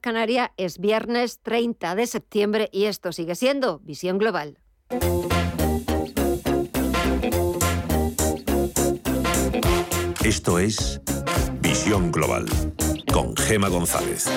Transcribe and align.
Canaria 0.00 0.52
es 0.56 0.78
viernes 0.78 1.40
30 1.42 1.96
de 1.96 2.06
septiembre 2.06 2.68
y 2.70 2.84
esto 2.84 3.10
sigue 3.10 3.34
siendo 3.34 3.80
Visión 3.80 4.18
Global. 4.18 4.58
Esto 10.24 10.60
es 10.60 11.00
Visión 11.60 12.12
Global 12.12 12.46
con 13.12 13.36
Gema 13.36 13.68
González. 13.68 14.28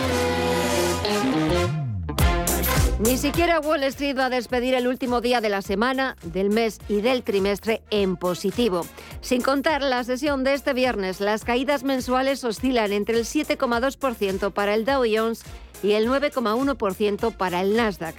Ni 2.99 3.15
siquiera 3.15 3.59
Wall 3.59 3.83
Street 3.83 4.17
va 4.17 4.25
a 4.25 4.29
despedir 4.31 4.73
el 4.73 4.87
último 4.87 5.21
día 5.21 5.39
de 5.39 5.49
la 5.49 5.61
semana, 5.61 6.15
del 6.23 6.49
mes 6.49 6.79
y 6.89 7.01
del 7.01 7.21
trimestre 7.21 7.83
en 7.91 8.17
positivo. 8.17 8.87
Sin 9.21 9.43
contar 9.43 9.83
la 9.83 10.03
sesión 10.03 10.43
de 10.43 10.55
este 10.55 10.73
viernes, 10.73 11.21
las 11.21 11.43
caídas 11.43 11.83
mensuales 11.83 12.43
oscilan 12.43 12.91
entre 12.91 13.19
el 13.19 13.25
7,2% 13.25 14.51
para 14.51 14.73
el 14.73 14.83
Dow 14.83 15.03
Jones 15.07 15.43
y 15.83 15.91
el 15.91 16.07
9,1% 16.07 17.35
para 17.35 17.61
el 17.61 17.75
Nasdaq. 17.75 18.15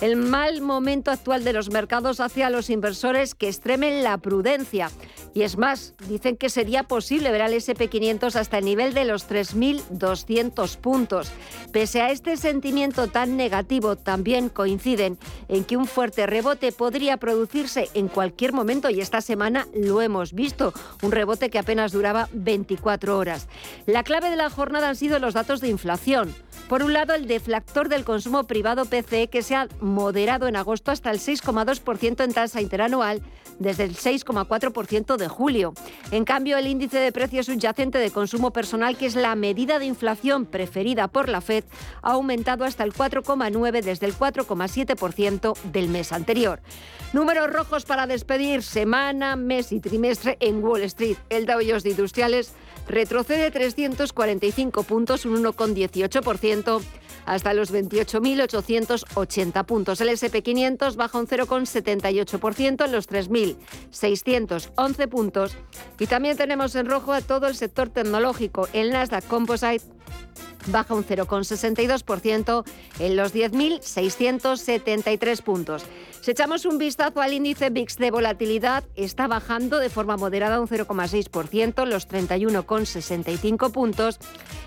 El 0.00 0.16
mal 0.16 0.60
momento 0.60 1.10
actual 1.10 1.44
de 1.44 1.52
los 1.52 1.70
mercados 1.70 2.20
hace 2.20 2.42
a 2.42 2.50
los 2.50 2.70
inversores 2.70 3.34
que 3.34 3.48
extremen 3.48 4.02
la 4.02 4.18
prudencia. 4.18 4.90
Y 5.34 5.42
es 5.42 5.56
más, 5.56 5.94
dicen 6.08 6.36
que 6.36 6.50
sería 6.50 6.82
posible 6.82 7.30
ver 7.30 7.42
al 7.42 7.54
SP500 7.54 8.34
hasta 8.34 8.58
el 8.58 8.64
nivel 8.64 8.94
de 8.94 9.04
los 9.04 9.28
3.200 9.28 10.76
puntos. 10.76 11.32
Pese 11.72 12.02
a 12.02 12.10
este 12.10 12.36
sentimiento 12.36 13.06
tan 13.06 13.36
negativo, 13.36 13.96
también 13.96 14.48
coinciden 14.48 15.18
en 15.48 15.64
que 15.64 15.76
un 15.76 15.86
fuerte 15.86 16.26
rebote 16.26 16.72
podría 16.72 17.16
producirse 17.16 17.88
en 17.94 18.08
cualquier 18.08 18.52
momento 18.52 18.90
y 18.90 19.00
esta 19.00 19.20
semana 19.20 19.66
lo 19.74 20.02
hemos 20.02 20.32
visto, 20.32 20.74
un 21.02 21.12
rebote 21.12 21.48
que 21.48 21.58
apenas 21.58 21.92
duraba 21.92 22.28
24 22.32 23.16
horas. 23.16 23.48
La 23.86 24.02
clave 24.02 24.30
de 24.30 24.36
la 24.36 24.50
jornada 24.50 24.88
han 24.88 24.96
sido 24.96 25.18
los 25.18 25.34
datos 25.34 25.60
de 25.60 25.68
inflación. 25.68 26.34
Por 26.68 26.82
un 26.82 26.92
lado, 26.94 27.12
el 27.14 27.26
deflactor 27.26 27.88
del 27.88 28.04
consumo 28.04 28.44
privado 28.44 28.86
PCE 28.86 29.28
que 29.28 29.42
se 29.42 29.54
ha 29.54 29.68
moderado 29.92 30.48
en 30.48 30.56
agosto 30.56 30.90
hasta 30.90 31.10
el 31.10 31.18
6,2% 31.18 32.24
en 32.24 32.32
tasa 32.32 32.60
interanual 32.60 33.22
desde 33.58 33.84
el 33.84 33.94
6,4% 33.94 35.16
de 35.16 35.28
julio. 35.28 35.74
En 36.10 36.24
cambio, 36.24 36.58
el 36.58 36.66
índice 36.66 36.98
de 36.98 37.12
precios 37.12 37.46
subyacente 37.46 37.98
de 37.98 38.10
consumo 38.10 38.52
personal, 38.52 38.96
que 38.96 39.06
es 39.06 39.14
la 39.14 39.34
medida 39.34 39.78
de 39.78 39.86
inflación 39.86 40.46
preferida 40.46 41.08
por 41.08 41.28
la 41.28 41.40
Fed, 41.40 41.64
ha 42.02 42.12
aumentado 42.12 42.64
hasta 42.64 42.84
el 42.84 42.92
4,9 42.92 43.82
desde 43.82 44.06
el 44.06 44.14
4,7% 44.14 45.56
del 45.72 45.88
mes 45.88 46.12
anterior. 46.12 46.60
Números 47.12 47.52
rojos 47.52 47.84
para 47.84 48.06
despedir 48.06 48.62
semana, 48.62 49.36
mes 49.36 49.70
y 49.70 49.80
trimestre 49.80 50.38
en 50.40 50.64
Wall 50.64 50.82
Street. 50.82 51.18
El 51.28 51.46
Dow 51.46 51.60
Jones 51.60 51.82
de 51.82 51.90
Industriales 51.90 52.54
retrocede 52.86 53.50
345 53.50 54.82
puntos, 54.82 55.24
un 55.24 55.42
1,18% 55.42 56.82
hasta 57.24 57.54
los 57.54 57.72
28.880 57.72 59.64
puntos. 59.64 60.00
El 60.00 60.08
SP500 60.08 60.96
baja 60.96 61.18
un 61.18 61.26
0,78% 61.26 62.84
en 62.84 62.92
los 62.92 63.08
3.611 63.08 65.08
puntos. 65.08 65.56
Y 65.98 66.06
también 66.06 66.36
tenemos 66.36 66.74
en 66.74 66.86
rojo 66.86 67.12
a 67.12 67.20
todo 67.20 67.46
el 67.46 67.54
sector 67.54 67.90
tecnológico. 67.90 68.68
El 68.72 68.90
Nasdaq 68.90 69.26
Composite 69.26 69.84
baja 70.66 70.94
un 70.94 71.04
0,62% 71.04 72.64
en 72.98 73.16
los 73.16 73.34
10.673 73.34 75.42
puntos. 75.42 75.84
Si 76.20 76.30
echamos 76.30 76.66
un 76.66 76.78
vistazo 76.78 77.20
al 77.20 77.32
índice 77.32 77.70
VIX 77.70 77.98
de 77.98 78.12
volatilidad, 78.12 78.84
está 78.94 79.26
bajando 79.26 79.78
de 79.78 79.90
forma 79.90 80.16
moderada 80.16 80.60
un 80.60 80.68
0,6%, 80.68 81.84
los 81.84 82.08
31,65 82.08 83.72
puntos, 83.72 84.20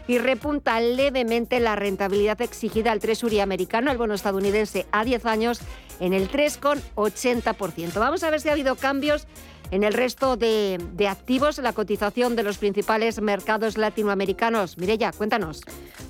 y 0.08 0.18
repunta 0.18 0.82
levemente 0.82 1.62
la 1.62 1.76
rentabilidad 1.76 2.42
exigida 2.42 2.92
al 2.92 3.00
Treasury 3.00 3.40
americano, 3.40 3.92
el 3.92 3.98
bono 3.98 4.16
estadounidense 4.16 4.86
a 4.92 5.06
10 5.06 5.26
años, 5.26 5.62
en 6.02 6.14
el 6.14 6.30
3,80%. 6.30 8.00
Vamos 8.00 8.24
a 8.24 8.30
ver 8.30 8.42
si 8.42 8.50
ha 8.50 8.52
habido 8.52 8.76
cambios 8.76 9.28
en 9.76 9.84
el 9.84 9.94
resto 9.94 10.38
de, 10.38 10.80
activos, 11.10 11.58
la 11.58 11.74
cotización 11.74 12.38
de 12.38 12.44
los 12.44 12.58
principales 12.58 13.20
mercados 13.20 13.78
latinoamericanos. 13.78 14.78
Mirella, 14.78 15.12
cuéntanos. 15.12 15.62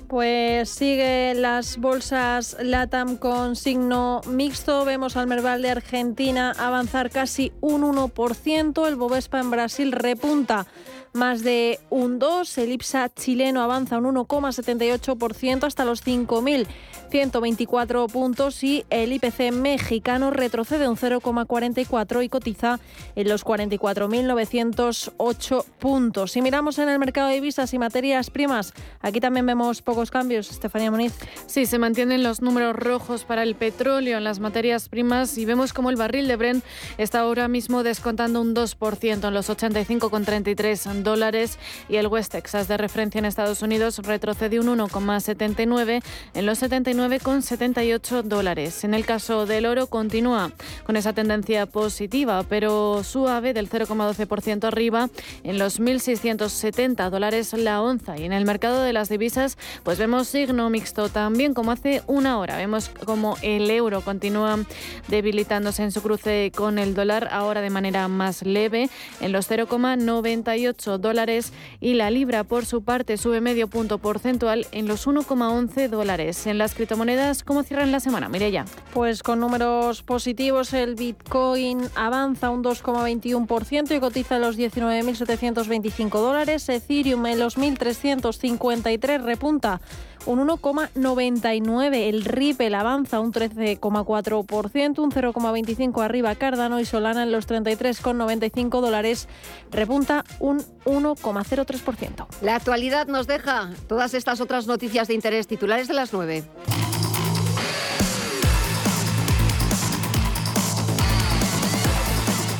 Pues 0.06 0.70
sigue 0.70 1.34
las 1.34 1.76
bolsas 1.78 2.56
LATAM 2.60 3.16
con 3.16 3.56
signo 3.56 4.20
mixto. 4.28 4.84
Vemos 4.84 5.16
al 5.16 5.26
Merval 5.26 5.62
de 5.62 5.70
Argentina 5.70 6.52
avanzar 6.56 7.10
casi 7.10 7.52
un 7.60 7.82
1%. 7.82 8.86
El 8.86 8.94
Bovespa 8.94 9.40
en 9.40 9.50
Brasil 9.50 9.90
repunta 9.90 10.68
más 11.16 11.42
de 11.42 11.80
un 11.90 12.20
2. 12.20 12.58
El 12.58 12.70
IPSA 12.72 13.08
chileno 13.08 13.62
avanza 13.62 13.98
un 13.98 14.04
1,78% 14.14 15.64
hasta 15.64 15.84
los 15.84 16.06
5.124 16.06 18.08
puntos 18.10 18.62
y 18.62 18.86
el 18.90 19.12
IPC 19.12 19.50
mexicano 19.52 20.30
retrocede 20.30 20.88
un 20.88 20.96
0,44 20.96 22.24
y 22.24 22.28
cotiza 22.28 22.78
en 23.16 23.28
los 23.28 23.44
44.908 23.44 25.64
puntos. 25.78 26.30
Si 26.32 26.42
miramos 26.42 26.78
en 26.78 26.88
el 26.88 26.98
mercado 26.98 27.28
de 27.28 27.34
divisas 27.34 27.72
y 27.74 27.78
materias 27.78 28.30
primas, 28.30 28.74
aquí 29.00 29.20
también 29.20 29.46
vemos 29.46 29.82
pocos 29.82 30.10
cambios. 30.10 30.50
Estefanía 30.50 30.90
Moniz. 30.90 31.14
Sí, 31.46 31.66
se 31.66 31.78
mantienen 31.78 32.22
los 32.22 32.40
números 32.42 32.74
rojos 32.76 33.24
para 33.24 33.42
el 33.42 33.56
petróleo 33.56 34.18
en 34.18 34.24
las 34.24 34.40
materias 34.40 34.88
primas 34.88 35.38
y 35.38 35.44
vemos 35.44 35.72
como 35.72 35.90
el 35.90 35.96
barril 35.96 36.28
de 36.28 36.36
Brent 36.36 36.64
está 36.98 37.20
ahora 37.20 37.48
mismo 37.48 37.82
descontando 37.82 38.40
un 38.40 38.54
2% 38.54 39.28
en 39.28 39.34
los 39.34 39.48
85,33 39.48 40.86
dólares 41.06 41.58
y 41.88 41.96
el 41.96 42.08
West 42.08 42.32
Texas 42.32 42.66
de 42.66 42.76
referencia 42.76 43.20
en 43.20 43.24
Estados 43.24 43.62
Unidos 43.62 43.98
retrocede 43.98 44.58
un 44.58 44.66
1,79 44.66 46.02
en 46.34 46.46
los 46.46 46.60
79,78 46.62 48.22
dólares. 48.24 48.82
En 48.82 48.92
el 48.92 49.06
caso 49.06 49.46
del 49.46 49.66
oro 49.66 49.86
continúa 49.86 50.50
con 50.84 50.96
esa 50.96 51.12
tendencia 51.12 51.66
positiva, 51.66 52.44
pero 52.48 53.04
suave 53.04 53.54
del 53.54 53.70
0,12% 53.70 54.64
arriba 54.64 55.08
en 55.44 55.58
los 55.58 55.80
1.670 55.80 57.08
dólares 57.08 57.52
la 57.52 57.80
onza. 57.80 58.18
Y 58.18 58.24
en 58.24 58.32
el 58.32 58.44
mercado 58.44 58.82
de 58.82 58.92
las 58.92 59.08
divisas, 59.08 59.56
pues 59.84 59.98
vemos 59.98 60.26
signo 60.26 60.68
mixto 60.70 61.08
también 61.08 61.54
como 61.54 61.70
hace 61.70 62.02
una 62.08 62.38
hora. 62.38 62.56
Vemos 62.56 62.90
como 63.04 63.36
el 63.42 63.70
euro 63.70 64.00
continúa 64.00 64.58
debilitándose 65.06 65.84
en 65.84 65.92
su 65.92 66.02
cruce 66.02 66.50
con 66.54 66.80
el 66.80 66.94
dólar, 66.94 67.28
ahora 67.30 67.60
de 67.60 67.70
manera 67.70 68.08
más 68.08 68.42
leve 68.42 68.90
en 69.20 69.30
los 69.30 69.48
0,98 69.48 70.85
dólares 70.86 71.52
y 71.80 71.94
la 71.94 72.10
libra 72.10 72.44
por 72.44 72.64
su 72.64 72.82
parte 72.82 73.16
sube 73.16 73.40
medio 73.40 73.68
punto 73.68 73.98
porcentual 73.98 74.66
en 74.72 74.88
los 74.88 75.06
1,11 75.06 75.88
dólares. 75.88 76.46
En 76.46 76.58
las 76.58 76.74
criptomonedas, 76.74 77.42
¿cómo 77.42 77.62
cierran 77.62 77.92
la 77.92 78.00
semana? 78.00 78.30
ya 78.38 78.64
Pues 78.92 79.22
con 79.22 79.40
números 79.40 80.02
positivos 80.02 80.72
el 80.72 80.94
Bitcoin 80.94 81.80
avanza 81.94 82.50
un 82.50 82.62
2,21% 82.62 83.96
y 83.96 84.00
cotiza 84.00 84.38
los 84.38 84.56
19.725 84.58 86.10
dólares. 86.10 86.68
Ethereum 86.68 87.26
en 87.26 87.38
los 87.38 87.58
1.353 87.58 89.22
repunta 89.22 89.80
un 90.26 90.46
1,99. 90.46 92.08
El 92.08 92.24
Ripple 92.24 92.74
avanza 92.74 93.20
un 93.20 93.32
13,4%, 93.32 94.98
un 94.98 95.10
0,25 95.10 96.04
arriba 96.04 96.34
Cardano 96.34 96.80
y 96.80 96.84
Solana 96.84 97.22
en 97.22 97.32
los 97.32 97.48
33,95 97.48 98.80
dólares 98.80 99.28
repunta 99.70 100.24
un 100.40 100.60
1,03%. 100.84 102.26
La 102.42 102.56
actualidad 102.56 103.06
nos 103.06 103.26
deja 103.26 103.70
todas 103.88 104.14
estas 104.14 104.40
otras 104.40 104.66
noticias 104.66 105.08
de 105.08 105.14
interés 105.14 105.46
titulares 105.46 105.88
de 105.88 105.94
las 105.94 106.12
9. 106.12 106.44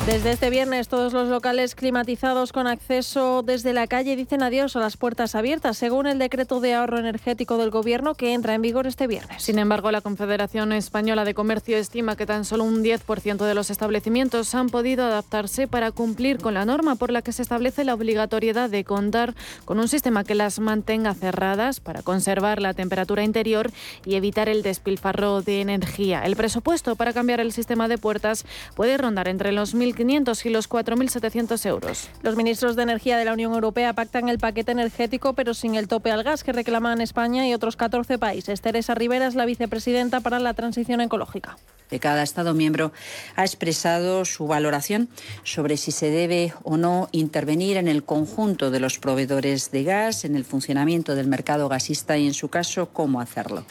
Desde 0.07 0.31
este 0.31 0.49
viernes, 0.49 0.87
todos 0.87 1.11
los 1.11 1.27
locales 1.27 1.75
climatizados 1.75 2.53
con 2.53 2.65
acceso 2.65 3.43
desde 3.43 3.73
la 3.73 3.87
calle 3.87 4.15
dicen 4.15 4.41
adiós 4.41 4.73
a 4.77 4.79
las 4.79 4.95
puertas 4.95 5.35
abiertas, 5.35 5.77
según 5.77 6.07
el 6.07 6.17
decreto 6.17 6.61
de 6.61 6.75
ahorro 6.75 6.97
energético 6.97 7.57
del 7.57 7.71
Gobierno 7.71 8.15
que 8.15 8.33
entra 8.33 8.53
en 8.53 8.61
vigor 8.61 8.87
este 8.87 9.05
viernes. 9.05 9.43
Sin 9.43 9.59
embargo, 9.59 9.91
la 9.91 9.99
Confederación 9.99 10.71
Española 10.71 11.25
de 11.25 11.33
Comercio 11.33 11.75
estima 11.75 12.15
que 12.15 12.25
tan 12.25 12.45
solo 12.45 12.63
un 12.63 12.85
10% 12.85 13.45
de 13.45 13.53
los 13.53 13.69
establecimientos 13.69 14.55
han 14.55 14.69
podido 14.69 15.03
adaptarse 15.03 15.67
para 15.67 15.91
cumplir 15.91 16.37
con 16.37 16.53
la 16.53 16.63
norma 16.63 16.95
por 16.95 17.11
la 17.11 17.21
que 17.21 17.33
se 17.33 17.41
establece 17.41 17.83
la 17.83 17.93
obligatoriedad 17.93 18.69
de 18.69 18.85
contar 18.85 19.35
con 19.65 19.77
un 19.77 19.89
sistema 19.89 20.23
que 20.23 20.35
las 20.35 20.59
mantenga 20.59 21.15
cerradas 21.15 21.81
para 21.81 22.01
conservar 22.01 22.61
la 22.61 22.73
temperatura 22.73 23.25
interior 23.25 23.71
y 24.05 24.15
evitar 24.15 24.47
el 24.47 24.63
despilfarro 24.63 25.41
de 25.41 25.59
energía. 25.59 26.23
El 26.23 26.37
presupuesto 26.37 26.95
para 26.95 27.11
cambiar 27.11 27.41
el 27.41 27.51
sistema 27.51 27.89
de 27.89 27.97
puertas 27.97 28.45
puede 28.73 28.97
rondar 28.97 29.27
entre 29.27 29.51
los 29.51 29.75
1.000 29.75 29.96
1.500 29.97 30.45
y 30.45 30.49
los 30.49 30.69
4.700 30.69 31.65
euros. 31.65 32.09
Los 32.21 32.35
ministros 32.35 32.75
de 32.75 32.83
Energía 32.83 33.17
de 33.17 33.25
la 33.25 33.33
Unión 33.33 33.53
Europea 33.53 33.93
pactan 33.93 34.29
el 34.29 34.39
paquete 34.39 34.71
energético, 34.71 35.33
pero 35.33 35.53
sin 35.53 35.75
el 35.75 35.87
tope 35.87 36.11
al 36.11 36.23
gas 36.23 36.43
que 36.43 36.53
reclaman 36.53 37.01
España 37.01 37.47
y 37.47 37.53
otros 37.53 37.75
14 37.75 38.17
países. 38.17 38.61
Teresa 38.61 38.95
Rivera 38.95 39.27
es 39.27 39.35
la 39.35 39.45
vicepresidenta 39.45 40.19
para 40.21 40.39
la 40.39 40.53
transición 40.53 41.01
ecológica. 41.01 41.57
de 41.89 41.99
cada 41.99 42.23
Estado 42.23 42.53
miembro 42.53 42.91
ha 43.37 43.45
expresado 43.45 44.25
su 44.25 44.45
valoración 44.45 45.07
sobre 45.43 45.77
si 45.77 45.91
se 45.91 46.09
debe 46.09 46.53
o 46.63 46.75
no 46.75 47.07
intervenir 47.13 47.77
en 47.77 47.87
el 47.87 48.03
conjunto 48.03 48.71
de 48.71 48.81
los 48.81 48.99
proveedores 48.99 49.71
de 49.71 49.83
gas, 49.83 50.25
en 50.25 50.35
el 50.35 50.43
funcionamiento 50.43 51.15
del 51.15 51.27
mercado 51.27 51.69
gasista 51.69 52.17
y, 52.17 52.27
en 52.27 52.33
su 52.33 52.49
caso, 52.49 52.89
cómo 52.91 53.21
hacerlo. 53.21 53.63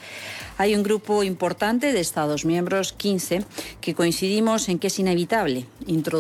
Hay 0.59 0.75
un 0.75 0.83
grupo 0.83 1.23
importante 1.23 1.93
de 1.93 2.01
Estados 2.01 2.47
miembros, 2.47 2.95
15, 2.95 3.45
que 3.83 3.95
coincidimos 3.95 4.71
en 4.71 4.79
que 4.79 4.87
es 4.87 4.99
inevitable 4.99 5.67
introducir 5.87 6.16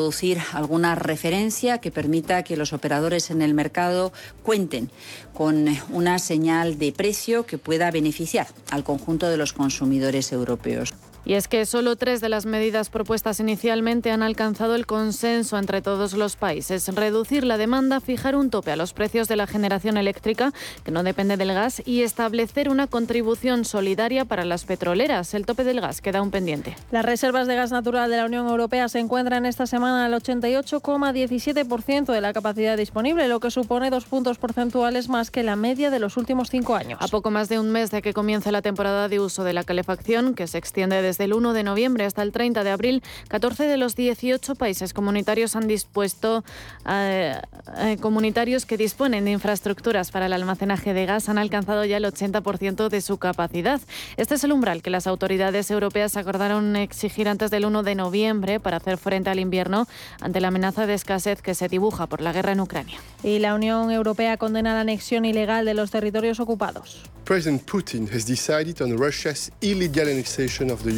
alguna 0.53 0.95
referencia 0.95 1.79
que 1.79 1.91
permita 1.91 2.43
que 2.43 2.57
los 2.57 2.73
operadores 2.73 3.31
en 3.31 3.43
el 3.43 3.55
mercado 3.55 4.13
cuenten 4.43 4.91
con 5.33 5.67
una 5.91 6.19
señal 6.19 6.79
de 6.79 6.93
precio 6.93 7.47
que 7.47 7.59
pueda 7.59 7.91
beneficiar 7.91 8.47
al 8.71 8.85
conjunto 8.85 9.29
de 9.29 9.37
los 9.37 9.53
consumidores 9.53 10.33
europeos. 10.33 10.95
Y 11.27 11.35
es 11.35 11.49
que 11.49 11.67
solo 11.67 11.97
tres 11.97 12.21
de 12.21 12.29
las 12.29 12.47
medidas 12.47 12.89
propuestas 12.89 13.41
inicialmente 13.41 14.13
han 14.13 14.23
alcanzado 14.23 14.77
el 14.77 14.87
consenso 14.87 15.59
entre 15.59 15.83
todos 15.83 16.13
los 16.13 16.37
países. 16.37 16.87
Reducir 16.95 17.45
la 17.45 17.59
demanda, 17.59 18.01
fijar 18.01 18.37
un 18.37 18.49
tope 18.49 18.71
a 18.71 18.77
los 18.77 18.93
precios 18.93 19.27
de 19.27 19.35
la 19.35 19.49
generación 19.49 19.97
eléctrica, 19.97 20.53
que 20.85 20.93
no 20.93 21.03
depende 21.03 21.37
del 21.37 21.53
gas, 21.53 21.83
y 21.85 22.03
establecer 22.03 22.69
una 22.69 22.87
contribución 22.87 23.65
solidaria 23.65 24.25
para 24.25 24.45
las 24.45 24.65
petroleras. 24.67 25.35
El 25.35 25.47
tope 25.47 25.65
del 25.65 25.81
gas 25.81 26.01
queda 26.01 26.23
un 26.23 26.31
pendiente. 26.31 26.77
Las 26.93 27.05
reservas 27.05 27.49
de 27.49 27.57
gas 27.57 27.73
natural 27.73 28.09
de 28.09 28.19
la 28.19 28.27
Unión 28.27 28.47
Europea 28.47 28.89
se 28.89 29.01
encuentran 29.01 29.47
esta 29.47 29.67
semana 29.67 30.05
al 30.05 30.15
88,17% 30.15 32.13
de 32.13 32.21
la 32.21 32.33
capacidad 32.35 32.77
disponible, 32.77 33.27
lo 33.27 33.41
que 33.41 33.51
supone 33.51 33.91
dos 33.91 34.05
puntos 34.05 34.39
porcentuales 34.39 35.09
más 35.09 35.33
que 35.33 35.43
la 35.43 35.57
media 35.57 35.91
de 35.91 35.99
los 35.99 36.17
últimos 36.17 36.51
cinco 36.51 36.77
años. 36.77 37.01
A 37.03 37.09
poco 37.09 37.33
más 37.33 37.49
de 37.49 37.59
un 37.59 37.73
mes 37.73 37.91
de 37.91 38.01
que 38.01 38.15
comience 38.15 38.53
la 38.53 38.63
temporada 38.63 39.09
de 39.09 39.19
uso 39.19 39.43
de 39.43 39.55
la 39.55 39.65
calefacción, 39.65 40.37
que 40.37 40.47
se 40.47 40.59
extiende 40.59 41.03
desde 41.03 41.16
desde 41.17 41.25
el 41.25 41.33
1 41.33 41.55
de 41.55 41.63
noviembre 41.63 42.05
hasta 42.05 42.23
el 42.23 42.31
30 42.31 42.63
de 42.63 42.71
abril, 42.71 43.03
14 43.29 43.67
de 43.67 43.79
los 43.79 43.97
18 43.97 44.55
países 44.55 44.93
comunitarios 44.93 45.57
han 45.57 45.67
dispuesto 45.67 46.45
eh, 46.87 47.41
eh, 47.79 47.97
comunitarios 48.03 48.67
que 48.67 48.77
disponen 48.77 49.25
de 49.25 49.31
infraestructuras 49.31 50.11
para 50.11 50.27
el 50.27 50.35
almacenaje 50.35 50.93
de 50.93 51.07
gas 51.07 51.31
han 51.31 51.39
alcanzado 51.39 51.87
ya 51.87 51.97
el 51.97 52.05
80% 52.05 52.91
de 52.91 53.01
su 53.01 53.17
capacidad. 53.17 53.81
Este 54.19 54.35
es 54.35 54.45
el 54.45 54.53
umbral 54.53 54.83
que 54.83 54.91
las 54.91 55.07
autoridades 55.07 55.71
europeas 55.71 56.19
acordaron 56.19 56.77
exigir 56.77 57.31
antes 57.31 57.51
del 57.51 57.65
1 57.65 57.83
de 57.83 57.95
noviembre 57.95 58.61
para 58.61 58.77
hacer 58.77 58.99
frente 58.99 59.31
al 59.31 59.39
invierno 59.39 59.87
ante 60.21 60.43
la 60.43 60.49
amenaza 60.49 60.87
de 60.87 60.93
escasez 60.93 61.41
que 61.41 61.55
se 61.55 61.69
dibuja 61.69 62.09
por 62.09 62.21
la 62.21 62.35
guerra 62.35 62.53
en 62.53 62.61
Ucrania. 62.61 63.01
Y 63.23 63.39
la 63.39 63.55
Unión 63.55 63.91
Europea 63.91 64.37
condena 64.37 64.75
la 64.75 64.81
anexión 64.81 65.25
ilegal 65.25 65.65
de 65.65 65.73
los 65.73 65.91
territorios 65.91 66.41
ocupados. 66.41 67.05
President 67.25 67.63
Putin 67.67 68.07
has 68.15 68.25
decided 68.25 68.81
on 68.81 68.97
Russia's 68.97 69.51
illegal 69.61 70.09
annexation 70.09 70.71
of 70.71 70.85
the 70.85 70.93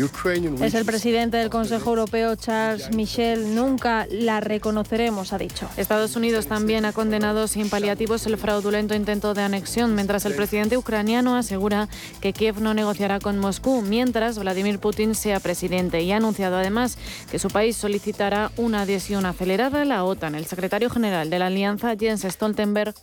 es 0.63 0.75
el 0.75 0.85
presidente 0.85 1.37
del 1.37 1.51
Consejo 1.51 1.91
Europeo, 1.91 2.37
Charles 2.37 2.95
Michel. 2.95 3.55
Nunca 3.55 4.07
la 4.11 4.41
reconoceremos, 4.41 5.33
ha 5.33 5.39
dicho. 5.39 5.69
Estados 5.77 6.17
Unidos 6.17 6.47
también 6.47 6.85
ha 6.85 6.93
condenado 6.93 7.49
sin 7.49 7.71
paliativos 7.71 8.27
el 8.27 8.37
fraudulento 8.37 8.95
intento 8.95 9.35
de 9.35 9.43
anexión, 9.43 9.95
mientras 9.95 10.25
el 10.25 10.35
presidente 10.35 10.77
ucraniano 10.77 11.37
asegura 11.37 11.89
que 12.21 12.33
Kiev 12.33 12.61
no 12.61 12.75
negociará 12.75 13.21
con 13.21 13.39
Moscú 13.39 13.83
mientras 13.83 14.39
Vladimir 14.39 14.79
Putin 14.79 15.15
sea 15.15 15.41
presidente 15.41 16.03
y 16.03 16.13
ha 16.13 16.17
anunciado 16.17 16.57
además 16.57 16.99
que 17.31 17.39
su 17.39 17.49
país 17.49 17.77
solicitará 17.77 18.51
una 18.57 18.83
adhesión 18.83 19.27
acelerada 19.27 19.83
a 19.83 19.85
la 19.85 20.05
OTAN. 20.05 20.35
El 20.35 20.47
secretario 20.47 20.91
general 20.91 21.31
de 21.31 21.39
la 21.39 21.47
alianza, 21.47 21.95
Jens 21.99 22.23
Stoltenberg, 22.23 22.95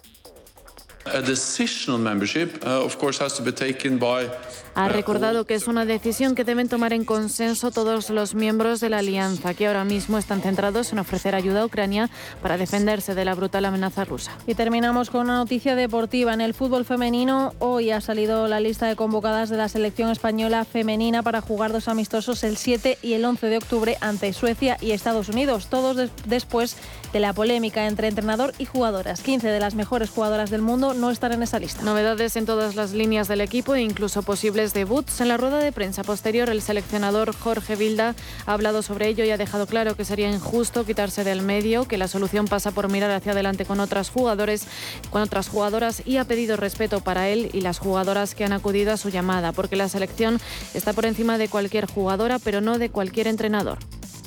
ha 4.76 4.90
recordado 4.90 5.46
que 5.46 5.56
es 5.56 5.68
una 5.68 5.86
decisión 5.86 6.36
que 6.36 6.44
deben 6.44 6.68
tomar 6.68 6.92
en 6.92 7.06
consenso 7.06 7.72
todos 7.72 8.10
los 8.10 8.36
miembros 8.36 8.82
de 8.82 8.90
la 8.90 8.98
alianza, 8.98 9.54
que 9.54 9.68
ahora 9.68 9.86
mismo 9.86 10.18
están 10.18 10.42
centrados 10.42 10.92
en 10.92 11.00
ofrecer 11.00 11.34
ayuda 11.34 11.62
a 11.62 11.66
Ucrania 11.66 12.10
para 12.42 12.58
defenderse 12.58 13.16
de 13.16 13.24
la 13.24 13.36
brutal 13.36 13.64
amenaza 13.64 14.04
rusa. 14.04 14.38
Y 14.46 14.56
terminamos 14.56 15.10
con 15.10 15.22
una 15.22 15.38
noticia 15.38 15.76
deportiva. 15.76 16.34
En 16.34 16.42
el 16.42 16.54
fútbol 16.54 16.84
femenino, 16.84 17.54
hoy 17.60 17.92
ha 17.92 18.02
salido 18.02 18.50
la 18.50 18.60
lista 18.60 18.88
de 18.88 18.98
convocadas 18.98 19.50
de 19.50 19.58
la 19.58 19.70
selección 19.70 20.12
española 20.12 20.66
femenina 20.66 21.24
para 21.24 21.40
jugar 21.40 21.72
dos 21.72 21.88
amistosos 21.88 22.44
el 22.44 22.58
7 22.58 22.98
y 23.02 23.14
el 23.14 23.24
11 23.24 23.48
de 23.48 23.58
octubre 23.58 23.98
ante 24.02 24.34
Suecia 24.34 24.78
y 24.82 24.92
Estados 24.92 25.30
Unidos, 25.30 25.68
todos 25.68 26.12
después 26.26 26.76
de 27.14 27.22
la 27.22 27.32
polémica 27.32 27.88
entre 27.88 28.10
entrenador 28.10 28.54
y 28.58 28.66
jugadoras. 28.66 29.22
15 29.22 29.48
de 29.48 29.60
las 29.62 29.74
mejores 29.74 30.10
jugadoras 30.10 30.50
del 30.50 30.62
mundo 30.62 30.94
no 30.94 31.12
estar 31.12 31.32
en 31.32 31.44
esa 31.44 31.60
lista. 31.60 31.82
Novedades 31.84 32.36
en 32.36 32.46
todas 32.46 32.76
las 32.76 32.92
líneas 32.92 33.30
del 33.30 33.40
equipo 33.40 33.74
e 33.74 33.82
incluso 33.82 34.22
posibles 34.22 34.65
debuts. 34.74 35.22
En 35.22 35.28
la 35.28 35.38
rueda 35.38 35.60
de 35.60 35.72
prensa 35.72 36.04
posterior, 36.04 36.50
el 36.50 36.62
seleccionador 36.62 37.36
Jorge 37.36 37.76
Vilda 37.76 38.16
ha 38.46 38.54
hablado 38.54 38.82
sobre 38.82 39.08
ello 39.08 39.24
y 39.24 39.32
ha 39.32 39.38
dejado 39.38 39.68
claro 39.68 39.96
que 39.96 40.06
sería 40.06 40.32
injusto 40.32 40.86
quitarse 40.86 41.24
del 41.24 41.42
medio, 41.42 41.86
que 41.86 41.98
la 41.98 42.08
solución 42.08 42.48
pasa 42.48 42.72
por 42.72 42.90
mirar 42.90 43.12
hacia 43.12 43.34
adelante 43.34 43.66
con 43.66 43.80
otras 43.80 44.10
jugadores, 44.10 44.68
con 45.12 45.22
otras 45.22 45.50
jugadoras 45.50 46.02
y 46.06 46.18
ha 46.18 46.26
pedido 46.26 46.58
respeto 46.58 47.02
para 47.02 47.30
él 47.30 47.50
y 47.54 47.62
las 47.62 47.80
jugadoras 47.80 48.36
que 48.36 48.46
han 48.46 48.54
acudido 48.54 48.94
a 48.94 48.98
su 48.98 49.10
llamada, 49.10 49.52
porque 49.52 49.76
la 49.76 49.90
selección 49.90 50.40
está 50.74 50.94
por 50.94 51.06
encima 51.06 51.38
de 51.38 51.48
cualquier 51.48 51.86
jugadora, 51.86 52.40
pero 52.40 52.62
no 52.62 52.78
de 52.78 52.90
cualquier 52.90 53.28
entrenador. 53.28 53.80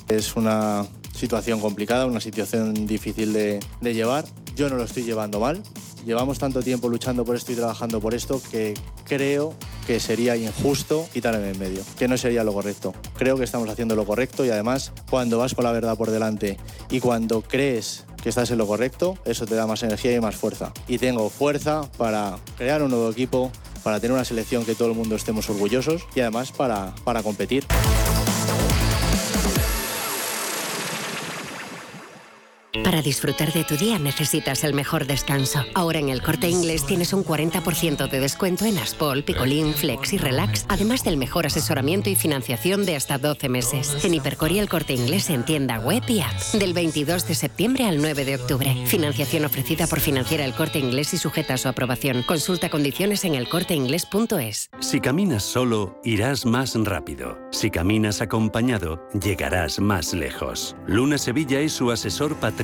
Es 0.08 0.36
una 0.36 0.86
situación 1.14 1.60
complicada, 1.60 2.06
una 2.06 2.20
situación 2.20 2.86
difícil 2.86 3.32
de 3.32 3.60
llevar. 3.82 4.24
Yo 4.54 4.68
no 4.68 4.76
lo 4.76 4.84
estoy 4.84 5.04
llevando 5.04 5.40
mal, 5.40 5.62
Llevamos 6.08 6.38
tanto 6.38 6.62
tiempo 6.62 6.88
luchando 6.88 7.22
por 7.22 7.36
esto 7.36 7.52
y 7.52 7.54
trabajando 7.54 8.00
por 8.00 8.14
esto 8.14 8.40
que 8.50 8.74
creo 9.04 9.54
que 9.88 10.00
sería 10.00 10.36
injusto 10.36 11.08
quitarme 11.14 11.48
en 11.48 11.58
medio, 11.58 11.80
que 11.98 12.08
no 12.08 12.18
sería 12.18 12.44
lo 12.44 12.52
correcto. 12.52 12.92
Creo 13.16 13.38
que 13.38 13.44
estamos 13.44 13.70
haciendo 13.70 13.96
lo 13.96 14.04
correcto 14.04 14.44
y 14.44 14.50
además 14.50 14.92
cuando 15.08 15.38
vas 15.38 15.54
con 15.54 15.64
la 15.64 15.72
verdad 15.72 15.96
por 15.96 16.10
delante 16.10 16.58
y 16.90 17.00
cuando 17.00 17.40
crees 17.40 18.04
que 18.22 18.28
estás 18.28 18.50
en 18.50 18.58
lo 18.58 18.66
correcto, 18.66 19.16
eso 19.24 19.46
te 19.46 19.54
da 19.54 19.66
más 19.66 19.82
energía 19.82 20.14
y 20.14 20.20
más 20.20 20.36
fuerza. 20.36 20.74
Y 20.88 20.98
tengo 20.98 21.30
fuerza 21.30 21.90
para 21.96 22.36
crear 22.58 22.82
un 22.82 22.90
nuevo 22.90 23.10
equipo, 23.10 23.50
para 23.82 23.98
tener 23.98 24.12
una 24.12 24.26
selección 24.26 24.66
que 24.66 24.74
todo 24.74 24.88
el 24.88 24.94
mundo 24.94 25.16
estemos 25.16 25.48
orgullosos 25.48 26.02
y 26.14 26.20
además 26.20 26.52
para, 26.52 26.94
para 27.04 27.22
competir. 27.22 27.64
Para 32.84 33.02
disfrutar 33.02 33.52
de 33.52 33.64
tu 33.64 33.76
día 33.76 33.98
necesitas 33.98 34.64
el 34.64 34.74
mejor 34.74 35.06
descanso. 35.06 35.64
Ahora 35.74 35.98
en 35.98 36.08
el 36.08 36.22
Corte 36.22 36.48
Inglés 36.48 36.86
tienes 36.86 37.12
un 37.12 37.24
40% 37.24 38.08
de 38.08 38.20
descuento 38.20 38.64
en 38.64 38.78
Aspol, 38.78 39.24
Picolín, 39.24 39.74
Flex 39.74 40.12
y 40.12 40.18
Relax, 40.18 40.64
además 40.68 41.04
del 41.04 41.16
mejor 41.16 41.46
asesoramiento 41.46 42.10
y 42.10 42.16
financiación 42.16 42.86
de 42.86 42.96
hasta 42.96 43.18
12 43.18 43.48
meses. 43.48 44.04
En 44.04 44.14
Hipercor 44.14 44.52
y 44.52 44.58
el 44.58 44.68
Corte 44.68 44.94
Inglés 44.94 45.30
en 45.30 45.44
tienda 45.44 45.78
web 45.80 46.02
y 46.08 46.20
app. 46.20 46.38
Del 46.52 46.72
22 46.72 47.26
de 47.26 47.34
septiembre 47.34 47.84
al 47.84 48.00
9 48.00 48.24
de 48.24 48.36
octubre. 48.36 48.86
Financiación 48.86 49.44
ofrecida 49.44 49.86
por 49.86 50.00
Financiera 50.00 50.44
El 50.44 50.54
Corte 50.54 50.78
Inglés 50.78 51.12
y 51.14 51.18
sujeta 51.18 51.54
a 51.54 51.58
su 51.58 51.68
aprobación. 51.68 52.22
Consulta 52.22 52.70
condiciones 52.70 53.24
en 53.24 53.34
elcorteinglés.es. 53.34 54.70
Si 54.80 55.00
caminas 55.00 55.42
solo, 55.42 56.00
irás 56.04 56.46
más 56.46 56.74
rápido. 56.74 57.38
Si 57.50 57.70
caminas 57.70 58.20
acompañado, 58.20 59.08
llegarás 59.20 59.80
más 59.80 60.12
lejos. 60.14 60.76
Luna 60.86 61.18
Sevilla 61.18 61.60
es 61.60 61.72
su 61.72 61.90
asesor 61.90 62.36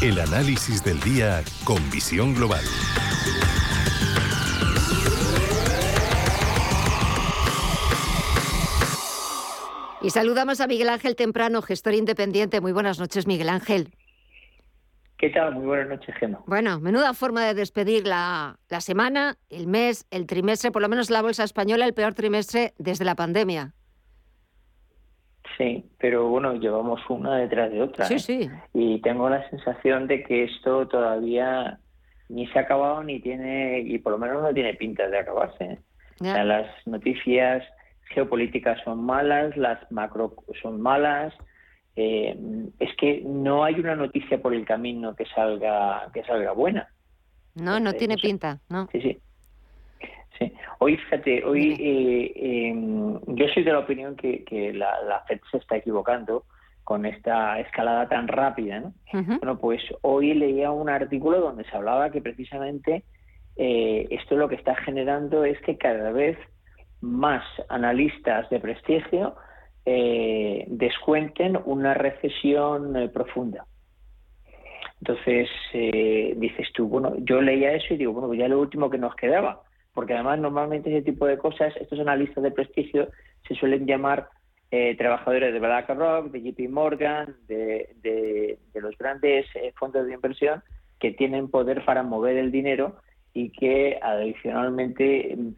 El 0.00 0.20
análisis 0.20 0.84
del 0.84 1.00
día 1.00 1.42
con 1.64 1.78
visión 1.90 2.32
global. 2.32 2.62
Y 10.00 10.10
saludamos 10.10 10.60
a 10.60 10.68
Miguel 10.68 10.88
Ángel 10.88 11.16
Temprano, 11.16 11.62
gestor 11.62 11.94
independiente. 11.94 12.60
Muy 12.60 12.70
buenas 12.70 13.00
noches, 13.00 13.26
Miguel 13.26 13.48
Ángel. 13.48 13.90
¿Qué 15.16 15.30
tal? 15.30 15.56
Muy 15.56 15.66
buenas 15.66 15.88
noches, 15.88 16.14
Gemma. 16.20 16.44
Bueno, 16.46 16.78
menuda 16.78 17.12
forma 17.12 17.44
de 17.44 17.54
despedir 17.54 18.06
la, 18.06 18.60
la 18.68 18.80
semana, 18.80 19.36
el 19.48 19.66
mes, 19.66 20.06
el 20.12 20.26
trimestre, 20.26 20.70
por 20.70 20.80
lo 20.80 20.88
menos 20.88 21.10
la 21.10 21.22
bolsa 21.22 21.42
española, 21.42 21.84
el 21.84 21.94
peor 21.94 22.14
trimestre 22.14 22.72
desde 22.78 23.04
la 23.04 23.16
pandemia. 23.16 23.74
Sí, 25.58 25.84
pero 25.98 26.28
bueno, 26.28 26.54
llevamos 26.54 27.00
una 27.08 27.36
detrás 27.36 27.72
de 27.72 27.82
otra. 27.82 28.04
Sí, 28.04 28.14
¿eh? 28.14 28.18
sí. 28.20 28.50
Y 28.72 29.00
tengo 29.00 29.28
la 29.28 29.48
sensación 29.50 30.06
de 30.06 30.22
que 30.22 30.44
esto 30.44 30.86
todavía 30.86 31.80
ni 32.28 32.46
se 32.46 32.58
ha 32.58 32.62
acabado 32.62 33.02
ni 33.02 33.20
tiene, 33.20 33.80
y 33.80 33.98
por 33.98 34.12
lo 34.12 34.18
menos 34.18 34.40
no 34.40 34.54
tiene 34.54 34.74
pinta 34.74 35.08
de 35.08 35.18
acabarse. 35.18 35.64
¿eh? 35.64 35.78
O 36.20 36.24
sea, 36.24 36.44
las 36.44 36.68
noticias 36.86 37.64
geopolíticas 38.10 38.80
son 38.84 39.04
malas, 39.04 39.56
las 39.56 39.90
macro 39.90 40.36
son 40.62 40.80
malas. 40.80 41.34
Eh, 41.96 42.38
es 42.78 42.96
que 42.96 43.22
no 43.26 43.64
hay 43.64 43.74
una 43.74 43.96
noticia 43.96 44.40
por 44.40 44.54
el 44.54 44.64
camino 44.64 45.16
que 45.16 45.26
salga 45.26 46.08
que 46.14 46.22
salga 46.22 46.52
buena. 46.52 46.88
No, 47.56 47.80
no 47.80 47.92
tiene 47.94 48.16
pinta, 48.16 48.60
¿no? 48.68 48.88
Sí, 48.92 49.00
sí. 49.00 49.18
Sí. 50.38 50.52
Hoy, 50.78 50.96
fíjate, 50.96 51.44
hoy 51.44 51.76
eh, 51.80 52.68
em, 52.68 53.18
yo 53.26 53.48
soy 53.48 53.64
de 53.64 53.72
la 53.72 53.80
opinión 53.80 54.14
que, 54.14 54.44
que 54.44 54.72
la, 54.72 55.02
la, 55.02 55.20
FED 55.26 55.40
se 55.50 55.56
está 55.56 55.76
equivocando 55.76 56.44
con 56.84 57.04
esta 57.04 57.60
escalada 57.60 58.08
tan 58.08 58.28
rápida. 58.28 58.80
¿no? 58.80 58.94
Bueno, 59.12 59.58
pues 59.58 59.82
hoy 60.00 60.32
leía 60.32 60.70
un 60.70 60.88
artículo 60.88 61.40
donde 61.40 61.64
se 61.64 61.76
hablaba 61.76 62.10
que 62.10 62.22
precisamente 62.22 63.02
eh, 63.56 64.06
esto 64.10 64.36
lo 64.36 64.48
que 64.48 64.54
está 64.54 64.76
generando 64.76 65.44
es 65.44 65.60
que 65.62 65.76
cada 65.76 66.12
vez 66.12 66.38
más 67.00 67.44
analistas 67.68 68.48
de 68.50 68.60
prestigio 68.60 69.34
eh, 69.84 70.64
descuenten 70.68 71.58
una 71.64 71.92
recesión 71.92 72.96
eh, 72.96 73.08
profunda. 73.08 73.66
Entonces 75.00 75.48
dices 75.72 76.68
tú, 76.72 76.88
bueno, 76.88 77.14
yo 77.18 77.40
leía 77.40 77.72
eso 77.72 77.94
y 77.94 77.98
digo, 77.98 78.14
bueno, 78.14 78.28
pues 78.28 78.40
ya 78.40 78.48
lo 78.48 78.60
último 78.60 78.90
que 78.90 78.98
nos 78.98 79.14
quedaba, 79.14 79.62
porque 79.98 80.14
además 80.14 80.38
normalmente 80.38 80.90
ese 80.90 81.02
tipo 81.02 81.26
de 81.26 81.38
cosas, 81.38 81.74
estos 81.76 81.98
analistas 81.98 82.44
de 82.44 82.52
prestigio 82.52 83.08
se 83.48 83.56
suelen 83.56 83.84
llamar 83.84 84.28
eh, 84.70 84.96
trabajadores 84.96 85.52
de 85.52 85.58
BlackRock, 85.58 86.30
de 86.30 86.40
JP 86.40 86.70
Morgan, 86.70 87.34
de, 87.48 87.96
de, 88.00 88.80
los 88.80 88.96
grandes 88.96 89.46
eh, 89.56 89.72
fondos 89.76 90.06
de 90.06 90.14
inversión 90.14 90.62
que 91.00 91.10
tienen 91.10 91.50
poder 91.50 91.84
para 91.84 92.04
mover 92.04 92.36
el 92.36 92.52
dinero 92.52 92.98
y 93.34 93.50
que 93.50 93.98
adicionalmente 94.00 95.34
mm, 95.36 95.48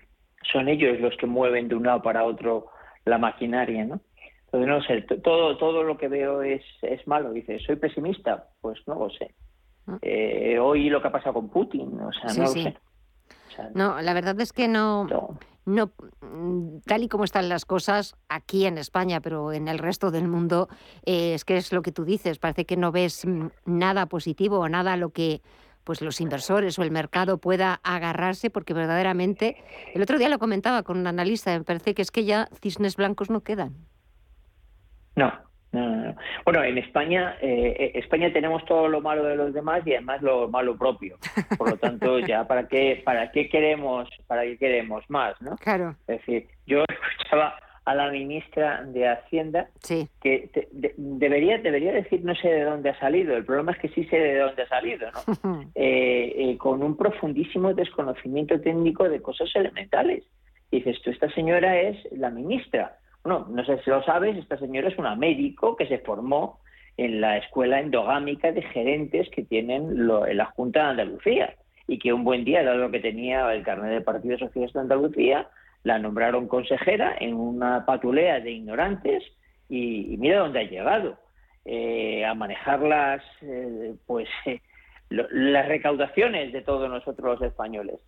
son 0.50 0.68
ellos 0.68 0.98
los 1.00 1.14
que 1.18 1.26
mueven 1.26 1.68
de 1.68 1.74
un 1.74 1.82
lado 1.82 2.00
para 2.00 2.24
otro 2.24 2.68
la 3.04 3.18
maquinaria, 3.18 3.84
¿no? 3.84 4.00
Entonces, 4.46 4.68
no 4.68 4.82
sé, 4.82 5.18
todo, 5.18 5.58
todo 5.58 5.82
lo 5.82 5.98
que 5.98 6.08
veo 6.08 6.40
es, 6.40 6.62
es 6.80 7.06
malo. 7.06 7.34
Dice, 7.34 7.58
¿soy 7.58 7.76
pesimista? 7.76 8.46
Pues 8.62 8.78
no 8.86 8.94
lo 8.94 9.10
sé. 9.10 9.34
Ah. 9.86 9.98
Eh, 10.00 10.58
hoy 10.58 10.88
lo 10.88 11.02
que 11.02 11.08
ha 11.08 11.12
pasado 11.12 11.34
con 11.34 11.50
Putin, 11.50 12.00
o 12.00 12.10
sea, 12.10 12.32
no 12.32 12.44
lo 12.44 12.62
sé. 12.62 12.74
No, 13.74 14.00
la 14.00 14.14
verdad 14.14 14.38
es 14.40 14.52
que 14.52 14.68
no, 14.68 15.06
no, 15.66 15.92
tal 16.86 17.02
y 17.02 17.08
como 17.08 17.24
están 17.24 17.48
las 17.48 17.64
cosas 17.64 18.16
aquí 18.28 18.66
en 18.66 18.78
España, 18.78 19.20
pero 19.20 19.52
en 19.52 19.68
el 19.68 19.78
resto 19.78 20.10
del 20.10 20.28
mundo, 20.28 20.68
eh, 21.04 21.34
es 21.34 21.44
que 21.44 21.56
es 21.56 21.72
lo 21.72 21.82
que 21.82 21.92
tú 21.92 22.04
dices, 22.04 22.38
parece 22.38 22.64
que 22.64 22.76
no 22.76 22.92
ves 22.92 23.26
mm, 23.26 23.48
nada 23.66 24.06
positivo 24.06 24.58
o 24.58 24.68
nada 24.68 24.94
a 24.94 24.96
lo 24.96 25.10
que 25.10 25.42
pues 25.84 26.02
los 26.02 26.20
inversores 26.20 26.78
o 26.78 26.82
el 26.82 26.90
mercado 26.90 27.38
pueda 27.38 27.80
agarrarse, 27.82 28.50
porque 28.50 28.74
verdaderamente, 28.74 29.56
el 29.94 30.02
otro 30.02 30.18
día 30.18 30.28
lo 30.28 30.38
comentaba 30.38 30.82
con 30.82 30.98
un 30.98 31.06
analista, 31.06 31.56
me 31.56 31.64
parece 31.64 31.94
que 31.94 32.02
es 32.02 32.10
que 32.10 32.24
ya 32.24 32.48
cisnes 32.60 32.96
blancos 32.96 33.30
no 33.30 33.40
quedan. 33.40 33.74
No, 35.16 35.32
no, 35.72 36.16
Bueno, 36.44 36.64
en 36.64 36.78
España, 36.78 37.36
eh, 37.40 37.76
eh, 37.78 37.92
España 37.94 38.32
tenemos 38.32 38.64
todo 38.64 38.88
lo 38.88 39.00
malo 39.00 39.24
de 39.24 39.36
los 39.36 39.54
demás 39.54 39.86
y 39.86 39.92
además 39.92 40.20
lo 40.22 40.48
malo 40.48 40.76
propio. 40.76 41.16
Por 41.56 41.70
lo 41.70 41.76
tanto, 41.76 42.18
ya 42.26 42.46
para 42.46 42.66
qué, 42.66 43.02
para 43.04 43.30
qué 43.30 43.48
queremos, 43.48 44.08
para 44.26 44.42
qué 44.42 44.56
queremos 44.58 45.08
más, 45.08 45.40
¿no? 45.40 45.56
Claro. 45.56 45.94
Es 46.08 46.18
decir, 46.18 46.48
yo 46.66 46.84
escuchaba 46.88 47.56
a 47.84 47.94
la 47.94 48.10
ministra 48.10 48.82
de 48.84 49.08
Hacienda 49.08 49.68
que 50.20 50.50
debería 50.96 51.58
debería 51.58 51.92
decir 51.92 52.22
no 52.22 52.34
sé 52.34 52.48
de 52.48 52.64
dónde 52.64 52.90
ha 52.90 52.98
salido. 52.98 53.36
El 53.36 53.44
problema 53.44 53.72
es 53.72 53.78
que 53.78 53.88
sí 53.88 54.04
sé 54.04 54.16
de 54.16 54.38
dónde 54.38 54.62
ha 54.62 54.68
salido, 54.68 55.08
¿no? 55.10 55.70
Eh, 55.74 56.56
con 56.58 56.82
un 56.82 56.96
profundísimo 56.96 57.72
desconocimiento 57.74 58.60
técnico 58.60 59.08
de 59.08 59.22
cosas 59.22 59.48
elementales. 59.54 60.24
dices 60.70 61.00
tú, 61.02 61.10
esta 61.10 61.30
señora 61.30 61.80
es 61.80 61.96
la 62.12 62.30
ministra 62.30 62.96
bueno, 63.24 63.46
no 63.50 63.64
sé 63.64 63.78
si 63.82 63.90
lo 63.90 64.02
sabes, 64.02 64.36
esta 64.36 64.58
señora 64.58 64.88
es 64.88 64.98
una 64.98 65.14
médico 65.14 65.76
que 65.76 65.86
se 65.86 65.98
formó 65.98 66.60
en 66.96 67.20
la 67.20 67.38
escuela 67.38 67.80
endogámica 67.80 68.52
de 68.52 68.62
gerentes 68.62 69.28
que 69.30 69.42
tienen 69.42 69.90
en 69.90 70.36
la 70.36 70.46
Junta 70.46 70.80
de 70.80 70.90
Andalucía 70.90 71.54
y 71.86 71.98
que 71.98 72.12
un 72.12 72.24
buen 72.24 72.44
día, 72.44 72.62
dado 72.62 72.90
que 72.90 73.00
tenía 73.00 73.52
el 73.52 73.62
carnet 73.62 73.90
del 73.90 74.04
Partido 74.04 74.38
Socialista 74.38 74.78
de 74.78 74.84
Andalucía, 74.84 75.48
la 75.82 75.98
nombraron 75.98 76.46
consejera 76.46 77.16
en 77.18 77.34
una 77.34 77.84
patulea 77.86 78.40
de 78.40 78.52
ignorantes 78.52 79.24
y, 79.68 80.16
mira 80.18 80.40
dónde 80.40 80.60
ha 80.60 80.70
llegado 80.70 81.18
eh, 81.64 82.24
a 82.24 82.34
manejar 82.34 82.80
las 82.80 83.22
eh, 83.42 83.94
pues 84.06 84.28
eh, 84.46 84.60
las 85.08 85.66
recaudaciones 85.66 86.52
de 86.52 86.62
todos 86.62 86.88
nosotros 86.88 87.40
los 87.40 87.48
españoles. 87.48 88.00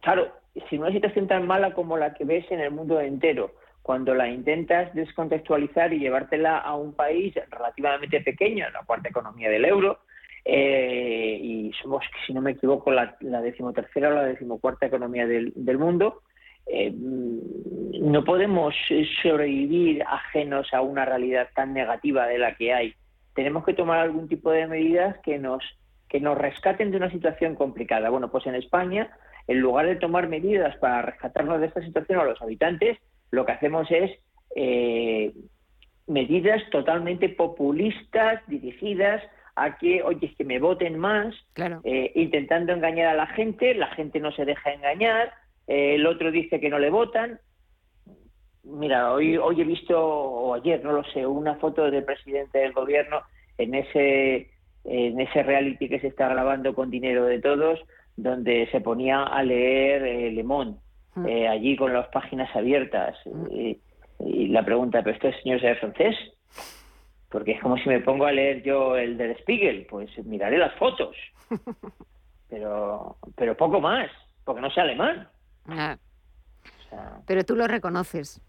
claro, 0.00 0.32
si 0.68 0.78
una 0.78 0.92
situación 0.92 1.26
tan 1.26 1.46
mala 1.46 1.74
como 1.74 1.96
la 1.96 2.14
que 2.14 2.24
ves 2.24 2.50
en 2.50 2.60
el 2.60 2.70
mundo 2.70 3.00
entero, 3.00 3.52
cuando 3.82 4.14
la 4.14 4.28
intentas 4.28 4.92
descontextualizar 4.94 5.92
y 5.92 6.00
llevártela 6.00 6.58
a 6.58 6.74
un 6.76 6.92
país 6.94 7.34
relativamente 7.50 8.20
pequeño, 8.20 8.68
la 8.70 8.84
cuarta 8.84 9.08
economía 9.08 9.48
del 9.48 9.64
euro, 9.64 10.00
eh, 10.44 11.38
y 11.40 11.72
somos, 11.82 12.04
si 12.26 12.32
no 12.32 12.40
me 12.40 12.52
equivoco, 12.52 12.90
la, 12.90 13.16
decimotercera 13.20 14.08
o 14.08 14.12
la 14.12 14.24
decimocuarta 14.24 14.86
economía 14.86 15.26
del, 15.26 15.78
mundo, 15.78 16.22
eh, 16.66 16.92
no 16.94 18.24
podemos 18.24 18.74
sobrevivir 19.22 20.02
ajenos 20.02 20.72
a 20.72 20.82
una 20.82 21.04
realidad 21.04 21.48
tan 21.54 21.72
negativa 21.72 22.26
de 22.26 22.38
la 22.38 22.54
que 22.56 22.72
hay. 22.72 22.94
Tenemos 23.34 23.64
que 23.64 23.74
tomar 23.74 23.98
algún 24.00 24.28
tipo 24.28 24.50
de 24.50 24.66
medidas 24.66 25.16
que 25.18 25.38
nos, 25.38 25.62
que 26.08 26.20
nos 26.20 26.36
rescaten 26.36 26.90
de 26.90 26.96
una 26.96 27.10
situación 27.10 27.54
complicada. 27.54 28.10
Bueno, 28.10 28.30
pues 28.30 28.46
en 28.46 28.54
España 28.54 29.10
en 29.50 29.58
lugar 29.58 29.86
de 29.86 29.96
tomar 29.96 30.28
medidas 30.28 30.76
para 30.76 31.02
rescatarnos 31.02 31.58
de 31.58 31.66
esta 31.66 31.82
situación 31.82 32.20
a 32.20 32.24
los 32.24 32.40
habitantes, 32.40 32.96
lo 33.32 33.44
que 33.44 33.50
hacemos 33.50 33.90
es 33.90 34.12
eh, 34.54 35.32
medidas 36.06 36.62
totalmente 36.70 37.28
populistas, 37.30 38.46
dirigidas 38.46 39.20
a 39.56 39.76
que, 39.76 40.04
oye, 40.04 40.28
es 40.28 40.36
que 40.36 40.44
me 40.44 40.60
voten 40.60 41.00
más, 41.00 41.34
eh, 41.82 42.12
intentando 42.14 42.72
engañar 42.72 43.08
a 43.08 43.16
la 43.16 43.26
gente, 43.26 43.74
la 43.74 43.88
gente 43.88 44.20
no 44.20 44.30
se 44.30 44.44
deja 44.44 44.72
engañar, 44.72 45.32
eh, 45.66 45.96
el 45.96 46.06
otro 46.06 46.30
dice 46.30 46.60
que 46.60 46.70
no 46.70 46.78
le 46.78 46.90
votan. 46.90 47.40
Mira, 48.62 49.12
hoy, 49.12 49.36
hoy 49.36 49.62
he 49.62 49.64
visto, 49.64 49.98
o 50.00 50.54
ayer, 50.54 50.84
no 50.84 50.92
lo 50.92 51.02
sé, 51.12 51.26
una 51.26 51.56
foto 51.56 51.90
del 51.90 52.04
presidente 52.04 52.60
del 52.60 52.72
gobierno 52.72 53.22
en 53.58 53.74
ese, 53.74 54.48
en 54.84 55.18
ese 55.18 55.42
reality 55.42 55.88
que 55.88 55.98
se 55.98 56.06
está 56.06 56.28
grabando 56.28 56.72
con 56.72 56.88
dinero 56.88 57.24
de 57.24 57.40
todos, 57.40 57.80
donde 58.22 58.68
se 58.70 58.80
ponía 58.80 59.24
a 59.24 59.42
leer 59.42 60.04
eh, 60.04 60.30
Le 60.30 60.42
Monde, 60.42 60.78
mm. 61.14 61.26
eh, 61.26 61.48
allí 61.48 61.76
con 61.76 61.92
las 61.92 62.08
páginas 62.08 62.54
abiertas. 62.54 63.16
Mm. 63.24 63.46
Y, 63.52 63.80
la 64.48 64.62
pregunta, 64.62 65.02
¿pero 65.02 65.16
este 65.16 65.40
señor 65.40 65.60
sabe 65.62 65.76
francés? 65.76 66.14
Porque 67.30 67.52
es 67.52 67.60
como 67.62 67.78
si 67.78 67.88
me 67.88 68.00
pongo 68.00 68.26
a 68.26 68.32
leer 68.32 68.62
yo 68.62 68.96
el 68.96 69.16
del 69.16 69.34
Spiegel, 69.38 69.86
pues 69.88 70.10
miraré 70.26 70.58
las 70.58 70.74
fotos. 70.74 71.16
Pero, 72.50 73.16
pero 73.36 73.56
poco 73.56 73.80
más, 73.80 74.10
porque 74.44 74.60
no 74.60 74.72
sé 74.72 74.80
alemán. 74.80 75.28
Ah. 75.68 75.96
pero 77.24 77.44
tú 77.44 77.54
lo 77.54 77.68
reconoces. 77.68 78.42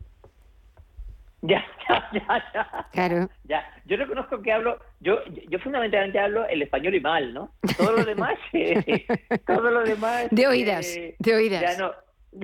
Ya, 1.48 1.66
ya, 1.90 2.10
ya, 2.14 2.52
ya. 2.54 2.88
Claro. 2.92 3.30
Ya, 3.46 3.66
yo 3.86 3.98
reconozco 3.98 4.42
que 4.42 4.52
hablo, 4.52 4.78
yo, 5.00 5.20
yo 5.50 5.58
fundamentalmente 5.60 6.20
hablo 6.20 6.48
el 6.48 6.62
español 6.62 6.94
y 6.94 7.00
mal, 7.00 7.34
¿no? 7.34 7.52
Todo 7.78 7.94
lo 7.94 8.06
demás, 8.06 8.38
eh, 8.54 9.06
todo 9.48 9.72
lo 9.72 9.84
demás. 9.84 10.28
De 10.30 10.46
oídas, 10.48 10.96
eh, 10.96 11.16
de 11.18 11.36
oídas. 11.36 11.62
Ya 11.62 11.78
no, 11.78 11.92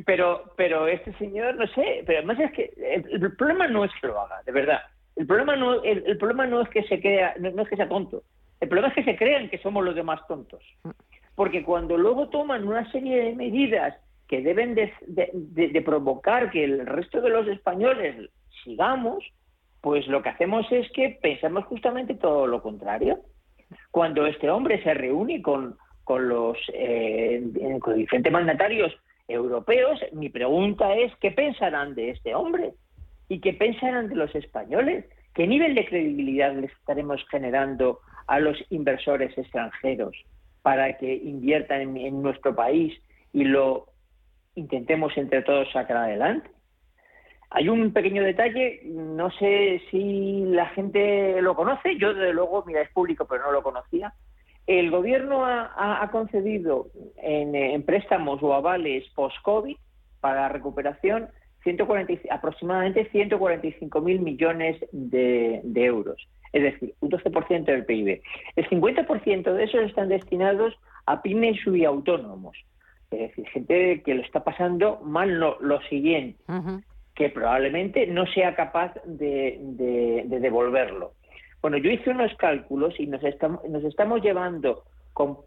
pero, 0.05 0.51
pero 0.57 0.87
este 0.87 1.13
señor, 1.13 1.55
no 1.55 1.67
sé, 1.67 2.03
pero 2.07 2.19
además 2.19 2.39
es 2.39 2.51
que 2.53 2.73
el, 3.11 3.35
problema 3.35 3.67
no 3.67 3.85
es 3.85 3.91
que 4.01 4.07
lo 4.07 4.19
haga, 4.19 4.41
de 4.45 4.51
verdad. 4.51 4.79
El 5.15 5.27
problema 5.27 5.55
no, 5.55 5.83
el, 5.83 6.17
problema 6.17 6.47
no 6.47 6.61
es 6.61 6.69
que 6.69 6.83
se 6.83 6.99
crea, 6.99 7.35
no, 7.39 7.61
es 7.61 7.69
que 7.69 7.75
sea 7.75 7.87
tonto. 7.87 8.23
El 8.59 8.69
problema 8.69 8.89
es 8.89 8.95
que 8.95 9.03
se 9.03 9.15
crean 9.15 9.49
que 9.49 9.59
somos 9.59 9.85
los 9.85 9.95
demás 9.95 10.21
tontos. 10.27 10.63
Porque 11.35 11.63
cuando 11.63 11.97
luego 11.97 12.29
toman 12.29 12.67
una 12.67 12.91
serie 12.91 13.25
de 13.25 13.35
medidas 13.35 13.95
que 14.27 14.41
deben 14.41 14.73
de, 14.73 14.91
de 15.05 15.81
provocar 15.83 16.49
que 16.49 16.63
el 16.63 16.85
resto 16.85 17.21
de 17.21 17.29
los 17.29 17.47
españoles 17.47 18.29
sigamos, 18.67 19.23
pues 19.81 20.05
lo 20.07 20.21
que 20.21 20.29
hacemos 20.29 20.69
es 20.71 20.91
que 20.91 21.17
pensamos 21.21 21.65
justamente 21.65 22.15
todo 22.15 22.45
lo 22.45 22.61
contrario. 22.61 23.19
Cuando 23.91 24.25
este 24.25 24.49
hombre 24.49 24.83
se 24.83 24.93
reúne 24.93 25.41
con, 25.41 25.77
con 26.03 26.27
los 26.27 26.57
eh, 26.73 27.41
con 27.81 27.95
diferentes 27.95 28.31
mandatarios 28.31 28.93
europeos, 29.27 29.99
mi 30.11 30.29
pregunta 30.29 30.93
es 30.95 31.13
¿qué 31.21 31.31
pensarán 31.31 31.95
de 31.95 32.11
este 32.11 32.35
hombre? 32.35 32.73
¿Y 33.29 33.39
qué 33.39 33.53
pensarán 33.53 34.09
de 34.09 34.15
los 34.15 34.33
españoles? 34.35 35.05
¿Qué 35.33 35.47
nivel 35.47 35.75
de 35.75 35.85
credibilidad 35.85 36.53
les 36.53 36.71
estaremos 36.71 37.23
generando 37.29 37.99
a 38.27 38.39
los 38.39 38.57
inversores 38.69 39.37
extranjeros 39.37 40.15
para 40.61 40.97
que 40.97 41.13
inviertan 41.13 41.95
en 41.95 42.21
nuestro 42.21 42.55
país 42.55 42.93
y 43.31 43.45
lo 43.45 43.85
intentemos 44.55 45.15
entre 45.17 45.43
todos 45.43 45.71
sacar 45.71 45.97
adelante? 45.97 46.49
Hay 47.49 47.69
un 47.69 47.93
pequeño 47.93 48.23
detalle, 48.23 48.81
no 48.83 49.31
sé 49.31 49.81
si 49.89 50.43
la 50.47 50.67
gente 50.69 51.41
lo 51.41 51.55
conoce, 51.55 51.97
yo 51.97 52.13
desde 52.13 52.33
luego, 52.33 52.63
mira, 52.67 52.81
es 52.81 52.89
público, 52.91 53.25
pero 53.25 53.45
no 53.45 53.51
lo 53.51 53.63
conocía. 53.63 54.13
El 54.65 54.91
gobierno 54.91 55.45
ha, 55.45 56.09
concedido 56.11 56.87
en, 57.15 57.81
préstamos 57.83 58.43
o 58.43 58.53
avales 58.53 59.05
post-COVID 59.15 59.77
para 60.19 60.49
recuperación 60.49 61.29
140, 61.63 62.33
aproximadamente 62.33 63.09
145.000 63.11 64.19
millones 64.19 64.77
de, 64.91 65.61
euros, 65.73 66.27
es 66.51 66.63
decir, 66.63 66.93
un 66.99 67.09
12% 67.09 67.63
del 67.63 67.85
PIB. 67.85 68.21
El 68.57 68.69
50% 68.69 69.53
de 69.53 69.63
esos 69.63 69.81
están 69.83 70.09
destinados 70.09 70.73
a 71.05 71.21
pymes 71.21 71.65
y 71.65 71.85
autónomos, 71.85 72.57
es 73.11 73.19
decir, 73.19 73.47
gente 73.47 74.01
que 74.03 74.15
lo 74.15 74.21
está 74.21 74.43
pasando 74.43 74.99
mal 75.01 75.39
lo, 75.39 75.81
siguiente, 75.83 76.43
que 77.17 77.31
probablemente 77.31 78.05
no 78.05 78.27
sea 78.27 78.55
capaz 78.55 78.93
de, 79.03 80.23
devolverlo. 80.27 81.13
Bueno, 81.61 81.77
yo 81.77 81.89
hice 81.89 82.11
unos 82.11 82.31
cálculos 82.35 82.93
y 82.99 83.07
nos 83.07 83.23
estamos, 83.23 83.67
nos 83.67 83.83
estamos 83.83 84.21
llevando 84.21 84.83
con 85.13 85.39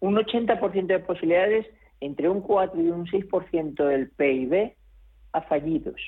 un 0.00 0.16
80% 0.16 0.86
de 0.86 0.98
posibilidades 0.98 1.66
entre 2.00 2.28
un 2.28 2.42
4 2.42 2.78
y 2.78 2.90
un 2.90 3.06
6% 3.06 3.74
del 3.86 4.10
PIB 4.10 4.74
a 5.32 5.40
fallidos, 5.40 5.98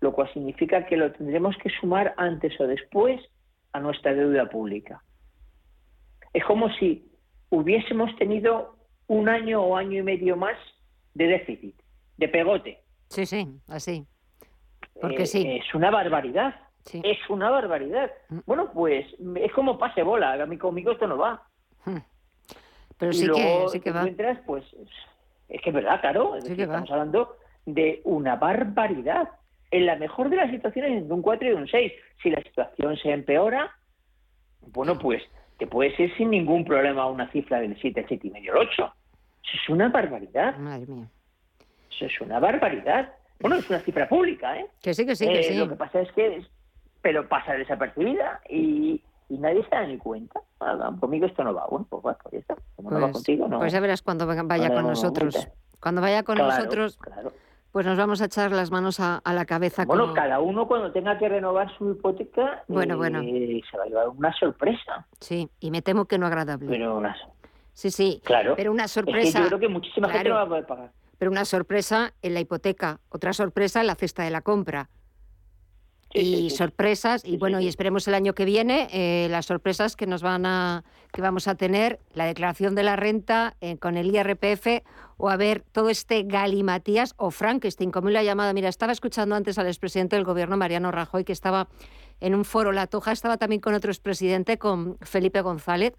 lo 0.00 0.12
cual 0.12 0.32
significa 0.32 0.84
que 0.84 0.96
lo 0.96 1.12
tendremos 1.12 1.56
que 1.58 1.70
sumar 1.70 2.12
antes 2.16 2.60
o 2.60 2.66
después 2.66 3.20
a 3.72 3.78
nuestra 3.78 4.14
deuda 4.14 4.48
pública. 4.48 5.00
Es 6.32 6.44
como 6.44 6.70
si 6.70 7.08
hubiésemos 7.50 8.16
tenido 8.16 8.74
un 9.06 9.28
año 9.28 9.62
o 9.62 9.76
año 9.76 10.00
y 10.00 10.02
medio 10.02 10.36
más 10.36 10.58
de 11.14 11.28
déficit, 11.28 11.76
de 12.16 12.28
pegote. 12.28 12.81
Sí, 13.12 13.26
sí, 13.26 13.46
así. 13.68 14.06
Porque 14.98 15.26
sí. 15.26 15.42
Eh, 15.42 15.58
es 15.58 15.74
una 15.74 15.90
barbaridad. 15.90 16.54
Es 16.90 17.18
una 17.28 17.50
barbaridad. 17.50 18.10
Mm. 18.30 18.38
Bueno, 18.46 18.72
pues 18.72 19.06
es 19.36 19.52
como 19.52 19.78
pase 19.78 20.02
bola. 20.02 20.32
A 20.32 20.46
mí 20.46 20.56
conmigo 20.56 20.92
esto 20.92 21.06
no 21.06 21.18
va. 21.18 21.42
Hmm. 21.84 21.98
Pero 22.96 23.12
sí 23.12 23.28
que, 23.28 23.64
sí 23.68 23.80
que 23.80 23.90
va. 23.90 24.06
pues 24.46 24.64
es 25.48 25.60
que 25.60 25.70
es 25.70 25.74
verdad, 25.74 26.00
claro. 26.00 26.36
estamos 26.36 26.90
hablando 26.90 27.36
de 27.66 28.00
una 28.04 28.36
barbaridad. 28.36 29.28
En 29.70 29.86
la 29.86 29.96
mejor 29.96 30.30
de 30.30 30.36
las 30.36 30.50
situaciones, 30.50 31.06
de 31.06 31.14
un 31.14 31.22
4 31.22 31.48
y 31.48 31.52
un 31.52 31.68
6. 31.68 31.92
Si 32.22 32.30
la 32.30 32.42
situación 32.42 32.96
se 32.96 33.10
empeora, 33.10 33.74
bueno, 34.68 34.98
pues 34.98 35.22
te 35.58 35.66
puede 35.66 35.94
ser 35.96 36.14
sin 36.16 36.30
ningún 36.30 36.64
problema 36.64 37.06
una 37.06 37.30
cifra 37.30 37.60
del 37.60 37.78
7, 37.80 38.06
7 38.08 38.26
y 38.26 38.30
medio, 38.30 38.52
el 38.52 38.68
8. 38.68 38.72
Eso 38.76 38.92
es 39.62 39.68
una 39.68 39.88
barbaridad. 39.88 40.56
Madre 40.56 40.86
mía. 40.86 41.08
Eso 41.94 42.06
es 42.06 42.20
una 42.20 42.38
barbaridad. 42.38 43.12
Bueno, 43.40 43.56
es 43.56 43.68
una 43.68 43.80
cifra 43.80 44.08
pública, 44.08 44.56
¿eh? 44.58 44.66
Que 44.80 44.94
sí, 44.94 45.04
que 45.04 45.16
sí, 45.16 45.26
que 45.26 45.40
eh, 45.40 45.42
sí. 45.42 45.56
Lo 45.56 45.68
que 45.68 45.76
pasa 45.76 46.00
es 46.00 46.12
que, 46.12 46.44
pero 47.00 47.28
pasa 47.28 47.54
desapercibida 47.54 48.40
y, 48.48 49.02
y 49.28 49.38
nadie 49.38 49.64
se 49.64 49.70
da 49.70 49.86
ni 49.86 49.98
cuenta. 49.98 50.40
conmigo 51.00 51.26
esto 51.26 51.42
no 51.42 51.52
va. 51.52 51.66
Bueno, 51.68 51.86
pues 51.88 52.02
bueno, 52.02 52.18
ya 52.30 52.38
está. 52.38 52.56
Como 52.76 52.90
no 52.90 52.96
va 52.96 53.02
pues, 53.06 53.14
contigo, 53.14 53.48
no. 53.48 53.58
Pues 53.58 53.72
ya 53.72 53.80
verás 53.80 54.02
cuando 54.02 54.26
vaya 54.26 54.72
con 54.72 54.86
nosotros. 54.86 55.48
Cuando 55.80 56.00
vaya 56.00 56.22
con 56.22 56.38
nosotros, 56.38 56.98
pues 57.72 57.86
nos 57.86 57.96
vamos 57.96 58.20
a 58.22 58.26
echar 58.26 58.52
las 58.52 58.70
manos 58.70 59.00
a, 59.00 59.20
la 59.24 59.44
cabeza. 59.44 59.84
Bueno, 59.84 60.12
cada 60.12 60.38
uno 60.38 60.68
cuando 60.68 60.92
tenga 60.92 61.18
que 61.18 61.28
renovar 61.28 61.76
su 61.76 61.90
hipoteca 61.92 62.62
bueno, 62.68 62.96
bueno. 62.96 63.20
Eh, 63.22 63.60
se 63.68 63.76
va 63.76 63.84
a 63.84 63.86
llevar 63.86 64.08
una 64.10 64.32
sorpresa. 64.34 65.06
Sí, 65.18 65.48
y 65.58 65.70
me 65.70 65.82
temo 65.82 66.04
que 66.04 66.18
no 66.18 66.26
agradable. 66.26 66.68
Pero 66.68 66.98
una... 66.98 67.16
Sí, 67.72 67.90
sí, 67.90 68.20
claro. 68.22 68.54
pero 68.54 68.70
una 68.70 68.86
sorpresa. 68.86 69.40
yo 69.40 69.46
creo 69.46 69.58
que 69.58 69.68
muchísima 69.68 70.10
gente 70.10 70.28
no 70.28 70.34
va 70.34 70.42
a 70.42 70.46
poder 70.46 70.66
pagar. 70.66 70.90
Pero 71.22 71.30
una 71.30 71.44
sorpresa 71.44 72.14
en 72.22 72.34
la 72.34 72.40
hipoteca, 72.40 72.98
otra 73.08 73.32
sorpresa 73.32 73.80
en 73.80 73.86
la 73.86 73.94
cesta 73.94 74.24
de 74.24 74.32
la 74.32 74.40
compra 74.40 74.90
y 76.14 76.50
sorpresas. 76.50 77.24
Y 77.24 77.36
bueno 77.36 77.60
y 77.60 77.68
esperemos 77.68 78.06
el 78.08 78.14
año 78.14 78.34
que 78.34 78.44
viene 78.44 78.88
eh, 78.92 79.28
las 79.30 79.46
sorpresas 79.46 79.96
que 79.96 80.06
nos 80.06 80.22
van 80.22 80.46
a 80.46 80.84
que 81.12 81.20
vamos 81.20 81.48
a 81.48 81.54
tener 81.54 82.00
la 82.14 82.24
declaración 82.24 82.74
de 82.74 82.82
la 82.82 82.96
renta 82.96 83.56
eh, 83.60 83.76
con 83.76 83.96
el 83.96 84.14
IRPF 84.14 84.82
o 85.18 85.28
a 85.28 85.36
ver 85.36 85.62
todo 85.72 85.90
este 85.90 86.22
galimatías 86.22 87.14
o 87.16 87.30
Frankenstein 87.30 87.90
como 87.90 88.10
lo 88.10 88.18
ha 88.18 88.22
llamado. 88.22 88.52
Mira 88.54 88.68
estaba 88.68 88.92
escuchando 88.92 89.34
antes 89.34 89.58
al 89.58 89.66
expresidente 89.66 90.16
del 90.16 90.24
gobierno 90.24 90.56
Mariano 90.56 90.90
Rajoy 90.90 91.24
que 91.24 91.32
estaba 91.32 91.68
en 92.20 92.34
un 92.34 92.44
foro. 92.44 92.72
La 92.72 92.86
Toja 92.86 93.12
estaba 93.12 93.36
también 93.36 93.60
con 93.60 93.74
otro 93.74 93.90
expresidente 93.90 94.58
con 94.58 94.96
Felipe 95.00 95.40
González 95.40 95.94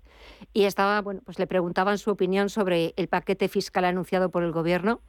y 0.53 0.63
estaba 0.63 1.01
bueno 1.01 1.21
pues 1.23 1.39
le 1.39 1.47
preguntaban 1.47 1.97
su 1.97 2.11
opinión 2.11 2.49
sobre 2.49 2.93
el 2.97 3.07
paquete 3.07 3.47
fiscal 3.47 3.85
anunciado 3.85 4.29
por 4.29 4.43
el 4.43 4.51
gobierno. 4.51 5.01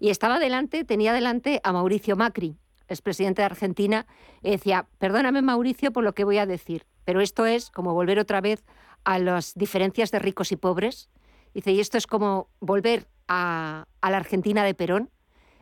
Y 0.00 0.10
estaba 0.10 0.38
delante 0.38 0.84
tenía 0.84 1.12
delante 1.12 1.60
a 1.64 1.72
Mauricio 1.72 2.16
Macri 2.16 2.56
expresidente 2.88 3.42
de 3.42 3.46
Argentina, 3.46 4.06
decía, 4.42 4.86
perdóname 4.98 5.42
Mauricio 5.42 5.92
por 5.92 6.04
lo 6.04 6.14
que 6.14 6.24
voy 6.24 6.38
a 6.38 6.46
decir, 6.46 6.86
pero 7.04 7.20
esto 7.20 7.46
es 7.46 7.70
como 7.70 7.94
volver 7.94 8.18
otra 8.18 8.40
vez 8.40 8.64
a 9.04 9.18
las 9.18 9.54
diferencias 9.54 10.10
de 10.10 10.18
ricos 10.18 10.52
y 10.52 10.56
pobres. 10.56 11.10
Dice, 11.52 11.72
y 11.72 11.80
esto 11.80 11.98
es 11.98 12.06
como 12.06 12.48
volver 12.60 13.06
a, 13.28 13.86
la 14.02 14.16
Argentina 14.16 14.64
de 14.64 14.74
Perón, 14.74 15.10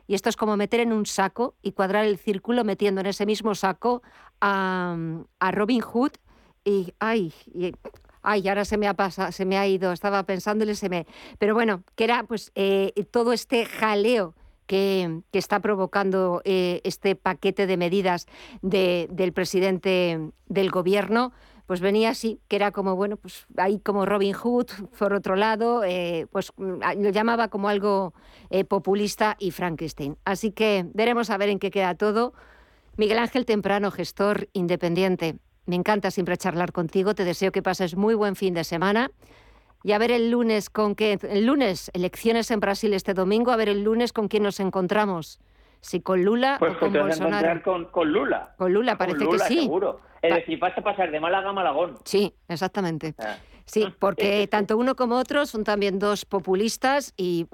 y 0.06 0.14
esto 0.14 0.28
es 0.28 0.36
como 0.36 0.56
meter 0.56 0.80
en 0.80 0.92
un 0.92 1.06
saco 1.06 1.54
y 1.62 1.72
cuadrar 1.72 2.04
el 2.04 2.18
círculo 2.18 2.64
metiendo 2.64 3.00
en 3.00 3.06
ese 3.06 3.26
mismo 3.26 3.54
saco 3.54 4.02
a, 4.40 4.96
Robin 5.52 5.80
Hood 5.80 6.12
y, 6.64 6.94
ay, 6.98 7.32
ay, 8.22 8.48
ahora 8.48 8.64
se 8.64 8.78
me 8.78 8.88
ha 8.88 8.94
pasado, 8.94 9.32
se 9.32 9.44
me 9.44 9.58
ha 9.58 9.66
ido, 9.66 9.92
estaba 9.92 10.22
pensándole, 10.24 10.74
se 10.74 10.88
me... 10.88 11.06
Pero 11.38 11.54
bueno, 11.54 11.82
que 11.94 12.04
era 12.04 12.24
pues 12.24 12.52
eh, 12.54 12.92
todo 13.10 13.32
este 13.32 13.64
jaleo 13.64 14.34
que, 14.72 15.20
está 15.34 15.60
provocando 15.60 16.40
eh, 16.46 16.80
este 16.84 17.14
paquete 17.14 17.66
de 17.66 17.76
medidas 17.76 18.26
del 18.62 19.32
presidente 19.34 20.30
del 20.46 20.70
gobierno, 20.70 21.32
pues 21.66 21.80
venía 21.82 22.08
así, 22.08 22.40
que 22.48 22.56
era 22.56 22.70
como, 22.70 22.96
bueno, 22.96 23.18
pues 23.18 23.46
ahí 23.58 23.80
como 23.80 24.06
Robin 24.06 24.32
Hood, 24.32 24.68
por 24.98 25.12
otro 25.12 25.36
lado, 25.36 25.84
eh, 25.84 26.26
pues 26.32 26.52
mm, 26.56 27.02
lo 27.02 27.10
llamaba 27.10 27.48
como 27.48 27.68
algo 27.68 28.14
eh, 28.48 28.64
populista 28.64 29.36
y 29.38 29.50
Frankenstein. 29.50 30.16
Así 30.24 30.52
que 30.52 30.86
veremos 30.94 31.28
a 31.28 31.36
ver 31.36 31.50
en 31.50 31.58
qué 31.58 31.70
queda 31.70 31.94
todo. 31.94 32.32
Miguel 32.96 33.18
Ángel 33.18 33.44
Temprano, 33.44 33.90
gestor 33.90 34.48
independiente. 34.54 35.36
Me 35.66 35.76
encanta 35.76 36.10
siempre 36.10 36.38
charlar 36.38 36.72
contigo, 36.72 37.14
te 37.14 37.26
deseo 37.26 37.52
que 37.52 37.62
pases 37.62 37.94
muy 37.94 38.14
buen 38.14 38.36
fin 38.36 38.54
de 38.54 38.64
semana 38.64 39.10
y 39.82 39.92
a 39.92 39.98
ver 39.98 40.10
el 40.10 40.30
lunes 40.30 40.70
con 40.70 40.94
qué. 40.94 41.18
El 41.22 41.46
lunes, 41.46 41.90
elecciones 41.94 42.50
en 42.50 42.60
Brasil 42.60 42.94
este 42.94 43.14
domingo, 43.14 43.50
a 43.50 43.56
ver 43.56 43.68
el 43.68 43.82
lunes 43.82 44.12
con 44.12 44.28
quién 44.28 44.42
nos 44.42 44.60
encontramos. 44.60 45.40
Si 45.80 46.00
con 46.00 46.22
Lula 46.22 46.56
pues 46.60 46.74
o 46.76 46.78
con 46.78 46.92
Bolsonaro. 46.92 47.60
Con, 47.62 47.86
con, 47.86 48.12
Lula. 48.12 48.54
Con 48.56 48.72
Lula, 48.72 48.96
parece 48.96 49.26
que 49.26 49.38
sí. 49.40 49.62
Seguro. 49.62 50.00
Es 50.22 50.32
decir, 50.32 50.58
vas 50.60 50.78
a 50.78 50.80
pasar 50.80 51.10
de 51.10 51.18
Málaga 51.18 51.50
a 51.50 51.52
Malagón. 51.52 51.98
Sí, 52.04 52.32
exactamente. 52.48 53.14
Ah. 53.18 53.36
Sí, 53.64 53.86
porque 53.98 54.46
tanto 54.46 54.76
uno 54.76 54.94
como 54.94 55.16
otro 55.16 55.46
son 55.46 55.64
también 55.64 55.98
dos 55.98 56.24
populistas 56.24 57.14
y 57.16 57.46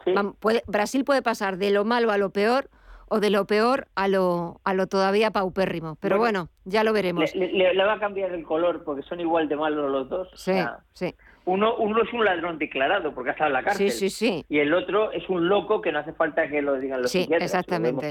Brasil 0.66 1.04
puede 1.04 1.22
pasar 1.22 1.56
de 1.56 1.70
lo 1.70 1.84
malo 1.84 2.10
a 2.10 2.18
lo 2.18 2.30
peor 2.30 2.68
o 3.08 3.20
de 3.20 3.30
lo 3.30 3.46
peor 3.46 3.88
a 3.94 4.08
lo, 4.08 4.60
a 4.64 4.74
lo 4.74 4.86
todavía 4.86 5.30
paupérrimo. 5.30 5.96
Pero 6.00 6.18
bueno, 6.18 6.50
ya 6.64 6.84
lo 6.84 6.92
veremos. 6.92 7.34
Le, 7.34 7.74
va 7.82 7.94
a 7.94 7.98
cambiar 7.98 8.32
el 8.32 8.44
color 8.44 8.84
porque 8.84 9.02
son 9.02 9.20
igual 9.20 9.48
de 9.48 9.56
malos 9.56 9.90
los 9.90 10.08
dos. 10.08 10.28
Sí, 10.34 10.52
sí. 10.92 11.14
Uno, 11.48 11.76
uno 11.76 12.02
es 12.02 12.12
un 12.12 12.26
ladrón 12.26 12.58
declarado 12.58 13.14
porque 13.14 13.30
ha 13.30 13.32
estado 13.32 13.48
en 13.48 13.54
la 13.54 13.62
cárcel. 13.62 13.90
Sí, 13.90 14.10
sí, 14.10 14.10
sí. 14.10 14.44
Y 14.50 14.58
el 14.58 14.74
otro 14.74 15.12
es 15.12 15.26
un 15.30 15.48
loco 15.48 15.80
que 15.80 15.90
no 15.90 16.00
hace 16.00 16.12
falta 16.12 16.46
que 16.46 16.60
lo 16.60 16.78
digan 16.78 17.00
los 17.00 17.10
sí, 17.10 17.26
exactamente. 17.30 18.10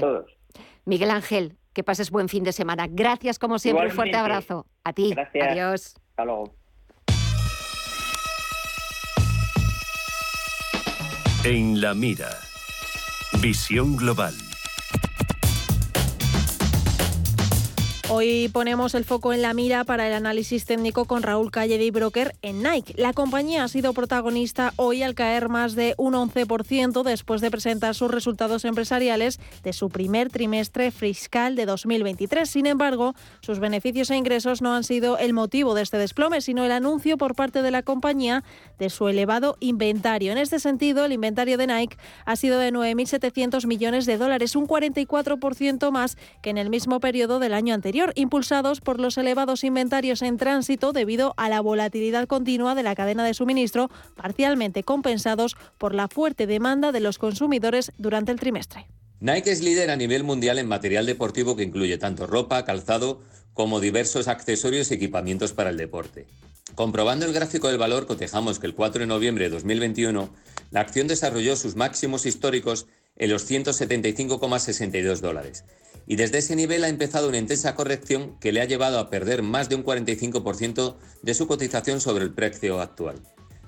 Miguel 0.86 1.12
Ángel, 1.12 1.56
que 1.72 1.84
pases 1.84 2.10
buen 2.10 2.28
fin 2.28 2.42
de 2.42 2.50
semana. 2.50 2.88
Gracias 2.90 3.38
como 3.38 3.60
siempre, 3.60 3.86
un 3.86 3.92
fuerte 3.92 4.16
abrazo. 4.16 4.66
A 4.82 4.92
ti. 4.92 5.12
Gracias. 5.14 5.48
Adiós. 5.52 5.96
Hasta 6.10 6.24
luego. 6.24 6.52
En 11.44 11.80
la 11.80 11.94
mira. 11.94 12.30
Visión 13.40 13.96
global. 13.96 14.34
Hoy 18.10 18.48
ponemos 18.48 18.94
el 18.94 19.04
foco 19.04 19.34
en 19.34 19.42
la 19.42 19.52
mira 19.52 19.84
para 19.84 20.06
el 20.06 20.14
análisis 20.14 20.64
técnico 20.64 21.04
con 21.04 21.22
Raúl 21.22 21.50
Calle 21.50 21.76
de 21.76 21.90
Broker 21.90 22.34
en 22.40 22.62
Nike. 22.62 22.94
La 22.96 23.12
compañía 23.12 23.64
ha 23.64 23.68
sido 23.68 23.92
protagonista 23.92 24.72
hoy 24.76 25.02
al 25.02 25.14
caer 25.14 25.50
más 25.50 25.74
de 25.74 25.94
un 25.98 26.14
11% 26.14 27.02
después 27.02 27.42
de 27.42 27.50
presentar 27.50 27.94
sus 27.94 28.10
resultados 28.10 28.64
empresariales 28.64 29.38
de 29.62 29.74
su 29.74 29.90
primer 29.90 30.30
trimestre 30.30 30.90
fiscal 30.90 31.54
de 31.54 31.66
2023. 31.66 32.48
Sin 32.48 32.64
embargo, 32.64 33.14
sus 33.40 33.58
beneficios 33.58 34.08
e 34.08 34.16
ingresos 34.16 34.62
no 34.62 34.72
han 34.72 34.84
sido 34.84 35.18
el 35.18 35.34
motivo 35.34 35.74
de 35.74 35.82
este 35.82 35.98
desplome, 35.98 36.40
sino 36.40 36.64
el 36.64 36.72
anuncio 36.72 37.18
por 37.18 37.34
parte 37.34 37.60
de 37.60 37.70
la 37.70 37.82
compañía 37.82 38.42
de 38.78 38.88
su 38.88 39.08
elevado 39.08 39.58
inventario. 39.60 40.32
En 40.32 40.38
este 40.38 40.60
sentido, 40.60 41.04
el 41.04 41.12
inventario 41.12 41.58
de 41.58 41.66
Nike 41.66 41.98
ha 42.24 42.36
sido 42.36 42.58
de 42.58 42.72
9.700 42.72 43.66
millones 43.66 44.06
de 44.06 44.16
dólares, 44.16 44.56
un 44.56 44.66
44% 44.66 45.90
más 45.90 46.16
que 46.40 46.48
en 46.48 46.56
el 46.56 46.70
mismo 46.70 47.00
periodo 47.00 47.38
del 47.38 47.52
año 47.52 47.74
anterior 47.74 47.97
impulsados 48.14 48.80
por 48.80 49.00
los 49.00 49.18
elevados 49.18 49.64
inventarios 49.64 50.22
en 50.22 50.36
tránsito 50.36 50.92
debido 50.92 51.34
a 51.36 51.48
la 51.48 51.60
volatilidad 51.60 52.26
continua 52.26 52.74
de 52.74 52.82
la 52.82 52.94
cadena 52.94 53.24
de 53.24 53.34
suministro, 53.34 53.90
parcialmente 54.14 54.84
compensados 54.84 55.56
por 55.78 55.94
la 55.94 56.08
fuerte 56.08 56.46
demanda 56.46 56.92
de 56.92 57.00
los 57.00 57.18
consumidores 57.18 57.92
durante 57.98 58.32
el 58.32 58.40
trimestre. 58.40 58.86
Nike 59.20 59.50
es 59.50 59.62
líder 59.62 59.90
a 59.90 59.96
nivel 59.96 60.22
mundial 60.22 60.58
en 60.58 60.68
material 60.68 61.04
deportivo 61.04 61.56
que 61.56 61.64
incluye 61.64 61.98
tanto 61.98 62.26
ropa, 62.26 62.64
calzado, 62.64 63.20
como 63.52 63.80
diversos 63.80 64.28
accesorios 64.28 64.90
y 64.90 64.94
equipamientos 64.94 65.52
para 65.52 65.70
el 65.70 65.76
deporte. 65.76 66.26
Comprobando 66.76 67.26
el 67.26 67.32
gráfico 67.32 67.66
del 67.66 67.78
valor, 67.78 68.06
cotejamos 68.06 68.60
que 68.60 68.68
el 68.68 68.74
4 68.74 69.00
de 69.00 69.06
noviembre 69.08 69.44
de 69.44 69.50
2021 69.50 70.30
la 70.70 70.80
acción 70.80 71.08
desarrolló 71.08 71.56
sus 71.56 71.74
máximos 71.74 72.26
históricos 72.26 72.86
en 73.16 73.30
los 73.30 73.50
175,62 73.50 75.18
dólares. 75.18 75.64
Y 76.10 76.16
desde 76.16 76.38
ese 76.38 76.56
nivel 76.56 76.84
ha 76.84 76.88
empezado 76.88 77.28
una 77.28 77.36
intensa 77.36 77.74
corrección 77.74 78.38
que 78.40 78.50
le 78.50 78.62
ha 78.62 78.64
llevado 78.64 78.98
a 78.98 79.10
perder 79.10 79.42
más 79.42 79.68
de 79.68 79.74
un 79.74 79.84
45% 79.84 80.96
de 81.20 81.34
su 81.34 81.46
cotización 81.46 82.00
sobre 82.00 82.24
el 82.24 82.32
precio 82.32 82.80
actual. 82.80 83.20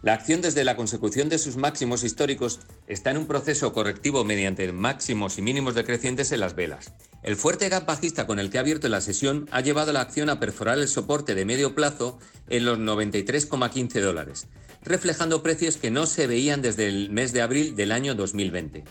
La 0.02 0.14
acción 0.14 0.40
desde 0.40 0.64
la 0.64 0.74
consecución 0.74 1.28
de 1.28 1.36
sus 1.36 1.58
máximos 1.58 2.02
históricos 2.02 2.60
está 2.86 3.10
en 3.10 3.18
un 3.18 3.26
proceso 3.26 3.74
correctivo 3.74 4.24
mediante 4.24 4.72
máximos 4.72 5.36
y 5.36 5.42
mínimos 5.42 5.74
decrecientes 5.74 6.32
en 6.32 6.40
las 6.40 6.54
velas. 6.54 6.94
El 7.22 7.36
fuerte 7.36 7.68
gap 7.68 7.84
bajista 7.84 8.26
con 8.26 8.38
el 8.38 8.48
que 8.48 8.56
ha 8.56 8.62
abierto 8.62 8.88
la 8.88 9.02
sesión 9.02 9.46
ha 9.50 9.60
llevado 9.60 9.90
a 9.90 9.92
la 9.92 10.00
acción 10.00 10.30
a 10.30 10.40
perforar 10.40 10.78
el 10.78 10.88
soporte 10.88 11.34
de 11.34 11.44
medio 11.44 11.74
plazo 11.74 12.18
en 12.48 12.64
los 12.64 12.78
93,15 12.78 14.00
dólares, 14.00 14.46
reflejando 14.82 15.42
precios 15.42 15.76
que 15.76 15.90
no 15.90 16.06
se 16.06 16.26
veían 16.26 16.62
desde 16.62 16.86
el 16.86 17.10
mes 17.10 17.34
de 17.34 17.42
abril 17.42 17.76
del 17.76 17.92
año 17.92 18.14
2020. 18.14 18.84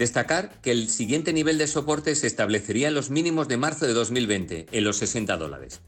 Destacar 0.00 0.50
que 0.62 0.70
el 0.70 0.88
siguiente 0.88 1.34
nivel 1.34 1.58
de 1.58 1.66
soporte 1.66 2.14
se 2.14 2.26
establecería 2.26 2.88
en 2.88 2.94
los 2.94 3.10
mínimos 3.10 3.48
de 3.48 3.58
marzo 3.58 3.86
de 3.86 3.92
2020, 3.92 4.68
en 4.72 4.84
los 4.84 4.96
60 4.96 5.36
dólares. 5.36 5.82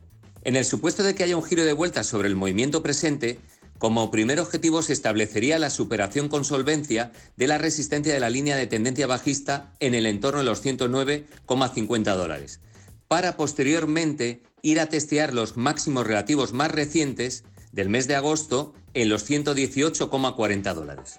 En 0.44 0.54
el 0.54 0.66
supuesto 0.66 1.02
de 1.02 1.14
que 1.14 1.24
haya 1.24 1.34
un 1.34 1.42
giro 1.42 1.64
de 1.64 1.72
vuelta 1.72 2.04
sobre 2.04 2.28
el 2.28 2.36
movimiento 2.36 2.82
presente, 2.82 3.38
como 3.78 4.10
primer 4.10 4.38
objetivo 4.38 4.82
se 4.82 4.92
establecería 4.92 5.58
la 5.58 5.70
superación 5.70 6.28
con 6.28 6.44
solvencia 6.44 7.10
de 7.38 7.46
la 7.46 7.56
resistencia 7.56 8.12
de 8.12 8.20
la 8.20 8.28
línea 8.28 8.54
de 8.54 8.66
tendencia 8.66 9.06
bajista 9.06 9.72
en 9.80 9.94
el 9.94 10.04
entorno 10.04 10.40
de 10.40 10.44
los 10.44 10.62
109,50 10.62 12.14
dólares, 12.14 12.60
para 13.08 13.38
posteriormente 13.38 14.42
ir 14.60 14.78
a 14.80 14.90
testear 14.90 15.32
los 15.32 15.56
máximos 15.56 16.06
relativos 16.06 16.52
más 16.52 16.70
recientes 16.70 17.44
del 17.72 17.88
mes 17.88 18.08
de 18.08 18.16
agosto 18.16 18.74
en 18.92 19.08
los 19.08 19.30
118,40 19.30 20.74
dólares. 20.74 21.18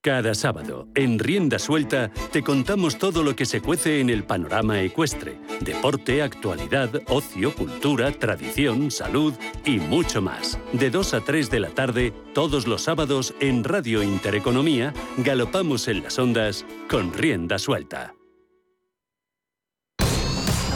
Cada 0.00 0.32
sábado, 0.34 0.86
en 0.94 1.18
Rienda 1.18 1.58
Suelta, 1.58 2.12
te 2.30 2.44
contamos 2.44 2.98
todo 2.98 3.24
lo 3.24 3.34
que 3.34 3.44
se 3.44 3.60
cuece 3.60 4.00
en 4.00 4.10
el 4.10 4.22
panorama 4.22 4.80
ecuestre. 4.80 5.40
Deporte, 5.60 6.22
actualidad, 6.22 7.02
ocio, 7.08 7.52
cultura, 7.52 8.12
tradición, 8.12 8.92
salud 8.92 9.34
y 9.64 9.80
mucho 9.80 10.22
más. 10.22 10.56
De 10.72 10.90
2 10.90 11.14
a 11.14 11.20
3 11.22 11.50
de 11.50 11.60
la 11.60 11.70
tarde, 11.70 12.12
todos 12.32 12.68
los 12.68 12.82
sábados, 12.82 13.34
en 13.40 13.64
Radio 13.64 14.04
Intereconomía, 14.04 14.94
galopamos 15.16 15.88
en 15.88 16.04
las 16.04 16.16
ondas 16.20 16.64
con 16.88 17.12
Rienda 17.12 17.58
Suelta. 17.58 18.14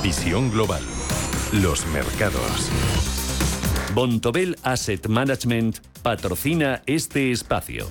Visión 0.02 0.50
Global. 0.50 0.82
Los 1.52 1.86
mercados. 1.86 2.70
Bontobel 3.94 4.58
Asset 4.64 5.06
Management 5.06 5.78
patrocina 6.02 6.82
este 6.86 7.30
espacio. 7.30 7.86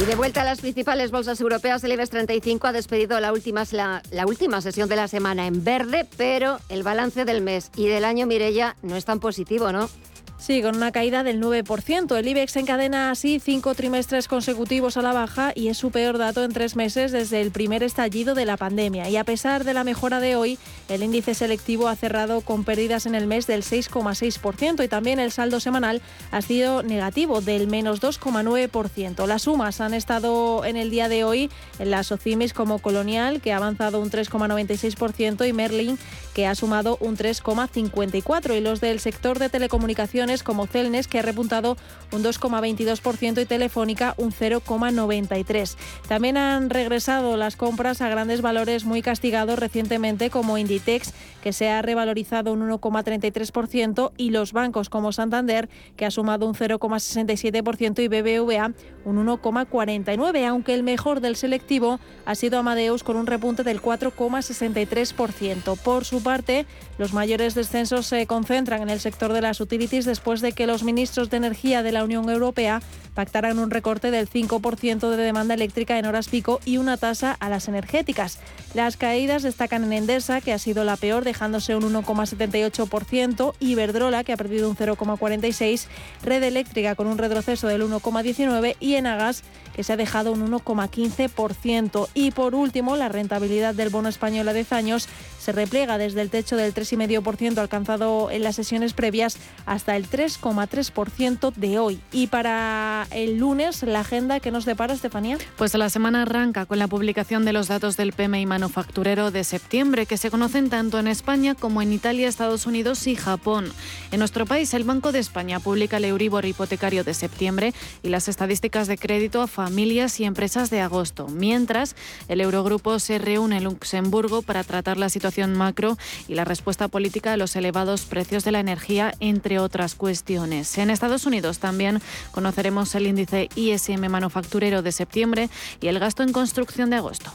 Y 0.00 0.04
de 0.04 0.14
vuelta 0.14 0.42
a 0.42 0.44
las 0.44 0.60
principales 0.60 1.10
bolsas 1.10 1.40
europeas, 1.40 1.82
el 1.82 1.90
IBEX 1.90 2.10
35 2.10 2.68
ha 2.68 2.72
despedido 2.72 3.18
la 3.18 3.32
última, 3.32 3.64
la, 3.72 4.00
la 4.12 4.26
última 4.26 4.60
sesión 4.60 4.88
de 4.88 4.94
la 4.94 5.08
semana 5.08 5.48
en 5.48 5.64
verde, 5.64 6.06
pero 6.16 6.60
el 6.68 6.84
balance 6.84 7.24
del 7.24 7.40
mes 7.40 7.72
y 7.74 7.88
del 7.88 8.04
año 8.04 8.24
Mirella 8.26 8.76
no 8.82 8.94
es 8.94 9.04
tan 9.04 9.18
positivo, 9.18 9.72
¿no? 9.72 9.90
Sí, 10.38 10.62
con 10.62 10.76
una 10.76 10.92
caída 10.92 11.24
del 11.24 11.42
9%. 11.42 12.16
El 12.16 12.28
IBEX 12.28 12.56
encadena 12.56 13.10
así 13.10 13.40
cinco 13.40 13.74
trimestres 13.74 14.28
consecutivos 14.28 14.96
a 14.96 15.02
la 15.02 15.12
baja 15.12 15.50
y 15.52 15.66
es 15.66 15.76
su 15.76 15.90
peor 15.90 16.16
dato 16.16 16.44
en 16.44 16.52
tres 16.52 16.76
meses 16.76 17.10
desde 17.10 17.40
el 17.40 17.50
primer 17.50 17.82
estallido 17.82 18.36
de 18.36 18.44
la 18.44 18.56
pandemia. 18.56 19.08
Y 19.10 19.16
a 19.16 19.24
pesar 19.24 19.64
de 19.64 19.74
la 19.74 19.82
mejora 19.82 20.20
de 20.20 20.36
hoy, 20.36 20.56
el 20.88 21.02
índice 21.02 21.34
selectivo 21.34 21.88
ha 21.88 21.96
cerrado 21.96 22.40
con 22.40 22.62
pérdidas 22.62 23.04
en 23.06 23.16
el 23.16 23.26
mes 23.26 23.48
del 23.48 23.64
6,6% 23.64 24.84
y 24.84 24.88
también 24.88 25.18
el 25.18 25.32
saldo 25.32 25.58
semanal 25.58 26.00
ha 26.30 26.40
sido 26.40 26.84
negativo 26.84 27.40
del 27.40 27.66
menos 27.66 28.00
2,9%. 28.00 29.26
Las 29.26 29.42
sumas 29.42 29.80
han 29.80 29.92
estado 29.92 30.64
en 30.64 30.76
el 30.76 30.90
día 30.90 31.08
de 31.08 31.24
hoy 31.24 31.50
en 31.80 31.90
las 31.90 32.12
OCIMIS 32.12 32.54
como 32.54 32.78
Colonial, 32.78 33.40
que 33.40 33.52
ha 33.52 33.56
avanzado 33.56 34.00
un 34.00 34.10
3,96% 34.10 35.48
y 35.48 35.52
Merlin, 35.52 35.98
que 36.32 36.46
ha 36.46 36.54
sumado 36.54 36.96
un 37.00 37.16
3,54%. 37.16 38.56
Y 38.56 38.60
los 38.60 38.80
del 38.80 39.00
sector 39.00 39.40
de 39.40 39.48
telecomunicaciones 39.48 40.27
como 40.42 40.66
Celnes, 40.66 41.08
que 41.08 41.18
ha 41.18 41.22
repuntado 41.22 41.76
un 42.12 42.22
2,22% 42.22 43.42
y 43.42 43.46
Telefónica 43.46 44.14
un 44.18 44.32
0,93%. 44.32 45.76
También 46.06 46.36
han 46.36 46.70
regresado 46.70 47.36
las 47.36 47.56
compras 47.56 48.02
a 48.02 48.08
grandes 48.08 48.42
valores 48.42 48.84
muy 48.84 49.02
castigados 49.02 49.58
recientemente 49.58 50.30
como 50.30 50.58
Inditex, 50.58 51.12
que 51.42 51.52
se 51.52 51.70
ha 51.70 51.80
revalorizado 51.82 52.52
un 52.52 52.68
1,33% 52.68 54.12
y 54.16 54.30
los 54.30 54.52
bancos 54.52 54.90
como 54.90 55.12
Santander, 55.12 55.68
que 55.96 56.04
ha 56.04 56.10
sumado 56.10 56.46
un 56.46 56.54
0,67% 56.54 58.02
y 58.02 58.08
BBVA 58.08 58.72
un 59.04 59.26
1,49%, 59.26 60.46
aunque 60.48 60.74
el 60.74 60.82
mejor 60.82 61.20
del 61.20 61.36
selectivo 61.36 62.00
ha 62.26 62.34
sido 62.34 62.58
Amadeus 62.58 63.02
con 63.02 63.16
un 63.16 63.26
repunte 63.26 63.64
del 63.64 63.80
4,63%. 63.80 65.78
Por 65.78 66.04
su 66.04 66.22
parte, 66.22 66.66
los 66.98 67.12
mayores 67.12 67.54
descensos 67.54 68.06
se 68.06 68.26
concentran 68.26 68.82
en 68.82 68.90
el 68.90 69.00
sector 69.00 69.32
de 69.32 69.40
las 69.40 69.60
utilities 69.60 70.04
después 70.18 70.40
de 70.40 70.50
que 70.50 70.66
los 70.66 70.82
ministros 70.82 71.30
de 71.30 71.36
Energía 71.36 71.84
de 71.84 71.92
la 71.92 72.02
Unión 72.02 72.28
Europea 72.28 72.82
pactaran 73.14 73.60
un 73.60 73.70
recorte 73.70 74.10
del 74.10 74.28
5% 74.28 75.10
de 75.10 75.16
demanda 75.16 75.54
eléctrica 75.54 75.96
en 75.96 76.06
horas 76.06 76.28
pico 76.28 76.58
y 76.64 76.76
una 76.76 76.96
tasa 76.96 77.36
a 77.38 77.48
las 77.48 77.68
energéticas. 77.68 78.40
Las 78.74 78.96
caídas 78.96 79.44
destacan 79.44 79.84
en 79.84 79.92
Endesa, 79.92 80.40
que 80.40 80.52
ha 80.52 80.58
sido 80.58 80.82
la 80.82 80.96
peor, 80.96 81.24
dejándose 81.24 81.76
un 81.76 81.82
1,78%, 81.82 83.54
Iberdrola, 83.60 84.24
que 84.24 84.32
ha 84.32 84.36
perdido 84.36 84.68
un 84.68 84.76
0,46%, 84.76 85.86
Red 86.24 86.42
Eléctrica 86.42 86.96
con 86.96 87.06
un 87.06 87.18
retroceso 87.18 87.68
del 87.68 87.82
1,19% 87.82 88.74
y 88.80 88.94
Enagas, 88.94 89.44
que 89.74 89.84
se 89.84 89.92
ha 89.92 89.96
dejado 89.96 90.32
un 90.32 90.50
1,15%. 90.50 92.08
Y 92.14 92.32
por 92.32 92.56
último, 92.56 92.96
la 92.96 93.08
rentabilidad 93.08 93.76
del 93.76 93.90
bono 93.90 94.08
español 94.08 94.48
a 94.48 94.52
10 94.52 94.72
años 94.72 95.08
se 95.38 95.52
repliega 95.52 95.98
desde 95.98 96.22
el 96.22 96.30
techo 96.30 96.56
del 96.56 96.74
3,5% 96.74 97.58
alcanzado 97.58 98.30
en 98.32 98.42
las 98.42 98.56
sesiones 98.56 98.92
previas 98.92 99.38
hasta 99.66 99.96
el 99.96 100.07
3,3% 100.10 101.52
de 101.54 101.78
hoy. 101.78 102.00
Y 102.12 102.28
para 102.28 103.06
el 103.10 103.38
lunes, 103.38 103.82
la 103.82 104.00
agenda 104.00 104.40
que 104.40 104.50
nos 104.50 104.64
depara, 104.64 104.94
Estefanía. 104.94 105.38
Pues 105.56 105.74
la 105.74 105.90
semana 105.90 106.22
arranca 106.22 106.66
con 106.66 106.78
la 106.78 106.88
publicación 106.88 107.44
de 107.44 107.52
los 107.52 107.68
datos 107.68 107.96
del 107.96 108.12
PMI 108.12 108.46
manufacturero 108.46 109.30
de 109.30 109.44
septiembre, 109.44 110.06
que 110.06 110.16
se 110.16 110.30
conocen 110.30 110.70
tanto 110.70 110.98
en 110.98 111.08
España 111.08 111.54
como 111.54 111.82
en 111.82 111.92
Italia, 111.92 112.28
Estados 112.28 112.66
Unidos 112.66 113.06
y 113.06 113.16
Japón. 113.16 113.72
En 114.10 114.18
nuestro 114.18 114.46
país, 114.46 114.74
el 114.74 114.84
Banco 114.84 115.12
de 115.12 115.18
España 115.18 115.60
publica 115.60 115.98
el 115.98 116.04
Euribor 116.04 116.44
hipotecario 116.44 117.04
de 117.04 117.14
septiembre 117.14 117.74
y 118.02 118.08
las 118.08 118.28
estadísticas 118.28 118.88
de 118.88 118.98
crédito 118.98 119.42
a 119.42 119.46
familias 119.46 120.20
y 120.20 120.24
empresas 120.24 120.70
de 120.70 120.80
agosto, 120.80 121.28
mientras 121.28 121.96
el 122.28 122.40
Eurogrupo 122.40 122.98
se 122.98 123.18
reúne 123.18 123.58
en 123.58 123.64
Luxemburgo 123.64 124.42
para 124.42 124.64
tratar 124.64 124.96
la 124.96 125.08
situación 125.08 125.54
macro 125.54 125.96
y 126.26 126.34
la 126.34 126.44
respuesta 126.44 126.88
política 126.88 127.32
a 127.32 127.36
los 127.36 127.56
elevados 127.56 128.02
precios 128.02 128.44
de 128.44 128.52
la 128.52 128.60
energía, 128.60 129.14
entre 129.20 129.58
otras 129.58 129.94
cuestiones. 129.98 130.78
En 130.78 130.88
Estados 130.88 131.26
Unidos 131.26 131.58
también 131.58 132.00
conoceremos 132.30 132.94
el 132.94 133.06
índice 133.06 133.50
ISM 133.54 134.08
manufacturero 134.08 134.80
de 134.80 134.92
septiembre 134.92 135.50
y 135.82 135.88
el 135.88 135.98
gasto 135.98 136.22
en 136.22 136.32
construcción 136.32 136.88
de 136.88 136.96
agosto. 136.96 137.30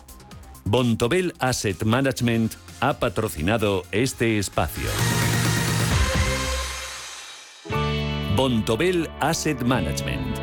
Bontobel 0.66 1.34
Asset 1.40 1.84
Management 1.84 2.54
ha 2.80 2.94
patrocinado 2.94 3.84
este 3.92 4.40
espacio. 4.40 4.90
Bontobel 8.36 9.10
Asset 9.20 9.62
Management. 9.62 10.43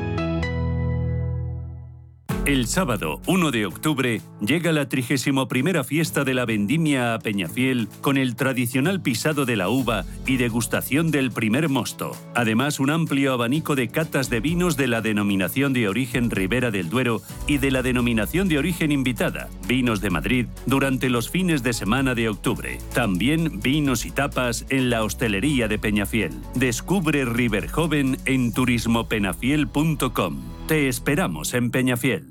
El 2.47 2.65
sábado 2.65 3.21
1 3.27 3.51
de 3.51 3.67
octubre 3.67 4.19
llega 4.43 4.71
la 4.71 4.89
31 4.89 5.83
fiesta 5.83 6.23
de 6.23 6.33
la 6.33 6.45
vendimia 6.45 7.13
a 7.13 7.19
Peñafiel 7.19 7.87
con 8.01 8.17
el 8.17 8.35
tradicional 8.35 8.99
pisado 8.99 9.45
de 9.45 9.55
la 9.55 9.69
uva 9.69 10.05
y 10.25 10.37
degustación 10.37 11.11
del 11.11 11.29
primer 11.29 11.69
mosto. 11.69 12.17
Además, 12.33 12.79
un 12.79 12.89
amplio 12.89 13.33
abanico 13.33 13.75
de 13.75 13.89
catas 13.89 14.31
de 14.31 14.39
vinos 14.39 14.75
de 14.75 14.87
la 14.87 15.01
denominación 15.01 15.71
de 15.71 15.87
origen 15.87 16.31
Ribera 16.31 16.71
del 16.71 16.89
Duero 16.89 17.21
y 17.45 17.59
de 17.59 17.69
la 17.69 17.83
denominación 17.83 18.47
de 18.47 18.57
origen 18.57 18.91
invitada, 18.91 19.47
Vinos 19.67 20.01
de 20.01 20.09
Madrid, 20.09 20.47
durante 20.65 21.11
los 21.11 21.29
fines 21.29 21.61
de 21.61 21.73
semana 21.73 22.15
de 22.15 22.27
octubre. 22.27 22.79
También 22.95 23.59
vinos 23.61 24.03
y 24.07 24.09
tapas 24.09 24.65
en 24.69 24.89
la 24.89 25.03
hostelería 25.03 25.67
de 25.67 25.77
Peñafiel. 25.77 26.33
Descubre 26.55 27.23
River 27.23 27.69
Joven 27.69 28.17
en 28.25 28.51
turismopenafiel.com. 28.51 30.41
Te 30.67 30.87
esperamos 30.87 31.53
en 31.53 31.69
Peñafiel. 31.69 32.30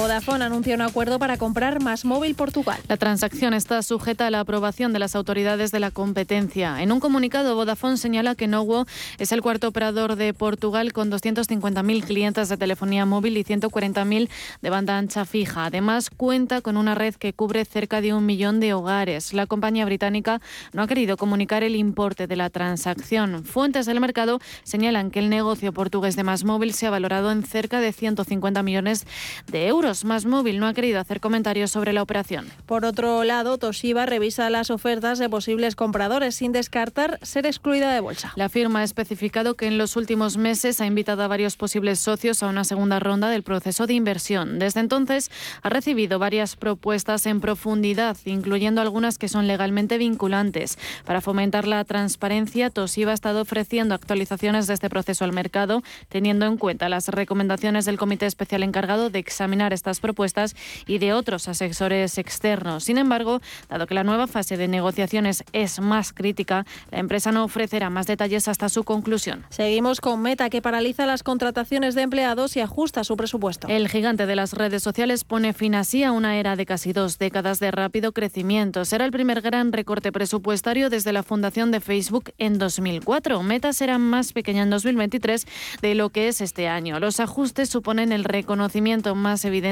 Vodafone 0.00 0.46
anuncia 0.46 0.74
un 0.74 0.80
acuerdo 0.80 1.18
para 1.18 1.36
comprar 1.36 1.82
Más 1.82 2.06
Móvil 2.06 2.34
Portugal. 2.34 2.80
La 2.88 2.96
transacción 2.96 3.52
está 3.52 3.82
sujeta 3.82 4.26
a 4.26 4.30
la 4.30 4.40
aprobación 4.40 4.94
de 4.94 4.98
las 4.98 5.14
autoridades 5.14 5.72
de 5.72 5.78
la 5.78 5.90
competencia. 5.90 6.82
En 6.82 6.90
un 6.90 7.00
comunicado, 7.00 7.54
Vodafone 7.54 7.98
señala 7.98 8.34
que 8.34 8.46
Nowo 8.46 8.86
es 9.18 9.30
el 9.30 9.42
cuarto 9.42 9.68
operador 9.68 10.16
de 10.16 10.32
Portugal 10.32 10.94
con 10.94 11.10
250.000 11.10 12.04
clientes 12.04 12.48
de 12.48 12.56
telefonía 12.56 13.04
móvil 13.04 13.36
y 13.36 13.44
140.000 13.44 14.30
de 14.62 14.70
banda 14.70 14.96
ancha 14.96 15.26
fija. 15.26 15.66
Además, 15.66 16.08
cuenta 16.08 16.62
con 16.62 16.78
una 16.78 16.94
red 16.94 17.14
que 17.16 17.34
cubre 17.34 17.66
cerca 17.66 18.00
de 18.00 18.14
un 18.14 18.24
millón 18.24 18.58
de 18.58 18.72
hogares. 18.72 19.34
La 19.34 19.44
compañía 19.44 19.84
británica 19.84 20.40
no 20.72 20.80
ha 20.80 20.86
querido 20.86 21.18
comunicar 21.18 21.62
el 21.62 21.76
importe 21.76 22.26
de 22.26 22.36
la 22.36 22.48
transacción. 22.48 23.44
Fuentes 23.44 23.84
del 23.84 24.00
mercado 24.00 24.40
señalan 24.62 25.10
que 25.10 25.18
el 25.18 25.28
negocio 25.28 25.74
portugués 25.74 26.16
de 26.16 26.24
Más 26.24 26.44
Móvil 26.44 26.72
se 26.72 26.86
ha 26.86 26.90
valorado 26.90 27.30
en 27.30 27.42
cerca 27.42 27.80
de 27.80 27.92
150 27.92 28.62
millones 28.62 29.06
de 29.46 29.66
euros. 29.66 29.89
Más 30.04 30.24
Móvil 30.24 30.60
no 30.60 30.66
ha 30.66 30.74
querido 30.74 31.00
hacer 31.00 31.20
comentarios 31.20 31.70
sobre 31.70 31.92
la 31.92 32.02
operación. 32.02 32.46
Por 32.66 32.84
otro 32.84 33.24
lado, 33.24 33.58
Toshiba 33.58 34.06
revisa 34.06 34.48
las 34.50 34.70
ofertas 34.70 35.18
de 35.18 35.28
posibles 35.28 35.74
compradores 35.74 36.36
sin 36.36 36.52
descartar 36.52 37.18
ser 37.22 37.44
excluida 37.44 37.92
de 37.92 38.00
bolsa. 38.00 38.32
La 38.36 38.48
firma 38.48 38.80
ha 38.80 38.84
especificado 38.84 39.54
que 39.54 39.66
en 39.66 39.78
los 39.78 39.96
últimos 39.96 40.36
meses 40.36 40.80
ha 40.80 40.86
invitado 40.86 41.22
a 41.22 41.28
varios 41.28 41.56
posibles 41.56 41.98
socios 41.98 42.42
a 42.42 42.48
una 42.48 42.64
segunda 42.64 43.00
ronda 43.00 43.28
del 43.28 43.42
proceso 43.42 43.86
de 43.86 43.94
inversión. 43.94 44.58
Desde 44.58 44.80
entonces 44.80 45.30
ha 45.62 45.68
recibido 45.68 46.18
varias 46.18 46.56
propuestas 46.56 47.26
en 47.26 47.40
profundidad, 47.40 48.16
incluyendo 48.24 48.80
algunas 48.80 49.18
que 49.18 49.28
son 49.28 49.46
legalmente 49.46 49.98
vinculantes. 49.98 50.78
Para 51.04 51.20
fomentar 51.20 51.66
la 51.66 51.84
transparencia, 51.84 52.70
Toshiba 52.70 53.10
ha 53.10 53.14
estado 53.14 53.42
ofreciendo 53.42 53.94
actualizaciones 53.94 54.66
de 54.66 54.74
este 54.74 54.88
proceso 54.88 55.24
al 55.24 55.32
mercado, 55.32 55.82
teniendo 56.08 56.46
en 56.46 56.56
cuenta 56.56 56.88
las 56.88 57.08
recomendaciones 57.08 57.84
del 57.84 57.98
Comité 57.98 58.26
Especial 58.26 58.62
encargado 58.62 59.10
de 59.10 59.18
examinar 59.18 59.72
estas 59.80 60.00
propuestas 60.00 60.54
y 60.86 60.98
de 60.98 61.14
otros 61.14 61.48
asesores 61.48 62.18
externos. 62.18 62.84
Sin 62.84 62.98
embargo, 62.98 63.40
dado 63.68 63.86
que 63.86 63.94
la 63.94 64.04
nueva 64.04 64.26
fase 64.26 64.58
de 64.58 64.68
negociaciones 64.68 65.42
es 65.52 65.80
más 65.80 66.12
crítica, 66.12 66.66
la 66.90 66.98
empresa 66.98 67.32
no 67.32 67.44
ofrecerá 67.44 67.88
más 67.88 68.06
detalles 68.06 68.46
hasta 68.46 68.68
su 68.68 68.84
conclusión. 68.84 69.44
Seguimos 69.48 70.00
con 70.00 70.20
Meta, 70.20 70.50
que 70.50 70.60
paraliza 70.60 71.06
las 71.06 71.22
contrataciones 71.22 71.94
de 71.94 72.02
empleados 72.02 72.56
y 72.56 72.60
ajusta 72.60 73.04
su 73.04 73.16
presupuesto. 73.16 73.68
El 73.68 73.88
gigante 73.88 74.26
de 74.26 74.36
las 74.36 74.52
redes 74.52 74.82
sociales 74.82 75.24
pone 75.24 75.54
fin 75.54 75.74
así 75.74 76.04
a 76.04 76.12
una 76.12 76.36
era 76.36 76.56
de 76.56 76.66
casi 76.66 76.92
dos 76.92 77.18
décadas 77.18 77.58
de 77.58 77.70
rápido 77.70 78.12
crecimiento. 78.12 78.84
Será 78.84 79.06
el 79.06 79.12
primer 79.12 79.40
gran 79.40 79.72
recorte 79.72 80.12
presupuestario 80.12 80.90
desde 80.90 81.12
la 81.12 81.22
fundación 81.22 81.70
de 81.70 81.80
Facebook 81.80 82.32
en 82.36 82.58
2004. 82.58 83.42
Meta 83.42 83.72
será 83.72 83.96
más 83.98 84.34
pequeña 84.34 84.62
en 84.62 84.70
2023 84.70 85.46
de 85.80 85.94
lo 85.94 86.10
que 86.10 86.28
es 86.28 86.42
este 86.42 86.68
año. 86.68 87.00
Los 87.00 87.18
ajustes 87.18 87.70
suponen 87.70 88.12
el 88.12 88.24
reconocimiento 88.24 89.14
más 89.14 89.44
evidente 89.46 89.69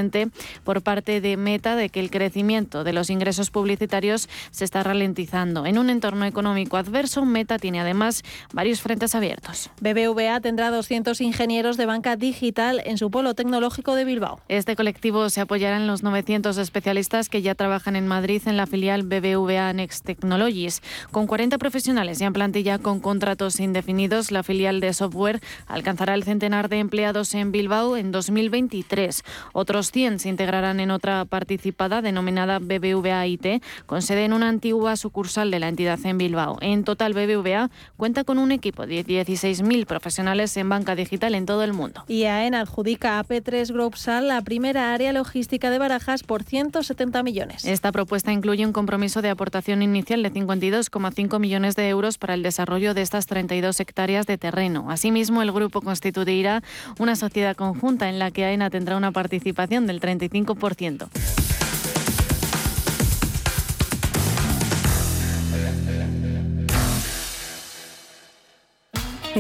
por 0.65 0.83
parte 0.83 1.21
de 1.21 1.37
Meta 1.37 1.77
de 1.77 1.89
que 1.89 2.01
el 2.01 2.11
crecimiento 2.11 2.85
de 2.85 2.93
los 2.93 3.11
ingresos 3.11 3.51
publicitarios 3.51 4.29
se 4.51 4.65
está 4.65 4.83
ralentizando. 4.83 5.67
En 5.67 5.79
un 5.79 5.91
entorno 5.91 6.25
económico 6.25 6.77
adverso, 6.77 7.25
Meta 7.25 7.59
tiene 7.59 7.81
además 7.81 8.23
varios 8.53 8.81
frentes 8.81 9.15
abiertos. 9.15 9.71
BBVA 9.81 10.41
tendrá 10.41 10.71
200 10.71 11.21
ingenieros 11.21 11.77
de 11.77 11.87
banca 11.87 12.17
digital 12.17 12.81
en 12.85 12.99
su 12.99 13.11
polo 13.11 13.35
tecnológico 13.35 13.95
de 13.95 14.05
Bilbao. 14.05 14.41
Este 14.49 14.77
colectivo 14.77 15.31
se 15.31 15.41
apoyará 15.41 15.77
en 15.77 15.87
los 15.87 16.03
900 16.03 16.57
especialistas 16.59 17.29
que 17.29 17.43
ya 17.43 17.55
trabajan 17.55 17.97
en 17.97 18.07
Madrid 18.07 18.43
en 18.47 18.57
la 18.57 18.67
filial 18.67 19.03
BBVA 19.03 19.73
Next 19.73 20.05
Technologies. 20.05 20.83
Con 21.11 21.27
40 21.27 21.59
profesionales 21.59 22.21
y 22.21 22.25
en 22.25 22.33
plantilla 22.33 22.79
con 22.79 23.01
contratos 23.01 23.61
indefinidos, 23.61 24.31
la 24.31 24.43
filial 24.43 24.81
de 24.81 24.93
software 24.93 25.41
alcanzará 25.67 26.15
el 26.15 26.25
centenar 26.25 26.69
de 26.69 26.79
empleados 26.79 27.35
en 27.35 27.53
Bilbao 27.53 27.97
en 27.97 28.13
2023. 28.13 29.23
Otros 29.53 29.88
100 29.93 30.19
se 30.19 30.29
integrarán 30.29 30.81
en 30.81 30.91
otra 30.91 31.25
participada 31.25 32.03
denominada 32.03 32.59
BBVA 32.59 33.27
IT, 33.27 33.63
con 33.87 34.03
sede 34.03 34.25
en 34.25 34.33
una 34.33 34.49
antigua 34.49 34.97
sucursal 34.97 35.51
de 35.51 35.59
la 35.59 35.69
entidad 35.69 35.99
en 36.05 36.19
Bilbao. 36.19 36.59
En 36.61 36.85
total, 36.85 37.15
BBVA 37.15 37.71
cuenta 37.97 38.25
con 38.25 38.39
un 38.39 38.53
equipo 38.53 38.87
de 38.87 39.05
16.000 39.05 39.87
profesionales 39.87 40.57
en 40.57 40.69
banca 40.69 40.95
digital 40.95 41.35
en 41.35 41.47
todo 41.47 41.63
el 41.65 41.73
mundo. 41.73 42.05
Y 42.09 42.25
AEN 42.25 42.55
adjudica 42.55 43.19
a 43.19 43.25
P3 43.25 43.73
Group 43.73 43.97
Sal 43.97 44.29
la 44.29 44.43
primera 44.43 44.93
área 44.93 45.13
logística 45.13 45.71
de 45.71 45.79
Barajas 45.79 46.23
por 46.23 46.43
170 46.43 47.23
millones. 47.23 47.65
Esta 47.65 47.93
propuesta 47.93 48.33
incluye 48.33 48.67
un 48.67 48.73
compromiso 48.73 49.23
de 49.23 49.31
aportación 49.31 49.83
inicial 49.83 50.23
de 50.23 50.33
52,5 50.33 51.39
millones 51.39 51.77
de 51.77 51.89
euros 51.89 52.19
para 52.19 52.35
el 52.35 52.43
desarrollo 52.43 52.95
de 52.95 53.03
estas 53.03 53.27
32 53.27 53.81
hectáreas 53.81 54.27
de 54.27 54.39
terreno. 54.39 54.91
Asimismo, 54.91 55.43
el 55.43 55.53
grupo 55.53 55.81
constituirá 55.81 56.63
una 56.99 57.17
sociedad 57.17 57.57
conjunta 57.57 58.09
en 58.09 58.19
la 58.19 58.31
que 58.31 58.45
AENA 58.45 58.71
tendrá 58.71 58.97
una 58.97 59.13
participación 59.13 59.68
del 59.69 60.01
35%. 60.01 61.09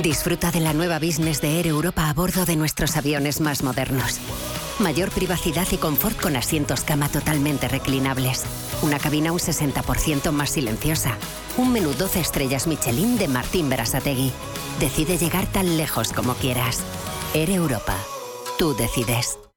Disfruta 0.02 0.52
de 0.52 0.60
la 0.60 0.72
nueva 0.74 0.98
business 0.98 1.40
de 1.40 1.58
Air 1.58 1.66
Europa 1.66 2.08
a 2.08 2.14
bordo 2.14 2.44
de 2.44 2.54
nuestros 2.54 2.96
aviones 2.96 3.40
más 3.40 3.64
modernos. 3.64 4.20
Mayor 4.78 5.10
privacidad 5.10 5.66
y 5.72 5.76
confort 5.76 6.20
con 6.20 6.36
asientos 6.36 6.82
cama 6.82 7.08
totalmente 7.08 7.66
reclinables. 7.66 8.44
Una 8.82 8.98
cabina 9.00 9.32
un 9.32 9.40
60% 9.40 10.30
más 10.30 10.50
silenciosa. 10.50 11.16
Un 11.56 11.72
menú 11.72 11.94
12 11.94 12.20
estrellas 12.20 12.68
Michelin 12.68 13.18
de 13.18 13.26
Martín 13.26 13.68
Berasategui. 13.68 14.30
Decide 14.78 15.18
llegar 15.18 15.46
tan 15.50 15.76
lejos 15.76 16.12
como 16.12 16.34
quieras. 16.34 16.80
Air 17.34 17.50
Europa. 17.50 17.96
Tú 18.56 18.76
decides. 18.76 19.47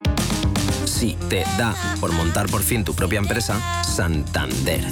Si 1.01 1.15
te 1.29 1.43
da 1.57 1.75
por 1.99 2.11
montar 2.11 2.45
por 2.45 2.61
fin 2.61 2.83
tu 2.83 2.93
propia 2.93 3.17
empresa, 3.17 3.59
Santander. 3.83 4.85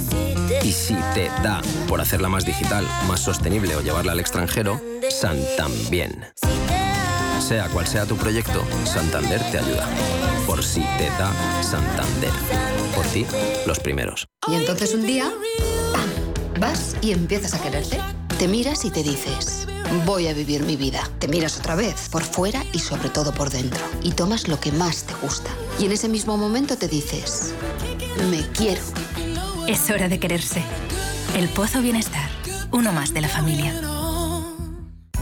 Y 0.64 0.72
si 0.72 0.96
te 1.14 1.26
da 1.40 1.62
por 1.86 2.00
hacerla 2.00 2.28
más 2.28 2.44
digital, 2.44 2.84
más 3.06 3.20
sostenible 3.20 3.76
o 3.76 3.80
llevarla 3.80 4.10
al 4.10 4.18
extranjero, 4.18 4.80
Santambién. 5.08 6.24
Sea 7.38 7.68
cual 7.68 7.86
sea 7.86 8.06
tu 8.06 8.16
proyecto, 8.16 8.64
Santander 8.84 9.40
te 9.52 9.60
ayuda. 9.60 9.88
Por 10.48 10.64
si 10.64 10.80
te 10.80 11.04
da 11.16 11.32
Santander. 11.62 12.32
Por 12.96 13.06
ti, 13.06 13.24
los 13.64 13.78
primeros. 13.78 14.26
Y 14.48 14.56
entonces 14.56 14.92
un 14.94 15.06
día, 15.06 15.30
¡pam! 15.92 16.10
Vas 16.58 16.96
y 17.02 17.12
empiezas 17.12 17.54
a 17.54 17.62
quererte. 17.62 18.00
Te 18.36 18.48
miras 18.48 18.84
y 18.84 18.90
te 18.90 19.04
dices, 19.04 19.68
voy 20.04 20.28
a 20.28 20.34
vivir 20.34 20.62
mi 20.62 20.76
vida. 20.76 21.02
Te 21.18 21.28
miras 21.28 21.58
otra 21.58 21.74
vez, 21.74 22.08
por 22.08 22.22
fuera 22.22 22.64
y 22.72 22.78
sobre 22.78 23.10
todo 23.10 23.32
por 23.32 23.50
dentro. 23.50 23.80
Y 24.02 24.12
tomas 24.12 24.48
lo 24.48 24.60
que 24.60 24.72
más 24.72 25.04
te 25.04 25.14
gusta. 25.14 25.50
Y 25.78 25.86
en 25.86 25.92
ese 25.92 26.08
mismo 26.08 26.36
momento 26.36 26.76
te 26.76 26.88
dices, 26.88 27.52
me 28.30 28.46
quiero. 28.52 28.82
Es 29.66 29.90
hora 29.90 30.08
de 30.08 30.18
quererse. 30.18 30.62
El 31.36 31.48
Pozo 31.48 31.80
Bienestar, 31.80 32.30
uno 32.70 32.92
más 32.92 33.14
de 33.14 33.20
la 33.20 33.28
familia. 33.28 33.89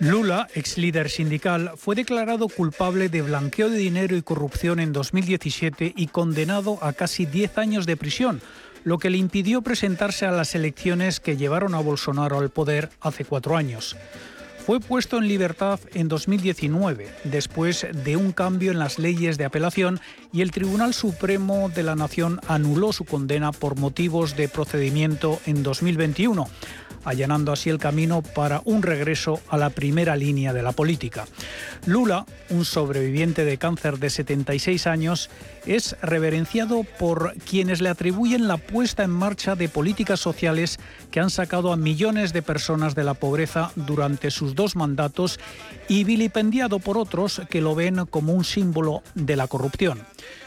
Lula, 0.00 0.48
ex 0.54 0.76
líder 0.76 1.08
sindical, 1.08 1.72
fue 1.76 1.94
declarado 1.94 2.48
culpable 2.48 3.08
de 3.08 3.22
blanqueo 3.22 3.70
de 3.70 3.78
dinero 3.78 4.16
y 4.16 4.22
corrupción 4.22 4.78
en 4.78 4.92
2017 4.92 5.94
y 5.96 6.08
condenado 6.08 6.78
a 6.82 6.92
casi 6.92 7.24
10 7.24 7.58
años 7.58 7.86
de 7.86 7.96
prisión, 7.96 8.42
lo 8.84 8.98
que 8.98 9.10
le 9.10 9.18
impidió 9.18 9.62
presentarse 9.62 10.26
a 10.26 10.30
las 10.30 10.54
elecciones 10.54 11.18
que 11.18 11.36
llevaron 11.36 11.74
a 11.74 11.80
Bolsonaro 11.80 12.38
al 12.38 12.50
poder 12.50 12.90
hace 13.00 13.24
cuatro 13.24 13.56
años. 13.56 13.96
Fue 14.66 14.80
puesto 14.80 15.18
en 15.18 15.28
libertad 15.28 15.78
en 15.94 16.08
2019, 16.08 17.06
después 17.22 17.86
de 17.92 18.16
un 18.16 18.32
cambio 18.32 18.72
en 18.72 18.80
las 18.80 18.98
leyes 18.98 19.38
de 19.38 19.44
apelación 19.44 20.00
y 20.32 20.40
el 20.40 20.50
Tribunal 20.50 20.92
Supremo 20.92 21.68
de 21.68 21.84
la 21.84 21.94
Nación 21.94 22.40
anuló 22.48 22.92
su 22.92 23.04
condena 23.04 23.52
por 23.52 23.78
motivos 23.78 24.34
de 24.34 24.48
procedimiento 24.48 25.38
en 25.46 25.62
2021 25.62 26.48
allanando 27.06 27.52
así 27.52 27.70
el 27.70 27.78
camino 27.78 28.20
para 28.20 28.60
un 28.64 28.82
regreso 28.82 29.40
a 29.48 29.56
la 29.56 29.70
primera 29.70 30.16
línea 30.16 30.52
de 30.52 30.62
la 30.62 30.72
política. 30.72 31.24
Lula, 31.86 32.26
un 32.50 32.64
sobreviviente 32.64 33.44
de 33.44 33.58
cáncer 33.58 33.98
de 34.00 34.10
76 34.10 34.88
años, 34.88 35.30
es 35.66 35.96
reverenciado 36.02 36.82
por 36.98 37.34
quienes 37.48 37.80
le 37.80 37.90
atribuyen 37.90 38.48
la 38.48 38.56
puesta 38.56 39.04
en 39.04 39.10
marcha 39.10 39.54
de 39.54 39.68
políticas 39.68 40.18
sociales 40.18 40.80
que 41.12 41.20
han 41.20 41.30
sacado 41.30 41.72
a 41.72 41.76
millones 41.76 42.32
de 42.32 42.42
personas 42.42 42.96
de 42.96 43.04
la 43.04 43.14
pobreza 43.14 43.70
durante 43.76 44.32
sus 44.32 44.55
dos 44.56 44.74
mandatos 44.74 45.38
y 45.88 46.02
vilipendiado 46.02 46.80
por 46.80 46.98
otros 46.98 47.42
que 47.48 47.60
lo 47.60 47.76
ven 47.76 48.06
como 48.06 48.32
un 48.32 48.42
símbolo 48.42 49.02
de 49.14 49.36
la 49.36 49.46
corrupción. 49.46 50.00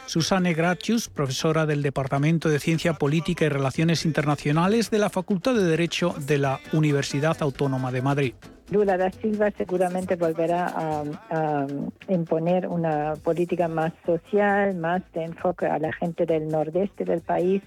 Susanne 0.09 0.55
Gratius, 0.55 1.07
profesora 1.07 1.67
del 1.67 1.83
Departamento 1.83 2.49
de 2.49 2.59
Ciencia 2.59 2.93
Política 2.93 3.45
y 3.45 3.49
Relaciones 3.49 4.05
Internacionales 4.05 4.89
de 4.89 4.97
la 4.97 5.11
Facultad 5.11 5.53
de 5.53 5.63
Derecho 5.63 6.15
de 6.25 6.39
la 6.39 6.59
Universidad 6.73 7.37
Autónoma 7.41 7.91
de 7.91 8.01
Madrid. 8.01 8.33
Lula 8.71 8.97
da 8.97 9.11
Silva 9.11 9.51
seguramente 9.57 10.15
volverá 10.15 10.65
a, 11.29 11.67
imponer 12.07 12.67
una 12.67 13.13
política 13.23 13.67
más 13.67 13.93
social, 14.05 14.75
más 14.75 15.01
de 15.13 15.25
enfoque 15.25 15.65
a 15.65 15.79
la 15.79 15.93
gente 15.93 16.25
del 16.25 16.47
nordeste 16.47 17.05
del 17.05 17.21
país 17.21 17.61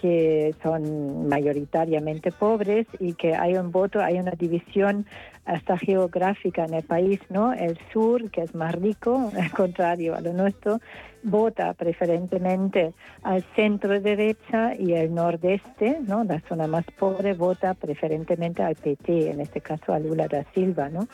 que 0.00 0.54
son 0.62 1.26
mayoritariamente 1.28 2.30
pobres 2.30 2.86
y 3.00 3.14
que 3.14 3.34
hay 3.34 3.56
un 3.56 3.72
voto, 3.72 4.00
hay 4.00 4.18
una 4.18 4.32
división 4.32 5.06
hasta 5.46 5.78
geográfica 5.78 6.64
en 6.64 6.74
el 6.74 6.82
país, 6.82 7.20
¿no? 7.30 7.52
El 7.52 7.78
sur, 7.92 8.30
que 8.30 8.42
es 8.42 8.54
más 8.54 8.74
rico, 8.74 9.32
al 9.40 9.50
contrario 9.52 10.14
a 10.14 10.20
lo 10.20 10.32
nuestro, 10.32 10.80
vota 11.22 11.72
preferentemente 11.74 12.92
al 13.22 13.44
centro 13.54 14.00
derecha 14.00 14.74
y 14.78 14.92
el 14.92 15.14
nordeste, 15.14 15.98
¿no? 16.06 16.24
La 16.24 16.40
zona 16.48 16.66
más 16.66 16.84
pobre 16.98 17.34
vota 17.34 17.74
preferentemente 17.74 18.62
al 18.62 18.76
PT, 18.76 19.30
en 19.30 19.40
este 19.40 19.60
caso 19.60 19.92
a 19.92 19.98
Lula 19.98 20.28
da 20.28 20.44
Silva, 20.54 20.88
¿no? 20.88 21.08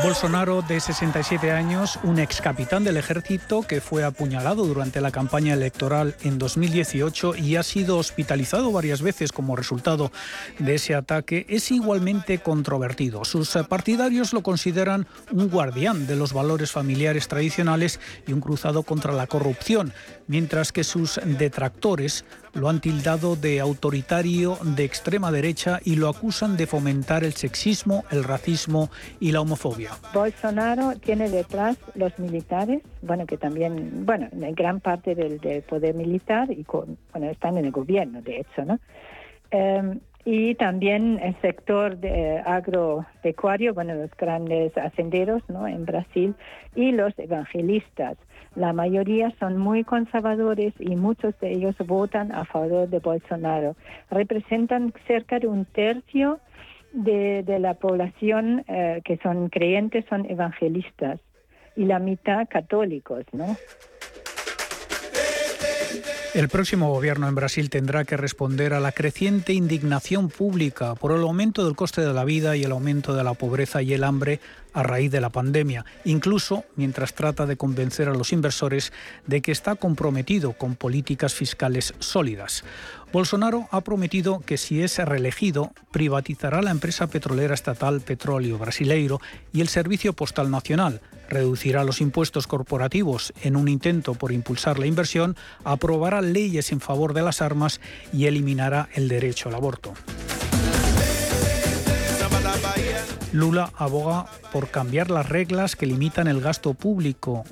Bolsonaro, 0.00 0.62
de 0.62 0.80
67 0.80 1.52
años, 1.52 1.98
un 2.02 2.18
ex 2.18 2.40
capitán 2.40 2.82
del 2.82 2.96
ejército 2.96 3.62
que 3.62 3.80
fue 3.80 4.02
apuñalado 4.02 4.64
durante 4.64 5.00
la 5.00 5.12
campaña 5.12 5.52
electoral 5.54 6.16
en 6.22 6.38
2018 6.38 7.36
y 7.36 7.56
ha 7.56 7.62
sido 7.62 7.98
hospitalizado 7.98 8.72
varias 8.72 9.02
veces 9.02 9.30
como 9.32 9.54
resultado 9.54 10.10
de 10.58 10.74
ese 10.74 10.94
ataque, 10.94 11.46
es 11.48 11.70
igualmente 11.70 12.38
controvertido. 12.38 13.24
Sus 13.24 13.50
partidarios 13.68 14.32
lo 14.32 14.42
consideran 14.42 15.06
un 15.30 15.48
guardián 15.48 16.06
de 16.06 16.16
los 16.16 16.32
valores 16.32 16.72
familiares 16.72 17.28
tradicionales 17.28 18.00
y 18.26 18.32
un 18.32 18.40
cruzado 18.40 18.82
contra 18.82 19.12
la 19.12 19.26
corrupción, 19.26 19.92
mientras 20.26 20.72
que 20.72 20.84
sus 20.84 21.20
detractores 21.24 22.24
lo 22.54 22.68
han 22.68 22.80
tildado 22.80 23.36
de 23.36 23.60
autoritario 23.60 24.58
de 24.62 24.84
extrema 24.84 25.30
derecha 25.30 25.80
y 25.84 25.96
lo 25.96 26.08
acusan 26.08 26.56
de 26.56 26.66
fomentar 26.66 27.24
el 27.24 27.32
sexismo, 27.32 28.04
el 28.10 28.24
racismo 28.24 28.90
y 29.20 29.32
la 29.32 29.40
homofobia. 29.40 29.90
Bolsonaro 30.12 30.92
tiene 30.98 31.28
detrás 31.28 31.76
los 31.94 32.18
militares, 32.18 32.82
bueno, 33.00 33.26
que 33.26 33.36
también, 33.36 34.04
bueno, 34.04 34.28
gran 34.32 34.80
parte 34.80 35.14
del, 35.14 35.40
poder 35.62 35.94
militar 35.94 36.50
y 36.50 36.64
bueno, 36.64 37.30
están 37.30 37.56
en 37.56 37.66
el 37.66 37.70
gobierno, 37.72 38.22
de 38.22 38.40
hecho, 38.40 38.64
¿no? 38.64 38.78
Em, 39.50 40.00
y 40.24 40.54
también 40.54 41.18
el 41.20 41.40
sector 41.40 41.96
de, 41.98 42.38
agropecuario, 42.38 43.74
bueno, 43.74 43.94
los 43.94 44.10
grandes 44.16 44.76
hacenderos 44.76 45.42
¿no? 45.48 45.66
en 45.66 45.84
Brasil 45.84 46.34
y 46.76 46.92
los 46.92 47.12
evangelistas. 47.18 48.16
La 48.54 48.72
mayoría 48.72 49.32
son 49.40 49.56
muy 49.56 49.82
conservadores 49.82 50.74
y 50.78 50.94
muchos 50.94 51.38
de 51.40 51.52
ellos 51.52 51.74
votan 51.86 52.32
a 52.32 52.44
favor 52.44 52.88
de 52.88 52.98
Bolsonaro. 52.98 53.76
Representan 54.10 54.92
cerca 55.06 55.38
de 55.38 55.48
un 55.48 55.64
tercio 55.64 56.38
de, 56.92 57.44
la 57.58 57.74
población 57.74 58.64
eh, 58.68 59.00
que 59.04 59.16
son 59.18 59.48
creyentes, 59.48 60.04
son 60.08 60.30
evangelistas 60.30 61.20
y 61.74 61.86
la 61.86 61.98
mitad 61.98 62.46
católicos, 62.48 63.24
¿no? 63.32 63.56
El 66.34 66.48
próximo 66.48 66.88
gobierno 66.88 67.28
en 67.28 67.34
Brasil 67.34 67.68
tendrá 67.68 68.06
que 68.06 68.16
responder 68.16 68.72
a 68.72 68.80
la 68.80 68.92
creciente 68.92 69.52
indignación 69.52 70.30
pública 70.30 70.94
por 70.94 71.12
el 71.12 71.20
aumento 71.20 71.62
del 71.62 71.76
coste 71.76 72.00
de 72.00 72.14
la 72.14 72.24
vida 72.24 72.56
y 72.56 72.64
el 72.64 72.72
aumento 72.72 73.14
de 73.14 73.22
la 73.22 73.34
pobreza 73.34 73.82
y 73.82 73.92
el 73.92 74.02
hambre 74.02 74.40
a 74.72 74.82
raíz 74.82 75.10
de 75.10 75.20
la 75.20 75.30
pandemia, 75.30 75.84
incluso 76.04 76.64
mientras 76.76 77.14
trata 77.14 77.46
de 77.46 77.56
convencer 77.56 78.08
a 78.08 78.14
los 78.14 78.32
inversores 78.32 78.92
de 79.26 79.42
que 79.42 79.52
está 79.52 79.74
comprometido 79.74 80.52
con 80.52 80.76
políticas 80.76 81.34
fiscales 81.34 81.94
sólidas. 81.98 82.64
Bolsonaro 83.12 83.68
ha 83.70 83.82
prometido 83.82 84.40
que 84.40 84.56
si 84.56 84.82
es 84.82 84.98
reelegido, 84.98 85.72
privatizará 85.90 86.62
la 86.62 86.70
empresa 86.70 87.06
petrolera 87.08 87.54
estatal 87.54 88.00
Petróleo 88.00 88.58
Brasileiro 88.58 89.20
y 89.52 89.60
el 89.60 89.68
Servicio 89.68 90.14
Postal 90.14 90.50
Nacional, 90.50 91.02
reducirá 91.28 91.84
los 91.84 92.00
impuestos 92.00 92.46
corporativos 92.46 93.32
en 93.42 93.56
un 93.56 93.68
intento 93.68 94.14
por 94.14 94.32
impulsar 94.32 94.78
la 94.78 94.86
inversión, 94.86 95.36
aprobará 95.64 96.20
leyes 96.20 96.72
en 96.72 96.80
favor 96.80 97.14
de 97.14 97.22
las 97.22 97.42
armas 97.42 97.80
y 98.12 98.26
eliminará 98.26 98.88
el 98.94 99.08
derecho 99.08 99.48
al 99.48 99.56
aborto. 99.56 99.94
Lula 103.32 103.70
aboga 103.76 104.26
por 104.52 104.68
cambiar 104.68 105.10
las 105.10 105.28
reglas 105.28 105.74
que 105.74 105.86
limitan 105.86 106.28
el 106.28 106.40
gasto 106.40 106.74
público, 106.74 107.44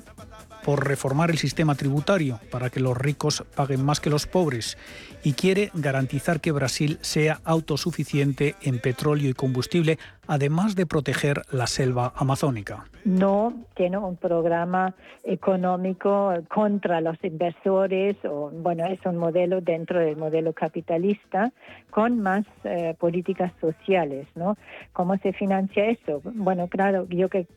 por 0.63 0.87
reformar 0.87 1.31
el 1.31 1.39
sistema 1.39 1.75
tributario 1.75 2.39
para 2.51 2.69
que 2.69 2.79
los 2.79 2.95
ricos 2.95 3.43
paguen 3.55 3.83
más 3.83 3.99
que 3.99 4.11
los 4.11 4.27
pobres 4.27 4.77
y 5.23 5.33
quiere 5.33 5.71
garantizar 5.73 6.41
que 6.41 6.51
Brasil 6.51 6.97
sea 7.01 7.39
autosuficiente 7.43 8.55
en 8.61 8.79
petróleo 8.79 9.29
y 9.29 9.33
combustible, 9.33 9.97
además 10.27 10.75
de 10.75 10.85
proteger 10.85 11.41
la 11.51 11.67
selva 11.67 12.13
amazónica. 12.15 12.85
No 13.03 13.53
tiene 13.75 13.97
un 13.97 14.15
programa 14.15 14.93
económico 15.23 16.33
contra 16.47 17.01
los 17.01 17.17
inversores, 17.23 18.15
o 18.23 18.51
bueno, 18.53 18.85
es 18.85 18.99
un 19.05 19.17
modelo 19.17 19.61
dentro 19.61 19.99
del 19.99 20.17
modelo 20.17 20.53
capitalista 20.53 21.51
con 21.89 22.19
más 22.19 22.45
eh, 22.63 22.95
políticas 22.99 23.51
sociales, 23.59 24.27
¿no? 24.35 24.57
¿Cómo 24.93 25.17
se 25.17 25.33
financia 25.33 25.85
eso? 25.85 26.21
Bueno, 26.23 26.67
claro, 26.67 27.07
yo 27.09 27.29
que 27.29 27.47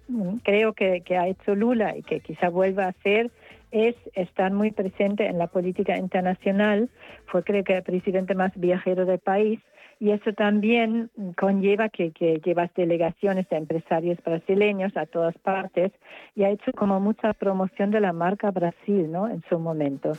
creo 0.43 0.73
que, 0.73 1.03
que 1.03 1.17
ha 1.17 1.29
hecho 1.29 1.55
Lula 1.55 1.97
y 1.97 2.03
que 2.03 2.21
quizá 2.21 2.49
vuelva 2.49 2.85
a 2.85 2.89
hacer 2.89 3.31
es 3.75 3.97
estar 4.15 4.53
muy 4.53 4.71
presente 4.71 5.27
en 5.27 5.37
la 5.37 5.49
política 5.49 5.99
internacional. 5.99 6.89
Fue 7.27 7.43
creo 7.43 7.65
que 7.65 7.77
el 7.77 7.83
presidente 7.83 8.37
más 8.37 8.53
viajero 8.55 9.05
del 9.05 9.19
país 9.19 9.59
y 9.99 10.13
eso 10.13 10.33
también 10.33 11.11
conlleva 11.37 11.89
que, 11.89 12.13
que 12.13 12.41
llevas 12.45 12.73
delegaciones 12.75 13.49
de 13.49 13.57
empresarios 13.57 14.19
brasileños 14.25 14.97
a 14.97 15.07
todas 15.07 15.37
partes 15.39 15.91
y 16.37 16.45
ha 16.45 16.51
hecho 16.51 16.71
como 16.73 17.01
mucha 17.01 17.33
promoción 17.33 17.91
de 17.91 18.01
la 18.01 18.13
marca 18.13 18.53
Brasil, 18.53 19.11
¿no? 19.11 19.29
En 19.29 19.43
su 19.49 19.59
momento. 19.59 20.13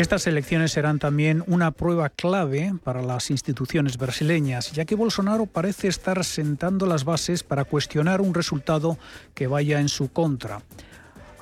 Estas 0.00 0.26
elecciones 0.26 0.72
serán 0.72 0.98
también 0.98 1.44
una 1.46 1.72
prueba 1.72 2.08
clave 2.08 2.72
para 2.82 3.02
las 3.02 3.30
instituciones 3.30 3.98
brasileñas, 3.98 4.72
ya 4.72 4.86
que 4.86 4.94
Bolsonaro 4.94 5.44
parece 5.44 5.88
estar 5.88 6.24
sentando 6.24 6.86
las 6.86 7.04
bases 7.04 7.42
para 7.42 7.64
cuestionar 7.64 8.22
un 8.22 8.32
resultado 8.32 8.96
que 9.34 9.46
vaya 9.46 9.78
en 9.78 9.90
su 9.90 10.10
contra. 10.10 10.62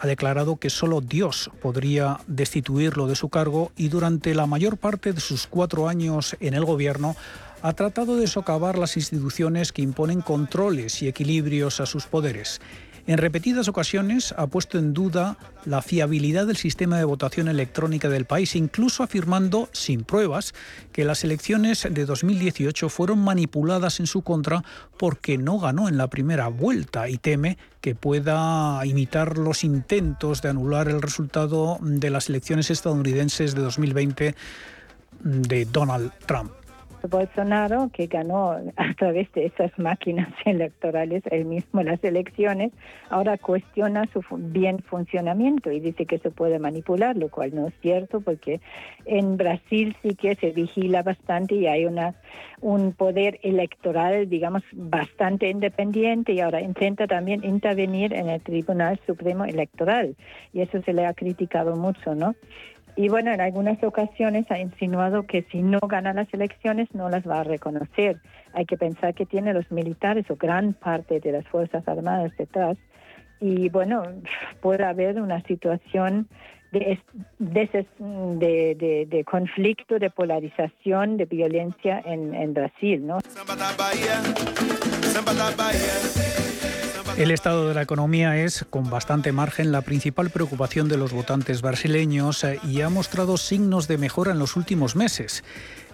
Ha 0.00 0.06
declarado 0.08 0.56
que 0.56 0.70
solo 0.70 1.00
Dios 1.00 1.52
podría 1.62 2.18
destituirlo 2.26 3.06
de 3.06 3.14
su 3.14 3.28
cargo 3.28 3.70
y 3.76 3.90
durante 3.90 4.34
la 4.34 4.46
mayor 4.46 4.76
parte 4.76 5.12
de 5.12 5.20
sus 5.20 5.46
cuatro 5.46 5.88
años 5.88 6.36
en 6.40 6.54
el 6.54 6.64
gobierno 6.64 7.14
ha 7.62 7.72
tratado 7.74 8.16
de 8.16 8.26
socavar 8.26 8.76
las 8.76 8.96
instituciones 8.96 9.72
que 9.72 9.82
imponen 9.82 10.20
controles 10.20 11.00
y 11.00 11.06
equilibrios 11.06 11.80
a 11.80 11.86
sus 11.86 12.06
poderes. 12.06 12.60
En 13.08 13.16
repetidas 13.16 13.68
ocasiones 13.68 14.34
ha 14.36 14.48
puesto 14.48 14.78
en 14.78 14.92
duda 14.92 15.38
la 15.64 15.80
fiabilidad 15.80 16.46
del 16.46 16.58
sistema 16.58 16.98
de 16.98 17.04
votación 17.04 17.48
electrónica 17.48 18.10
del 18.10 18.26
país, 18.26 18.54
incluso 18.54 19.02
afirmando, 19.02 19.70
sin 19.72 20.04
pruebas, 20.04 20.52
que 20.92 21.06
las 21.06 21.24
elecciones 21.24 21.88
de 21.90 22.04
2018 22.04 22.90
fueron 22.90 23.20
manipuladas 23.20 23.98
en 24.00 24.06
su 24.06 24.20
contra 24.20 24.62
porque 24.98 25.38
no 25.38 25.58
ganó 25.58 25.88
en 25.88 25.96
la 25.96 26.08
primera 26.08 26.48
vuelta 26.48 27.08
y 27.08 27.16
teme 27.16 27.56
que 27.80 27.94
pueda 27.94 28.84
imitar 28.84 29.38
los 29.38 29.64
intentos 29.64 30.42
de 30.42 30.50
anular 30.50 30.88
el 30.88 31.00
resultado 31.00 31.78
de 31.80 32.10
las 32.10 32.28
elecciones 32.28 32.70
estadounidenses 32.70 33.54
de 33.54 33.62
2020 33.62 34.34
de 35.24 35.64
Donald 35.64 36.12
Trump. 36.26 36.57
Bolsonaro, 37.08 37.90
que 37.92 38.06
ganó 38.06 38.50
a 38.76 38.94
través 38.94 39.30
de 39.32 39.46
esas 39.46 39.76
máquinas 39.78 40.28
electorales 40.44 41.22
él 41.30 41.44
mismo 41.44 41.82
las 41.82 42.02
elecciones, 42.02 42.72
ahora 43.10 43.38
cuestiona 43.38 44.06
su 44.12 44.22
bien 44.36 44.78
funcionamiento 44.80 45.70
y 45.70 45.80
dice 45.80 46.06
que 46.06 46.18
se 46.18 46.30
puede 46.30 46.58
manipular, 46.58 47.16
lo 47.16 47.28
cual 47.28 47.54
no 47.54 47.68
es 47.68 47.74
cierto 47.80 48.20
porque 48.20 48.60
en 49.04 49.36
Brasil 49.36 49.96
sí 50.02 50.14
que 50.14 50.34
se 50.36 50.50
vigila 50.50 51.02
bastante 51.02 51.54
y 51.54 51.66
hay 51.66 51.84
una 51.84 52.14
un 52.60 52.92
poder 52.92 53.38
electoral, 53.42 54.28
digamos, 54.28 54.62
bastante 54.72 55.48
independiente 55.48 56.32
y 56.32 56.40
ahora 56.40 56.60
intenta 56.60 57.06
también 57.06 57.44
intervenir 57.44 58.12
en 58.12 58.28
el 58.28 58.40
Tribunal 58.40 59.00
Supremo 59.06 59.44
Electoral 59.44 60.16
y 60.52 60.60
eso 60.62 60.82
se 60.82 60.92
le 60.92 61.06
ha 61.06 61.14
criticado 61.14 61.76
mucho, 61.76 62.14
¿no? 62.14 62.34
Y 62.98 63.08
bueno, 63.08 63.32
en 63.32 63.40
algunas 63.40 63.80
ocasiones 63.84 64.50
ha 64.50 64.58
insinuado 64.58 65.24
que 65.24 65.46
si 65.52 65.62
no 65.62 65.78
gana 65.78 66.12
las 66.12 66.26
elecciones 66.34 66.88
no 66.92 67.08
las 67.08 67.24
va 67.28 67.42
a 67.42 67.44
reconocer. 67.44 68.20
Hay 68.54 68.66
que 68.66 68.76
pensar 68.76 69.14
que 69.14 69.24
tiene 69.24 69.54
los 69.54 69.70
militares 69.70 70.28
o 70.30 70.34
gran 70.34 70.72
parte 70.72 71.20
de 71.20 71.30
las 71.30 71.46
Fuerzas 71.46 71.86
Armadas 71.86 72.32
detrás. 72.36 72.76
Y 73.38 73.68
bueno, 73.68 74.02
puede 74.60 74.84
haber 74.84 75.22
una 75.22 75.40
situación 75.44 76.26
de, 76.72 76.98
de, 77.38 79.06
de, 79.08 79.24
conflicto, 79.24 80.00
de 80.00 80.10
polarización, 80.10 81.18
de 81.18 81.26
violencia 81.26 82.02
en, 82.04 82.34
en 82.34 82.52
Brasil, 82.52 83.06
¿no? 83.06 83.18
El 87.16 87.32
estado 87.32 87.66
de 87.66 87.74
la 87.74 87.82
economía 87.82 88.36
es, 88.36 88.64
con 88.70 88.90
bastante 88.90 89.32
margen, 89.32 89.72
la 89.72 89.82
principal 89.82 90.30
preocupación 90.30 90.88
de 90.88 90.96
los 90.96 91.12
votantes 91.12 91.62
brasileños 91.62 92.44
y 92.64 92.80
ha 92.80 92.88
mostrado 92.90 93.36
signos 93.36 93.88
de 93.88 93.98
mejora 93.98 94.32
en 94.32 94.38
los 94.38 94.56
últimos 94.56 94.94
meses. 94.94 95.42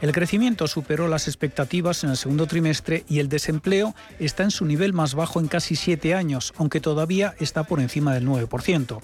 El 0.02 0.12
crecimiento 0.12 0.66
superó 0.66 1.08
las 1.08 1.28
expectativas 1.28 2.04
en 2.04 2.10
el 2.10 2.18
segundo 2.18 2.46
trimestre 2.46 3.04
y 3.08 3.20
el 3.20 3.30
desempleo 3.30 3.94
está 4.18 4.42
en 4.42 4.50
su 4.50 4.66
nivel 4.66 4.92
más 4.92 5.14
bajo 5.14 5.40
en 5.40 5.48
casi 5.48 5.76
siete 5.76 6.14
años, 6.14 6.52
aunque 6.58 6.80
todavía 6.80 7.34
está 7.38 7.64
por 7.64 7.80
encima 7.80 8.12
del 8.12 8.26
9%. 8.26 9.00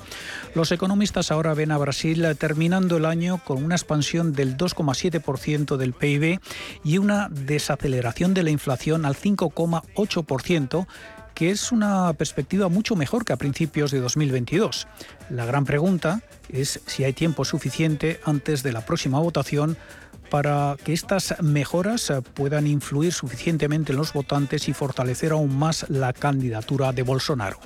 Los 0.54 0.72
economistas 0.72 1.30
ahora 1.30 1.54
ven 1.54 1.70
a 1.70 1.78
Brasil 1.78 2.26
terminando 2.38 2.98
el 2.98 3.06
año 3.06 3.40
con 3.44 3.64
una 3.64 3.76
expansión 3.76 4.34
del 4.34 4.58
2,7% 4.58 5.78
del 5.78 5.94
PIB 5.94 6.38
y 6.84 6.98
una 6.98 7.28
desaceleración 7.30 8.34
de 8.34 8.42
la 8.42 8.50
inflación 8.50 9.06
al 9.06 9.16
5,8% 9.16 10.86
que 11.40 11.50
es 11.50 11.72
una 11.72 12.12
perspectiva 12.12 12.68
mucho 12.68 12.96
mejor 12.96 13.24
que 13.24 13.32
a 13.32 13.36
principios 13.36 13.90
de 13.90 14.00
2022. 14.00 14.86
La 15.30 15.46
gran 15.46 15.64
pregunta 15.64 16.20
es 16.50 16.82
si 16.84 17.02
hay 17.04 17.14
tiempo 17.14 17.46
suficiente 17.46 18.20
antes 18.26 18.62
de 18.62 18.72
la 18.72 18.84
próxima 18.84 19.20
votación 19.20 19.78
para 20.28 20.76
que 20.84 20.92
estas 20.92 21.40
mejoras 21.40 22.12
puedan 22.34 22.66
influir 22.66 23.14
suficientemente 23.14 23.92
en 23.92 23.96
los 23.96 24.12
votantes 24.12 24.68
y 24.68 24.74
fortalecer 24.74 25.32
aún 25.32 25.58
más 25.58 25.88
la 25.88 26.12
candidatura 26.12 26.92
de 26.92 27.04
Bolsonaro. 27.04 27.58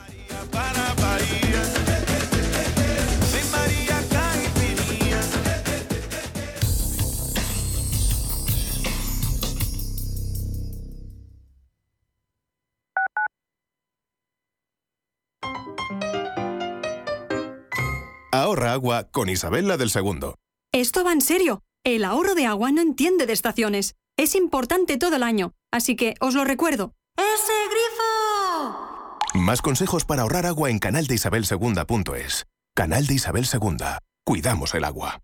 Ahorra 18.54 18.72
agua 18.72 19.08
con 19.10 19.28
Isabel 19.28 19.66
del 19.66 19.90
Segundo. 19.90 20.36
Esto 20.72 21.02
va 21.02 21.12
en 21.12 21.22
serio. 21.22 21.64
El 21.84 22.04
ahorro 22.04 22.36
de 22.36 22.46
agua 22.46 22.70
no 22.70 22.82
entiende 22.82 23.26
de 23.26 23.32
estaciones. 23.32 23.96
Es 24.16 24.36
importante 24.36 24.96
todo 24.96 25.16
el 25.16 25.24
año, 25.24 25.54
así 25.72 25.96
que 25.96 26.14
os 26.20 26.34
lo 26.34 26.44
recuerdo. 26.44 26.92
¡Ese 27.16 27.52
grifo! 27.68 29.18
Más 29.34 29.60
consejos 29.60 30.04
para 30.04 30.22
ahorrar 30.22 30.46
agua 30.46 30.70
en 30.70 30.78
canaldeisabelsegunda.es. 30.78 32.46
Canal 32.76 33.08
de 33.08 33.14
Isabel 33.14 33.46
Segunda. 33.46 33.98
Cuidamos 34.24 34.72
el 34.74 34.84
agua. 34.84 35.23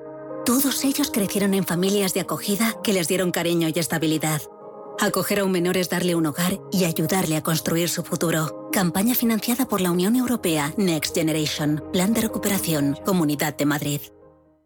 Todos 0.45 0.83
ellos 0.85 1.11
crecieron 1.11 1.53
en 1.53 1.65
familias 1.65 2.15
de 2.15 2.21
acogida 2.21 2.75
que 2.83 2.93
les 2.93 3.07
dieron 3.07 3.31
cariño 3.31 3.67
y 3.73 3.77
estabilidad. 3.77 4.41
Acoger 4.99 5.39
a 5.39 5.45
un 5.45 5.51
menor 5.51 5.77
es 5.77 5.89
darle 5.89 6.15
un 6.15 6.25
hogar 6.25 6.59
y 6.71 6.85
ayudarle 6.85 7.37
a 7.37 7.43
construir 7.43 7.89
su 7.89 8.03
futuro. 8.03 8.69
Campaña 8.71 9.13
financiada 9.13 9.67
por 9.67 9.81
la 9.81 9.91
Unión 9.91 10.15
Europea 10.15 10.73
Next 10.77 11.15
Generation. 11.15 11.83
Plan 11.93 12.13
de 12.13 12.21
recuperación. 12.21 12.97
Comunidad 13.05 13.55
de 13.55 13.65
Madrid. 13.65 14.01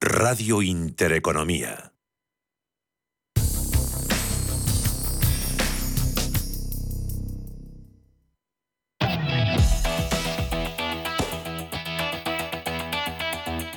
Radio 0.00 0.60
Intereconomía. 0.60 1.92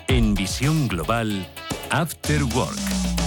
En 0.08 0.34
visión 0.36 0.90
global, 0.90 1.48
After 1.90 2.44
Work. 2.44 3.19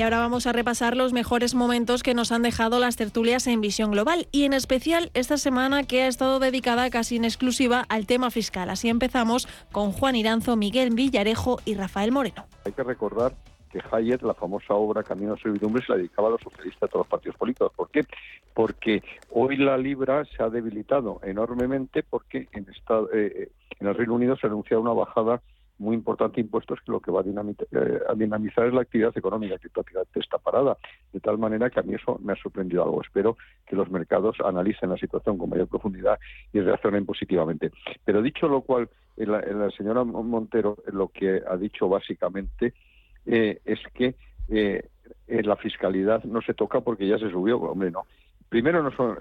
Y 0.00 0.02
ahora 0.02 0.20
vamos 0.20 0.46
a 0.46 0.52
repasar 0.54 0.96
los 0.96 1.12
mejores 1.12 1.54
momentos 1.54 2.02
que 2.02 2.14
nos 2.14 2.32
han 2.32 2.40
dejado 2.40 2.78
las 2.78 2.96
tertulias 2.96 3.46
en 3.46 3.60
Visión 3.60 3.90
Global 3.90 4.28
y 4.32 4.44
en 4.44 4.54
especial 4.54 5.10
esta 5.12 5.36
semana 5.36 5.82
que 5.82 6.04
ha 6.04 6.06
estado 6.06 6.38
dedicada 6.38 6.88
casi 6.88 7.16
en 7.16 7.26
exclusiva 7.26 7.84
al 7.90 8.06
tema 8.06 8.30
fiscal. 8.30 8.70
Así 8.70 8.88
empezamos 8.88 9.46
con 9.72 9.92
Juan 9.92 10.16
Iranzo, 10.16 10.56
Miguel 10.56 10.94
Villarejo 10.94 11.58
y 11.66 11.74
Rafael 11.74 12.12
Moreno. 12.12 12.46
Hay 12.64 12.72
que 12.72 12.82
recordar 12.82 13.34
que 13.70 13.82
Hayek, 13.92 14.22
la 14.22 14.32
famosa 14.32 14.72
obra 14.72 15.02
Camino 15.02 15.34
a 15.34 15.36
servidumbre, 15.36 15.84
se 15.84 15.92
la 15.92 15.98
dedicaba 15.98 16.28
a 16.28 16.30
los 16.30 16.40
socialistas 16.40 16.80
de 16.80 16.88
todos 16.88 17.04
los 17.04 17.10
partidos 17.10 17.36
políticos. 17.36 17.70
¿Por 17.76 17.90
qué? 17.90 18.06
Porque 18.54 19.02
hoy 19.28 19.58
la 19.58 19.76
libra 19.76 20.24
se 20.34 20.42
ha 20.42 20.48
debilitado 20.48 21.20
enormemente 21.22 22.04
porque 22.08 22.48
en, 22.52 22.66
eh, 23.12 23.50
en 23.78 23.86
el 23.86 23.94
Reino 23.94 24.14
Unido 24.14 24.34
se 24.38 24.46
ha 24.46 24.48
anunciado 24.48 24.80
una 24.80 24.94
bajada 24.94 25.42
muy 25.80 25.96
importante 25.96 26.40
impuestos 26.40 26.78
que 26.84 26.92
lo 26.92 27.00
que 27.00 27.10
va 27.10 27.22
eh, 27.22 28.00
a, 28.06 28.14
dinamizar 28.14 28.66
es 28.66 28.74
la 28.74 28.82
actividad 28.82 29.16
económica 29.16 29.56
que 29.58 30.20
está 30.20 30.38
parada. 30.38 30.76
De 31.12 31.20
tal 31.20 31.38
manera 31.38 31.70
que 31.70 31.80
a 31.80 31.82
mí 31.82 31.94
eso 31.94 32.20
me 32.22 32.34
ha 32.34 32.36
sorprendido 32.36 32.84
algo. 32.84 33.00
Espero 33.00 33.38
que 33.66 33.76
los 33.76 33.90
mercados 33.90 34.36
analicen 34.44 34.90
la 34.90 34.98
situación 34.98 35.38
con 35.38 35.48
mayor 35.48 35.68
profundidad 35.68 36.18
y 36.52 36.60
reaccionen 36.60 37.06
positivamente. 37.06 37.72
Pero 38.04 38.20
dicho 38.20 38.46
lo 38.46 38.60
cual, 38.60 38.90
la, 39.16 39.70
señora 39.70 40.04
Montero 40.04 40.76
lo 40.92 41.08
que 41.08 41.42
ha 41.48 41.56
dicho 41.56 41.88
básicamente 41.88 42.74
eh, 43.24 43.60
es 43.64 43.80
que 43.94 44.14
eh, 44.48 44.86
la 45.28 45.56
fiscalidad 45.56 46.24
no 46.24 46.42
se 46.42 46.52
toca 46.52 46.82
porque 46.82 47.08
ya 47.08 47.18
se 47.18 47.30
subió. 47.30 47.58
Hombre, 47.58 47.90
no. 47.90 48.04
Primero 48.50 48.82
no 48.82 48.90
son 48.92 49.16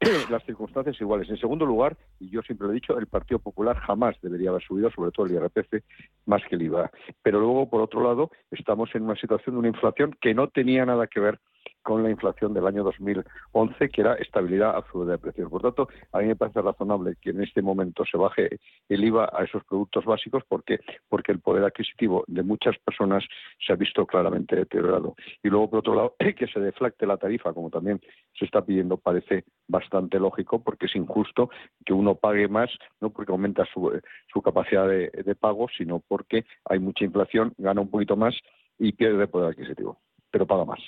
las 0.30 0.44
circunstancias 0.44 1.00
iguales. 1.00 1.28
En 1.30 1.38
segundo 1.38 1.64
lugar, 1.64 1.96
y 2.20 2.30
yo 2.30 2.42
siempre 2.42 2.66
lo 2.66 2.72
he 2.72 2.76
dicho, 2.76 2.98
el 2.98 3.06
Partido 3.06 3.38
Popular 3.38 3.76
jamás 3.78 4.16
debería 4.20 4.50
haber 4.50 4.62
subido, 4.62 4.90
sobre 4.90 5.10
todo 5.10 5.26
el 5.26 5.32
IRPF, 5.32 5.82
más 6.26 6.42
que 6.48 6.56
el 6.56 6.62
IVA. 6.62 6.90
Pero 7.22 7.40
luego, 7.40 7.68
por 7.68 7.80
otro 7.80 8.02
lado, 8.02 8.30
estamos 8.50 8.94
en 8.94 9.04
una 9.04 9.16
situación 9.16 9.54
de 9.54 9.58
una 9.60 9.68
inflación 9.68 10.16
que 10.20 10.34
no 10.34 10.48
tenía 10.48 10.84
nada 10.84 11.06
que 11.06 11.20
ver 11.20 11.40
con 11.86 12.02
la 12.02 12.10
inflación 12.10 12.52
del 12.52 12.66
año 12.66 12.82
2011, 12.82 13.88
que 13.90 14.00
era 14.00 14.14
estabilidad 14.14 14.74
absoluta 14.74 15.12
de 15.12 15.18
precios. 15.18 15.48
Por 15.48 15.62
tanto, 15.62 15.88
a 16.10 16.18
mí 16.18 16.26
me 16.26 16.34
parece 16.34 16.60
razonable 16.60 17.14
que 17.20 17.30
en 17.30 17.44
este 17.44 17.62
momento 17.62 18.04
se 18.04 18.18
baje 18.18 18.58
el 18.88 19.04
IVA 19.04 19.30
a 19.32 19.44
esos 19.44 19.62
productos 19.64 20.04
básicos 20.04 20.42
porque 20.48 20.80
porque 21.08 21.30
el 21.30 21.38
poder 21.38 21.62
adquisitivo 21.62 22.24
de 22.26 22.42
muchas 22.42 22.76
personas 22.80 23.22
se 23.64 23.72
ha 23.72 23.76
visto 23.76 24.04
claramente 24.04 24.56
deteriorado. 24.56 25.14
Y 25.44 25.48
luego, 25.48 25.70
por 25.70 25.78
otro 25.78 25.94
lado, 25.94 26.16
que 26.36 26.48
se 26.48 26.58
deflacte 26.58 27.06
la 27.06 27.18
tarifa, 27.18 27.52
como 27.52 27.70
también 27.70 28.00
se 28.36 28.46
está 28.46 28.64
pidiendo, 28.64 28.96
parece 28.96 29.44
bastante 29.68 30.18
lógico 30.18 30.64
porque 30.64 30.86
es 30.86 30.96
injusto 30.96 31.50
que 31.84 31.92
uno 31.92 32.16
pague 32.16 32.48
más, 32.48 32.68
no 33.00 33.10
porque 33.10 33.30
aumenta 33.30 33.64
su, 33.72 33.92
su 34.26 34.42
capacidad 34.42 34.88
de, 34.88 35.10
de 35.24 35.34
pago, 35.36 35.68
sino 35.78 36.02
porque 36.08 36.46
hay 36.64 36.80
mucha 36.80 37.04
inflación, 37.04 37.54
gana 37.58 37.80
un 37.80 37.90
poquito 37.90 38.16
más 38.16 38.34
y 38.76 38.90
pierde 38.90 39.28
poder 39.28 39.50
adquisitivo, 39.50 40.00
pero 40.32 40.48
paga 40.48 40.64
más. 40.64 40.80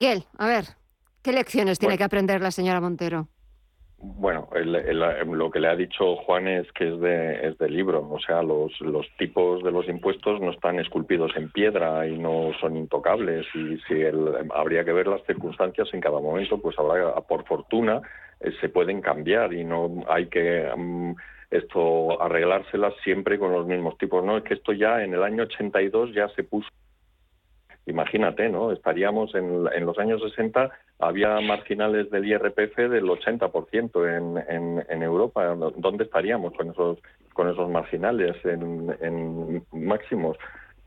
Miguel, 0.00 0.24
a 0.38 0.46
ver, 0.46 0.64
¿qué 1.22 1.30
lecciones 1.30 1.78
tiene 1.78 1.98
que 1.98 2.04
aprender 2.04 2.40
la 2.40 2.50
señora 2.50 2.80
Montero? 2.80 3.28
Bueno, 3.98 4.48
lo 4.54 5.50
que 5.50 5.60
le 5.60 5.68
ha 5.68 5.76
dicho 5.76 6.16
Juan 6.16 6.48
es 6.48 6.72
que 6.72 6.88
es 6.88 7.00
de, 7.00 7.48
es 7.48 7.58
de 7.58 7.68
libro, 7.68 8.08
o 8.10 8.18
sea, 8.18 8.42
los, 8.42 8.72
los 8.80 9.06
tipos 9.18 9.62
de 9.62 9.70
los 9.70 9.86
impuestos 9.88 10.40
no 10.40 10.52
están 10.52 10.80
esculpidos 10.80 11.32
en 11.36 11.50
piedra 11.50 12.06
y 12.06 12.16
no 12.16 12.50
son 12.62 12.78
intocables 12.78 13.46
y 13.54 13.76
si 13.86 14.02
habría 14.54 14.86
que 14.86 14.92
ver 14.94 15.06
las 15.06 15.22
circunstancias 15.26 15.88
en 15.92 16.00
cada 16.00 16.18
momento, 16.18 16.58
pues 16.62 16.78
habrá, 16.78 17.14
por 17.20 17.44
fortuna, 17.44 18.00
eh, 18.40 18.52
se 18.58 18.70
pueden 18.70 19.02
cambiar 19.02 19.52
y 19.52 19.64
no 19.64 20.02
hay 20.08 20.28
que 20.28 20.66
mm, 20.74 21.12
esto 21.50 22.22
arreglárselas 22.22 22.94
siempre 23.04 23.38
con 23.38 23.52
los 23.52 23.66
mismos 23.66 23.98
tipos, 23.98 24.24
no 24.24 24.38
es 24.38 24.44
que 24.44 24.54
esto 24.54 24.72
ya 24.72 25.04
en 25.04 25.12
el 25.12 25.22
año 25.22 25.42
82 25.42 26.14
ya 26.14 26.26
se 26.30 26.42
puso 26.42 26.70
Imagínate, 27.86 28.48
¿no? 28.48 28.72
Estaríamos 28.72 29.34
en, 29.34 29.64
los 29.64 29.98
años 29.98 30.22
60, 30.22 30.70
había 30.98 31.40
marginales 31.40 32.10
del 32.10 32.26
IRPF 32.26 32.76
del 32.76 33.04
80% 33.04 34.16
en, 34.16 34.38
en, 34.48 34.84
en 34.88 35.02
Europa. 35.02 35.54
¿Dónde 35.76 36.04
estaríamos 36.04 36.52
con 36.54 36.70
esos, 36.70 36.98
con 37.32 37.48
esos 37.48 37.68
marginales 37.70 38.36
en 38.44 39.64
máximos? 39.72 40.36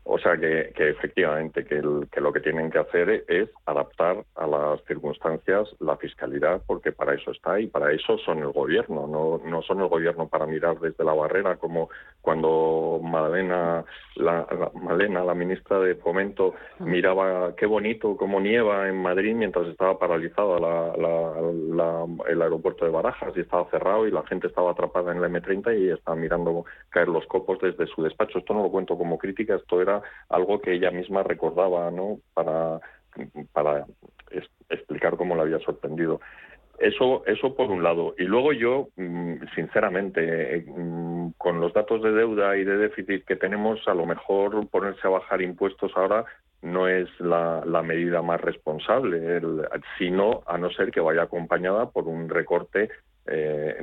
O 0.06 0.18
sea 0.18 0.36
que, 0.36 0.72
efectivamente 0.76 1.64
que, 1.64 1.80
lo 1.80 2.32
que 2.32 2.40
tienen 2.40 2.70
que 2.70 2.78
hacer 2.78 3.24
es 3.26 3.48
adaptar 3.64 4.22
a 4.34 4.46
las 4.46 4.84
circunstancias 4.84 5.74
la 5.80 5.96
fiscalidad, 5.96 6.60
porque 6.66 6.92
para 6.92 7.14
eso 7.14 7.30
está 7.30 7.58
y 7.58 7.68
para 7.68 7.90
eso 7.90 8.18
son 8.18 8.40
el 8.40 8.52
gobierno, 8.52 9.06
no, 9.06 9.40
no 9.48 9.62
son 9.62 9.80
el 9.80 9.88
gobierno 9.88 10.28
para 10.28 10.46
mirar 10.46 10.78
desde 10.78 11.04
la 11.04 11.14
barrera 11.14 11.56
como 11.56 11.88
cuando 12.20 13.00
Malena, 13.02 13.84
la, 14.16 14.46
Malena, 14.74 15.24
la 15.24 15.34
ministra 15.34 15.78
de 15.78 15.94
Fomento, 15.94 16.54
miraba 16.80 17.54
qué 17.56 17.64
bonito 17.64 18.16
como 18.18 18.40
nieva 18.40 18.88
en 18.88 19.00
Madrid 19.00 19.34
mientras 19.34 19.66
estaba 19.68 19.98
paralizado 19.98 20.58
el 22.28 22.42
aeropuerto 22.42 22.84
de 22.84 22.90
Barajas 22.90 23.32
y 23.36 23.40
estaba 23.40 23.70
cerrado 23.70 24.06
y 24.06 24.10
la 24.10 24.22
gente 24.26 24.48
estaba 24.48 24.72
atrapada 24.72 25.12
en 25.12 25.22
la 25.22 25.28
M30 25.28 25.78
y 25.78 25.90
estaba 25.90 26.16
mirando 26.16 26.66
caer 26.90 27.08
los 27.08 27.26
copos 27.26 27.58
desde 27.60 27.86
su 27.86 28.02
despacho. 28.02 28.38
Esto 28.38 28.52
no 28.52 28.64
lo 28.64 28.70
cuento 28.70 28.98
como 28.98 29.18
crítica, 29.18 29.54
esto 29.54 29.80
era 29.80 29.93
algo 30.28 30.60
que 30.60 30.74
ella 30.74 30.90
misma 30.90 31.22
recordaba, 31.22 31.90
¿no? 31.90 32.18
Para, 32.32 32.80
para 33.52 33.86
explicar 34.70 35.16
cómo 35.16 35.34
la 35.34 35.42
había 35.42 35.58
sorprendido. 35.60 36.20
Eso, 36.78 37.24
eso 37.26 37.54
por 37.54 37.70
un 37.70 37.82
lado. 37.82 38.14
Y 38.18 38.24
luego 38.24 38.52
yo, 38.52 38.88
mm, 38.96 39.34
sinceramente, 39.54 40.64
mm, 40.66 41.30
con 41.38 41.60
los 41.60 41.72
datos 41.72 42.02
de 42.02 42.12
deuda 42.12 42.56
y 42.56 42.64
de 42.64 42.76
déficit 42.76 43.24
que 43.24 43.36
tenemos, 43.36 43.86
a 43.86 43.94
lo 43.94 44.06
mejor 44.06 44.68
ponerse 44.68 45.06
a 45.06 45.10
bajar 45.10 45.40
impuestos 45.40 45.92
ahora 45.96 46.24
no 46.62 46.88
es 46.88 47.08
la 47.20 47.82
medida 47.82 48.22
más 48.22 48.40
responsable, 48.40 49.40
sino 49.98 50.42
a 50.46 50.56
no 50.56 50.70
ser 50.70 50.90
que 50.90 51.00
vaya 51.00 51.24
acompañada 51.24 51.90
por 51.90 52.08
un 52.08 52.30
recorte 52.30 52.88
eh, 53.26 53.76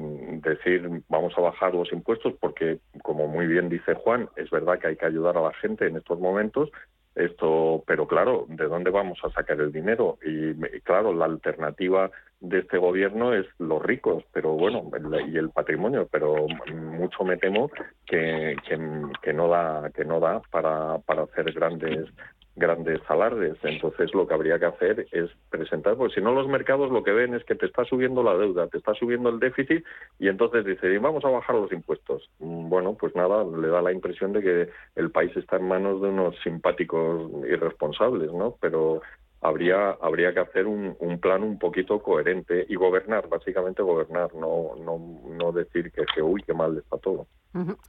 decir 0.44 0.88
vamos 1.10 1.34
a 1.38 1.42
bajar 1.42 1.74
los 1.74 1.92
impuestos 1.92 2.34
porque, 2.39 2.80
como 3.02 3.28
muy 3.28 3.48
bien 3.48 3.70
dice 3.70 3.96
Juan, 3.96 4.30
es 4.36 4.50
verdad 4.50 4.80
que 4.80 4.88
hay 4.88 4.96
que 4.96 5.06
ayudar 5.06 5.38
a 5.38 5.42
la 5.42 5.54
gente 5.54 5.88
en 5.88 5.98
estos 5.98 6.20
momentos. 6.20 6.70
Esto, 7.14 7.84
pero 7.86 8.08
claro, 8.08 8.46
¿de 8.48 8.66
dónde 8.68 8.89
vamos 8.89 9.20
a 9.24 9.30
sacar 9.32 9.60
el 9.60 9.74
dinero? 9.74 10.18
Y, 10.26 10.54
claro, 10.82 11.14
la 11.14 11.26
alternativa 11.26 12.10
de 12.39 12.60
este 12.60 12.78
gobierno 12.78 13.34
es 13.34 13.46
los 13.60 13.84
ricos, 13.84 14.24
pero 14.32 14.54
bueno, 14.54 14.89
y 15.28 15.38
el 15.38 15.50
patrimonio, 15.50 16.08
pero 16.10 16.48
mucho 16.74 17.26
me 17.26 17.36
temo 17.36 17.70
que, 18.06 18.56
que, 18.66 18.80
que 19.22 19.34
no 19.34 19.50
da 19.50 19.92
que 19.94 20.06
no 20.06 20.22
da 20.22 20.42
para, 20.52 21.00
para 21.00 21.24
hacer 21.24 21.52
grandes 21.52 22.08
grandes 22.56 22.99
alardes. 23.08 23.58
Entonces 23.64 24.14
lo 24.14 24.28
que 24.28 24.34
habría 24.34 24.60
que 24.60 24.66
hacer 24.66 25.08
es 25.12 25.30
presentar, 25.49 25.95
porque 25.95 26.16
si 26.16 26.22
no 26.22 26.34
los 26.34 26.47
mercados 26.47 26.91
lo 26.91 27.04
que 27.04 27.12
ven 27.12 27.34
es 27.34 27.43
que 27.45 27.56
te 27.56 27.66
está 27.66 27.86
subiendo 27.86 28.24
la 28.24 28.36
deuda, 28.36 28.68
te 28.68 28.78
está 28.78 28.93
subiendo 28.93 29.30
el 29.30 29.39
déficit 29.39 29.86
y 30.20 30.28
entonces 30.28 30.66
dicen, 30.66 31.02
vamos 31.02 31.24
a 31.26 31.30
bajar 31.30 31.56
los 31.56 31.72
impuestos. 31.72 32.30
Mm, 32.39 32.70
bueno, 32.70 32.95
pues 32.99 33.16
nada, 33.16 33.43
le 33.43 33.68
da 33.68 33.82
la 33.82 33.91
impresión 33.91 34.34
de 34.34 34.41
que 34.41 34.70
el 34.95 35.12
país 35.12 35.36
está 35.36 35.58
en 35.58 35.68
manos 35.68 36.02
de 36.02 36.10
unos 36.10 36.36
simpáticos 36.43 37.32
irresponsables, 37.47 38.32
¿no? 38.34 38.56
Pero 38.60 39.02
habría 39.41 39.91
habría 40.02 40.34
que 40.34 40.41
hacer 40.41 40.68
un, 40.68 40.95
un 40.99 41.20
plan 41.20 41.43
un 41.43 41.58
poquito 41.58 42.02
coherente 42.02 42.66
y 42.70 42.76
gobernar, 42.76 43.28
básicamente 43.28 43.82
gobernar, 43.82 44.34
no 44.36 44.76
no 44.76 44.99
no 45.26 45.52
decir 45.52 45.91
que, 45.91 46.04
que 46.14 46.22
uy, 46.22 46.43
qué 46.45 46.54
mal 46.54 46.78
está 46.78 46.97
todo. 46.97 47.28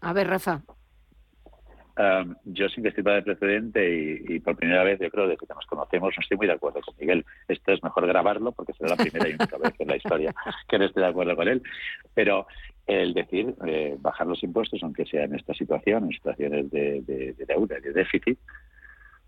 A 0.00 0.12
ver, 0.12 0.28
Rafa 0.28 0.62
yo 2.44 2.68
sin 2.68 2.82
que 2.82 2.90
estima 2.90 3.12
de 3.12 3.22
precedente 3.22 4.22
y, 4.28 4.40
por 4.40 4.56
primera 4.56 4.82
vez, 4.84 4.98
yo 5.00 5.10
creo, 5.10 5.26
desde 5.26 5.46
que 5.46 5.54
nos 5.54 5.66
conocemos, 5.66 6.14
no 6.16 6.20
estoy 6.22 6.36
muy 6.36 6.46
de 6.46 6.54
acuerdo 6.54 6.80
con 6.80 6.94
Miguel. 6.98 7.24
Esto 7.48 7.72
es 7.72 7.82
mejor 7.82 8.06
grabarlo 8.06 8.52
porque 8.52 8.72
será 8.72 8.90
la 8.90 8.96
primera 8.96 9.28
y 9.28 9.34
única 9.34 9.58
vez 9.58 9.74
en 9.78 9.88
la 9.88 9.96
historia 9.96 10.34
que 10.68 10.78
no 10.78 10.84
esté 10.84 11.00
de 11.00 11.06
acuerdo 11.06 11.36
con 11.36 11.48
él. 11.48 11.62
Pero 12.14 12.46
el 12.86 13.14
decir 13.14 13.54
eh, 13.66 13.96
bajar 14.00 14.26
los 14.26 14.42
impuestos, 14.42 14.82
aunque 14.82 15.06
sea 15.06 15.24
en 15.24 15.34
esta 15.34 15.54
situación, 15.54 16.04
en 16.04 16.12
situaciones 16.12 16.70
de, 16.70 17.02
de, 17.02 17.34
deuda 17.46 17.78
y 17.78 17.82
de 17.82 17.92
déficit, 17.92 18.38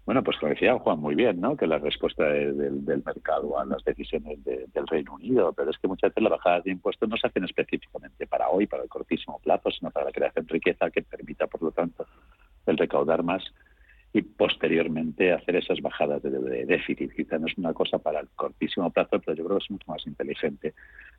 bueno, 0.07 0.23
pues 0.23 0.37
como 0.39 0.51
decía 0.51 0.79
Juan 0.79 0.99
muy 0.99 1.15
bien, 1.15 1.41
¿no? 1.41 1.57
Que 1.57 1.67
la 1.67 1.79
respuesta 1.79 2.25
del, 2.25 2.83
mercado 3.05 3.59
a 3.59 3.65
las 3.65 3.83
decisiones 3.85 4.39
del 4.45 4.87
Reino 4.87 5.15
Unido, 5.15 5.53
pero 5.55 5.71
es 5.71 5.79
que 5.79 5.89
muchas 5.89 6.11
veces 6.11 6.23
las 6.23 6.33
bajadas 6.33 6.65
de 6.65 6.73
impuestos 6.73 7.09
no 7.09 7.17
se 7.17 7.27
hacen 7.27 7.45
específicamente 7.45 8.27
para 8.27 8.51
hoy, 8.51 8.67
para 8.67 8.83
el 8.83 8.89
cortísimo 8.91 9.39
plazo, 9.43 9.71
sino 9.71 9.91
para 9.91 10.07
la 10.07 10.13
creación 10.13 10.45
de 10.45 10.53
riqueza 10.53 10.91
que 10.91 11.01
permita, 11.01 11.47
por 11.47 11.63
lo 11.63 11.71
tanto, 11.71 12.07
el 12.67 12.79
recaudar 12.79 13.23
más 13.23 13.43
y 14.15 14.23
posteriormente 14.23 15.33
hacer 15.33 15.57
esas 15.57 15.81
bajadas 15.81 16.23
de, 16.23 16.31
déficit. 16.67 17.13
Quizá 17.13 17.37
no 17.37 17.49
es 17.49 17.59
una 17.59 17.75
cosa 17.75 17.99
para 17.99 18.21
el 18.21 18.29
cortísimo 18.37 18.89
plazo, 18.91 19.19
pero 19.19 19.35
yo 19.35 19.45
creo 19.45 19.59
que 19.59 19.65
es 19.65 19.71
mucho 19.73 19.91
más 19.91 20.07
inteligente. 20.07 20.73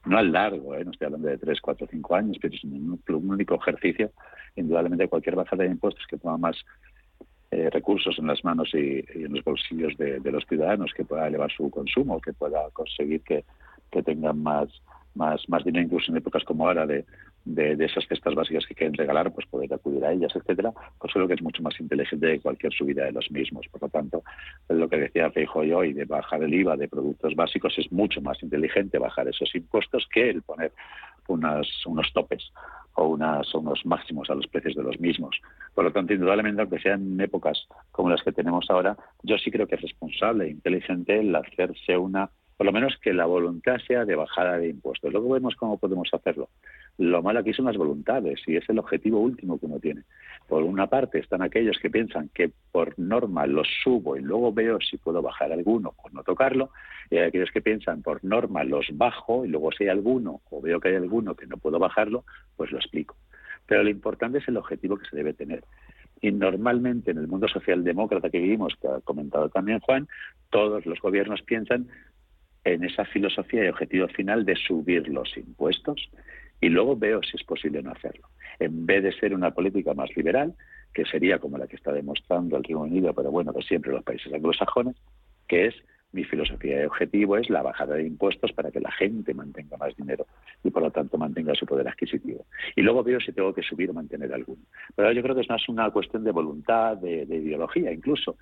No 0.06 0.18
al 0.18 0.32
largo, 0.32 0.76
¿eh? 0.76 0.86
no 0.86 0.91
estoy 0.91 1.08
hablando 1.08 1.28
de 1.28 1.38
tres, 1.38 1.60
cuatro, 1.60 1.88
cinco 1.91 2.16
años, 2.16 2.38
pero 2.41 2.56
es 2.56 2.64
un, 2.64 3.02
único 3.10 3.56
ejercicio. 3.56 4.12
Indudablemente 4.56 5.10
cualquier 5.10 5.36
bajada 5.36 5.66
de 5.66 5.72
impuestos 5.72 6.08
que 6.08 6.18
ponga 6.18 6.38
más 6.38 6.56
eh, 7.52 7.70
recursos 7.70 8.18
en 8.18 8.28
las 8.28 8.41
manos 8.46 8.70
y, 8.74 9.04
en 9.14 9.34
los 9.34 9.43
bolsillos 9.43 9.98
de, 9.98 10.32
los 10.32 10.46
ciudadanos, 10.46 10.93
que 10.96 11.04
pueda 11.04 11.28
elevar 11.28 11.52
su 11.52 11.70
consumo, 11.70 12.22
que 12.22 12.32
pueda 12.32 12.70
conseguir 12.72 13.22
que, 13.24 13.43
que 13.91 14.04
tengan 14.04 14.41
más, 14.41 14.70
más, 15.16 15.47
más 15.49 15.63
dinero 15.63 15.86
incluso 15.86 16.11
en 16.11 16.18
épocas 16.18 16.43
como 16.43 16.68
ahora 16.68 16.86
de, 16.86 17.05
de, 17.45 17.86
esas 17.86 18.05
cestas 18.07 18.34
básicas 18.36 18.66
que 18.66 18.76
quieren 18.76 18.95
regalar, 18.95 19.32
pues 19.32 19.47
poder 19.47 19.74
acudir 19.74 20.03
a 20.03 20.11
ellas, 20.11 20.36
etcétera, 20.36 20.72
pues 20.99 21.13
creo 21.13 21.28
que 21.28 21.36
es 21.36 21.41
mucho 21.41 21.61
más 21.61 21.80
inteligente 21.80 22.34
que 22.34 22.39
cualquier 22.39 22.74
subida 22.74 23.05
de 23.05 23.11
los 23.11 23.30
mismos. 23.32 23.68
Por 23.72 23.84
lo 23.84 23.89
tanto, 23.89 24.24
lo 24.70 24.89
que 24.89 24.97
decía 24.97 25.32
Feijo 25.32 25.59
hoy 25.59 25.93
de 25.93 26.05
bajar 26.05 26.43
el 26.43 26.53
IVA 26.53 26.76
de 26.76 26.88
productos 26.88 27.36
básicos 27.36 27.78
es 27.78 27.91
mucho 27.91 28.22
más 28.22 28.41
inteligente 28.41 28.97
bajar 28.97 29.28
esos 29.28 29.53
impuestos 29.55 30.07
que 30.11 30.30
el 30.30 30.41
poner 30.41 30.72
unas, 31.28 31.68
unos 31.86 32.11
topes 32.13 32.51
o 32.95 33.07
unas, 33.07 33.53
unos 33.53 33.86
máximos 33.86 34.30
a 34.30 34.36
los 34.36 34.47
precios 34.47 34.76
de 34.76 34.84
los 34.84 34.99
mismos. 34.99 35.36
Por 35.74 35.84
lo 35.84 35.91
tanto, 35.91 36.13
indudablemente, 36.13 36.61
aunque 36.61 36.80
sean 36.80 37.20
épocas 37.20 37.68
como 37.91 38.09
las 38.09 38.24
que 38.24 38.32
tenemos 38.32 38.70
ahora, 38.70 38.95
yo 39.24 39.38
sí 39.38 39.51
creo 39.51 39.68
que 39.68 39.76
es 39.76 39.82
responsable 39.82 40.45
e 40.45 40.51
inteligente 40.51 41.20
el 41.20 41.36
hacerse 41.36 41.97
una 41.97 42.30
por 42.58 42.66
lo 42.66 42.72
menos 42.72 42.97
que 43.01 43.14
la 43.14 43.26
voluntad 43.26 43.78
sea 43.86 44.06
de 44.06 44.16
bajada 44.16 44.58
de 44.58 44.70
impuestos. 44.70 45.12
Luego 45.12 45.34
vemos 45.34 45.56
cómo 45.56 45.78
podemos 45.78 46.10
hacerlo. 46.14 46.49
Lo 46.97 47.22
malo 47.22 47.39
aquí 47.39 47.53
son 47.53 47.66
las 47.66 47.76
voluntades 47.76 48.39
y 48.47 48.56
es 48.56 48.68
el 48.70 48.80
objetivo 48.80 49.20
último 49.20 49.60
que 49.60 49.66
uno 49.66 49.80
tiene. 49.80 50.03
Por 50.47 50.64
una 50.64 50.88
parte 50.88 51.20
están 51.20 51.41
aquellos 51.41 51.78
que 51.82 51.89
piensan 51.89 52.30
que 52.34 52.51
por 52.72 52.97
norma 52.97 53.45
los 53.45 53.68
subo 53.84 54.16
y 54.16 54.22
luego 54.22 54.53
veo 54.53 54.80
si 54.80 54.97
puedo 54.97 55.22
bajar 55.22 55.51
alguno 55.51 55.93
o 55.97 56.10
no 56.12 56.24
tocarlo, 56.24 56.70
y 57.10 57.18
hay 57.18 57.28
aquellos 57.28 57.51
que 57.51 57.62
piensan 57.62 58.01
por 58.01 58.24
norma 58.24 58.64
los 58.64 58.88
bajo 58.93 59.43
y 59.43 59.49
luego 59.49 59.72
si 59.74 59.84
hay 59.84 59.89
alguno 59.89 60.41
o 60.49 60.62
veo 60.62 60.80
que 60.80 60.89
hay 60.89 60.95
alguno 60.95 61.36
que 61.36 61.47
no 61.47 61.58
puedo 61.58 61.78
bajarlo, 61.78 62.24
pues 62.56 62.72
lo 62.72 62.78
explico. 62.78 63.18
Pero 63.66 63.84
lo 63.84 63.89
importante 63.89 64.38
es 64.38 64.47
el 64.47 64.58
objetivo 64.58 64.97
que 64.97 65.10
se 65.10 65.18
debe 65.18 65.34
tener. 65.34 65.64
Y 66.22 66.32
normalmente 66.32 67.12
en 67.12 67.18
el 67.18 67.28
mundo 67.28 67.47
socialdemócrata 67.49 68.30
que 68.30 68.39
vivimos, 68.39 68.74
que 68.82 68.88
ha 68.88 69.01
comentado 69.01 69.49
también 69.49 69.80
Juan, 69.82 70.08
todos 70.49 70.86
los 70.86 71.01
gobiernos 71.01 71.41
piensan 71.41 71.88
en 72.66 72.84
esa 72.84 73.05
filosofía 73.05 73.63
y 73.63 73.70
objetivo 73.70 74.07
final 74.09 74.43
de 74.43 74.55
subir 74.55 75.07
los 75.07 75.38
impuestos 75.38 76.09
y 76.59 76.70
luego 76.70 76.97
veo 76.97 77.22
si 77.24 77.38
es 77.38 77.43
posible 77.43 77.82
no 77.82 77.91
hacerlo. 77.91 78.28
En 78.59 78.86
vez 78.86 79.03
de 79.03 79.13
ser 79.13 79.34
una 79.34 79.51
política 79.51 79.93
más 79.93 80.09
liberal, 80.16 80.55
que 80.93 81.05
sería 81.05 81.39
como 81.39 81.57
la 81.57 81.68
que 81.68 81.76
está 81.76 81.91
demostrando 81.91 82.57
el 82.57 82.63
Reino 82.63 82.82
Unido, 82.82 83.13
pero 83.13 83.30
bueno, 83.30 83.53
que 83.53 83.61
siempre 83.61 83.91
los 83.91 84.03
países 84.03 84.34
anglosajones, 84.34 84.95
que 85.47 85.68
es 85.68 85.76
mi 86.11 86.24
filosofía 86.24 86.80
de 86.80 86.88
objetivo 86.88 87.38
es 87.38 87.49
la 87.49 87.61
bajada 87.61 87.95
de 87.95 88.07
impuestos 88.07 88.53
para 88.53 88.72
que 88.72 88.80
la 88.80 88.91
gente 88.91 89.34
mantenga 89.34 89.76
más 89.76 89.95
dinero 89.97 90.26
y 90.63 90.72
por 90.72 90.82
lo 90.82 90.89
tanto 90.89 91.18
mantenga 91.18 91.53
su 91.53 91.66
poder 91.66 91.88
adquisitivo. 91.89 92.45
Y 92.76 92.82
luego 92.82 93.03
veo 93.03 93.20
si 93.20 93.34
tengo 93.34 93.53
que 93.53 93.61
subir 93.61 93.89
o 93.89 93.93
mantener 93.93 94.34
alguno. 94.34 94.61
Pero 94.95 95.11
yo 95.11 95.22
creo 95.22 95.36
que 95.36 95.41
es 95.41 95.49
más 95.49 95.68
una 95.68 95.91
cuestión 95.91 96.24
de 96.24 96.32
voluntad, 96.32 96.97
de, 96.97 97.26
de 97.26 97.36
ideología 97.36 97.91
incluso. 97.91 98.38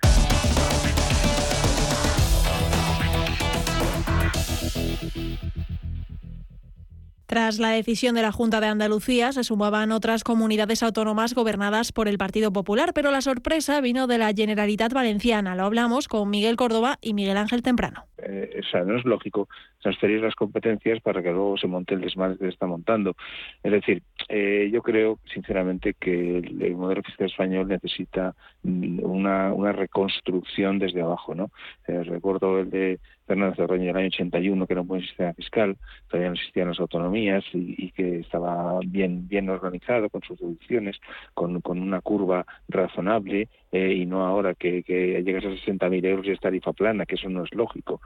Tras 7.26 7.58
la 7.58 7.70
decisión 7.70 8.14
de 8.14 8.22
la 8.22 8.32
Junta 8.32 8.60
de 8.60 8.66
Andalucía, 8.66 9.32
se 9.32 9.44
sumaban 9.44 9.92
otras 9.92 10.24
comunidades 10.24 10.82
autónomas 10.82 11.34
gobernadas 11.34 11.90
por 11.90 12.06
el 12.06 12.18
Partido 12.18 12.52
Popular, 12.52 12.92
pero 12.94 13.10
la 13.10 13.22
sorpresa 13.22 13.80
vino 13.80 14.06
de 14.06 14.18
la 14.18 14.32
Generalitat 14.34 14.92
Valenciana. 14.92 15.56
Lo 15.56 15.64
hablamos 15.64 16.06
con 16.06 16.28
Miguel 16.28 16.56
Córdoba 16.56 16.98
y 17.00 17.14
Miguel 17.14 17.38
Ángel 17.38 17.62
Temprano. 17.62 18.04
Eh, 18.18 18.60
o 18.60 18.70
sea, 18.70 18.84
no 18.84 18.96
es 18.98 19.04
lógico 19.04 19.48
transferir 19.80 20.20
las 20.20 20.34
competencias 20.34 21.00
para 21.00 21.22
que 21.22 21.30
luego 21.30 21.56
se 21.56 21.66
monte 21.66 21.94
el 21.94 22.02
desmadre 22.02 22.36
que 22.38 22.44
se 22.44 22.50
está 22.50 22.66
montando. 22.66 23.16
Es 23.62 23.72
decir, 23.72 24.02
eh, 24.28 24.70
yo 24.72 24.82
creo 24.82 25.18
sinceramente 25.32 25.94
que 25.98 26.38
el, 26.38 26.76
modelo 26.76 27.02
fiscal 27.02 27.26
español 27.26 27.68
necesita 27.68 28.34
una, 28.62 29.72
reconstrucción 29.72 30.78
desde 30.78 31.02
abajo. 31.02 31.34
¿no? 31.34 31.50
Eh, 31.88 32.02
recuerdo 32.04 32.60
el 32.60 32.70
de 32.70 33.00
Fernández 33.26 33.56
de 33.56 33.66
Roño 33.66 33.86
del 33.86 33.96
año 33.96 34.06
81, 34.08 34.66
que 34.66 34.72
era 34.72 34.82
un 34.82 34.88
buen 34.88 35.02
sistema 35.02 35.32
fiscal, 35.34 35.76
todavía 36.08 36.30
no 36.30 36.34
existían 36.34 36.68
las 36.68 36.80
autonomías 36.80 37.44
y, 37.52 37.90
que 37.92 38.20
estaba 38.20 38.78
bien, 38.86 39.26
bien 39.28 39.48
organizado 39.48 40.08
con 40.10 40.22
sus 40.22 40.38
deducciones, 40.38 41.00
con, 41.32 41.60
con 41.60 41.80
una 41.80 42.00
curva 42.00 42.46
razonable 42.68 43.48
eh, 43.74 43.92
y 43.92 44.06
no 44.06 44.24
ahora 44.24 44.54
que, 44.54 44.84
que 44.84 45.20
llegas 45.24 45.44
a 45.44 45.48
60.000 45.48 46.06
euros 46.06 46.26
y 46.26 46.30
es 46.30 46.38
tarifa 46.38 46.72
plana, 46.72 47.06
que 47.06 47.16
eso 47.16 47.28
no 47.28 47.42
es 47.42 47.52
lógico. 47.52 48.00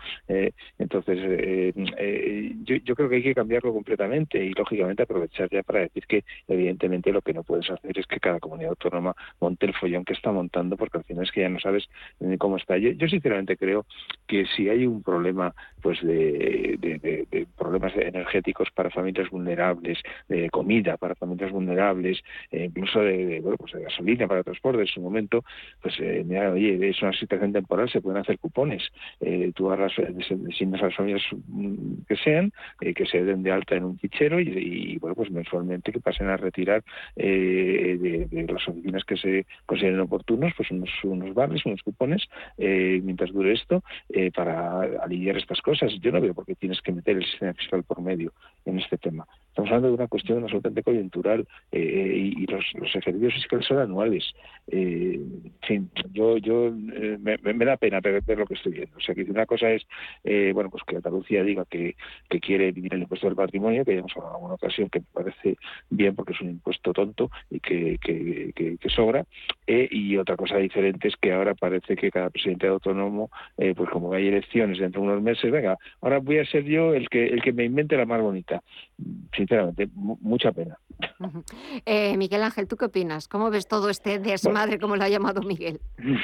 entonces, 0.79 1.19
eh, 1.21 2.55
yo, 2.65 2.77
yo, 2.77 2.95
creo 2.95 3.11
que 3.11 3.17
hay 3.17 3.23
que 3.23 3.35
cambiarlo 3.35 3.75
completamente 3.75 4.43
y 4.43 4.55
lógicamente 4.55 5.03
aprovechar 5.03 5.51
ya 5.51 5.63
para 5.63 5.81
decir 5.81 6.07
que 6.07 6.25
evidentemente 6.47 7.13
lo 7.13 7.21
que 7.21 7.35
no 7.35 7.43
puedes 7.43 7.69
hacer 7.71 7.99
es 7.99 8.07
que 8.07 8.19
cada 8.19 8.41
comunidad 8.41 8.71
autónoma 8.71 9.15
monte 9.41 9.67
el 9.67 9.75
follón 9.75 10.07
que 10.07 10.15
está 10.15 10.33
montando 10.33 10.79
porque 10.79 10.97
al 10.97 11.05
final 11.05 11.25
es 11.25 11.33
que 11.33 11.43
ya 11.43 11.51
no 11.51 11.61
sabes 11.61 11.87
cómo 12.39 12.57
está. 12.57 12.79
Yo, 12.79 12.93
yo 12.93 13.07
sinceramente 13.07 13.59
creo 13.59 13.85
que 14.27 14.47
si 14.57 14.71
hay 14.71 14.87
un 14.87 15.03
problema 15.03 15.55
pues 15.83 16.01
de, 16.03 16.79
de, 16.81 17.47
problemas 17.59 17.95
energéticos 17.95 18.71
para 18.71 18.89
familias 18.89 19.29
vulnerables, 19.29 19.99
de 20.29 20.49
comida 20.49 20.97
para 20.97 21.15
familias 21.15 21.53
vulnerables, 21.53 22.23
eh, 22.51 22.65
incluso 22.65 23.01
de, 23.01 23.41
bueno, 23.41 23.57
pues 23.59 23.73
de 23.73 23.83
gasolina 23.83 24.27
para 24.27 24.43
transporte 24.43 24.81
en 24.81 24.87
su 24.87 25.01
momento, 25.01 25.45
pues 25.81 25.95
eh, 26.01 26.25
mira, 26.27 26.51
oye, 26.51 26.89
es 26.89 27.03
una 27.03 27.13
situación 27.13 27.53
temporal, 27.53 27.89
se 27.89 28.01
pueden 28.01 28.21
hacer 28.21 28.39
cupones. 28.39 28.83
Eh, 29.21 29.53
tú 29.55 29.71
agarras, 29.71 29.93
designas 29.97 30.81
las 30.81 30.95
familias 30.95 31.23
que 32.07 32.17
sean, 32.17 32.53
eh, 32.81 32.95
que 32.95 33.07
se 33.07 33.25
den 33.25 33.43
de 33.43 33.53
alta 33.53 33.77
en 33.77 33.85
un 33.85 33.99
fichero 33.99 34.41
y, 34.41 34.99
bueno, 34.99 35.15
pues 35.15 35.31
mensualmente 35.31 35.93
que 35.93 36.01
pasen 36.01 36.29
a 36.29 36.37
retirar 36.37 36.83
eh, 37.17 38.27
de, 38.31 38.47
las 38.53 38.67
oficinas 38.69 39.05
que 39.05 39.17
se 39.17 39.47
consideren 39.67 40.01
oportunos, 40.01 40.53
pues 40.57 40.71
unos, 40.71 40.91
unos 41.05 41.35
vales, 41.35 41.65
unos 41.67 41.83
cupones, 41.83 42.23
mientras 42.57 43.33
dure 43.33 43.53
esto, 43.53 43.83
para 44.35 44.81
aliviar 45.03 45.37
estas 45.37 45.61
cosas. 45.61 45.93
Yo 46.01 46.13
no 46.13 46.21
veo 46.21 46.35
por 46.35 46.47
qué 46.47 46.55
tienes 46.55 46.81
que 46.81 46.93
meter 46.93 47.17
el 47.17 47.25
sistema 47.25 47.55
fiscal 47.55 47.83
por 47.85 48.01
medio. 48.01 48.33
Estamos 49.69 49.85
hablando 49.85 49.89
de 49.89 50.03
una 50.03 50.09
cuestión 50.09 50.43
absolutamente 50.43 50.83
coyuntural 50.83 51.47
y, 51.71 52.47
los, 52.47 52.65
ejercicios 52.95 53.35
fiscales 53.35 53.67
son 53.67 53.79
anuales. 53.79 54.25
en 54.69 55.53
fin, 55.67 55.91
yo, 56.13 56.39
yo 56.39 56.73
me, 56.73 57.37
da 57.67 57.77
pena 57.77 58.01
ver, 58.01 58.23
lo 58.27 58.47
que 58.47 58.55
estoy 58.55 58.73
viendo. 58.73 58.97
O 58.97 59.01
sea, 59.01 59.15
que 59.15 59.25
una 59.25 59.45
cosa 59.45 59.71
es, 59.71 59.87
bueno, 60.55 60.71
pues 60.71 60.83
que 60.85 60.97
Andalucía 60.97 61.43
diga 61.43 61.67
que, 61.67 61.97
quiere 62.41 62.73
vivir 62.73 62.95
el 62.95 63.03
impuesto 63.03 63.27
del 63.27 63.37
patrimonio, 63.37 63.85
que 63.85 63.93
ya 63.93 63.99
hemos 63.99 64.13
hablado 64.13 64.31
en 64.31 64.37
alguna 64.37 64.55
ocasión, 64.55 64.89
que 64.89 65.01
me 65.01 65.07
parece 65.13 65.59
bien 65.91 66.15
porque 66.15 66.33
es 66.33 66.41
un 66.41 66.49
impuesto 66.49 66.95
tonto 66.95 67.31
y 67.51 67.61
que, 67.61 67.99
que, 68.01 68.89
sobra. 68.89 69.27
Eh, 69.71 69.87
y 69.91 70.17
otra 70.17 70.35
cosa 70.35 70.57
diferente 70.57 71.09
es 71.09 71.17
que 71.17 71.31
ahora 71.31 71.55
parece 71.55 71.95
que 71.95 72.11
cada 72.11 72.31
presidente 72.31 72.67
autónomo, 72.67 73.31
eh, 73.59 73.75
pues 73.77 73.91
como 73.91 74.15
hay 74.15 74.29
elecciones 74.29 74.79
dentro 74.79 75.03
de 75.03 75.09
unos 75.09 75.23
meses, 75.23 75.53
venga, 75.53 75.77
ahora 76.01 76.21
voy 76.21 76.39
a 76.39 76.47
ser 76.47 76.65
yo 76.65 76.95
el 76.95 77.11
que, 77.11 77.27
el 77.27 77.43
que 77.43 77.53
me 77.53 77.67
invente 77.67 77.95
la 77.95 78.07
más 78.07 78.23
bonita. 78.23 78.63
Sinceramente, 79.37 79.87
mucha 79.95 80.53
pena. 80.53 80.79
Eh, 81.87 82.17
Miguel 82.17 82.43
Ángel, 82.43 82.69
¿tú 82.69 82.77
qué 82.77 82.87
opinas? 82.87 83.29
¿Cómo 83.29 83.51
ves 83.51 83.67
todo 83.67 83.91
este 83.91 84.19
desmadre, 84.19 84.79
como 84.79 84.97
lo 84.97 85.05
ha 85.05 85.09
llamado 85.09 85.43
Miguel? 85.43 85.81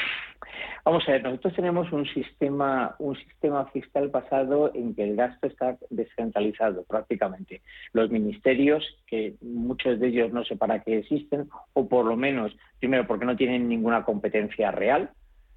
Vamos 0.84 1.02
a 1.08 1.12
ver, 1.12 1.22
nosotros 1.22 1.54
tenemos 1.54 1.90
un 1.92 2.04
sistema, 2.06 2.94
un 2.98 3.16
sistema 3.16 3.64
fiscal 3.66 4.08
basado 4.08 4.70
en 4.74 4.94
que 4.94 5.04
el 5.04 5.16
gasto 5.16 5.46
está 5.46 5.78
descentralizado 5.88 6.84
prácticamente. 6.84 7.62
Los 7.94 8.10
ministerios, 8.10 8.84
que 9.06 9.34
muchos 9.40 9.98
de 9.98 10.08
ellos 10.08 10.32
no 10.32 10.44
sé 10.44 10.56
para 10.56 10.82
qué 10.82 10.98
existen, 10.98 11.48
o 11.72 11.88
por 11.88 12.04
lo 12.04 12.16
menos, 12.16 12.54
primero 12.80 13.06
porque 13.06 13.24
no 13.24 13.34
tienen 13.34 13.66
ninguna 13.66 14.04
competencia 14.04 14.70
real, 14.72 15.10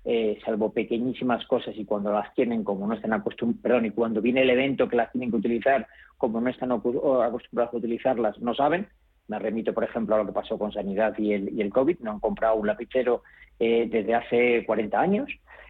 eh, 0.05 0.39
salvo 0.45 0.72
pequeñísimas 0.72 1.45
cosas 1.47 1.76
y 1.76 1.84
cuando 1.84 2.13
las 2.13 2.34
tienen, 2.34 2.63
como 2.63 2.88
no 2.88 2.93
están 2.93 3.11
acostumbrados, 3.11 3.61
perdón, 3.61 3.86
y 3.88 3.91
cuando 3.91 4.22
viene 4.22 4.43
el 4.43 4.49
evento 4.49 4.88
que 4.88 4.95
las 4.95 5.11
tienen 5.11 5.32
que 5.32 5.36
utilizar, 5.36 5.86
como 6.18 6.39
no 6.39 6.49
están 6.49 6.72
acostumbrados 6.72 7.74
a 7.74 7.78
utilizarlas, 7.78 8.39
no 8.39 8.55
saben. 8.55 8.88
Me 9.28 9.39
remito, 9.39 9.73
por 9.73 9.84
ejemplo, 9.84 10.15
a 10.15 10.19
lo 10.19 10.25
que 10.25 10.32
pasó 10.32 10.57
con 10.57 10.71
Sanidad 10.71 11.17
y 11.17 11.34
el, 11.34 11.53
y 11.53 11.61
el 11.61 11.69
COVID. 11.69 11.99
No 11.99 12.11
han 12.11 12.19
comprado 12.19 12.55
un 12.55 12.67
lapicero 12.67 13.23
eh, 13.59 13.88
desde 13.89 14.15
hace 14.15 14.65
40 14.65 14.99
años. 14.99 15.30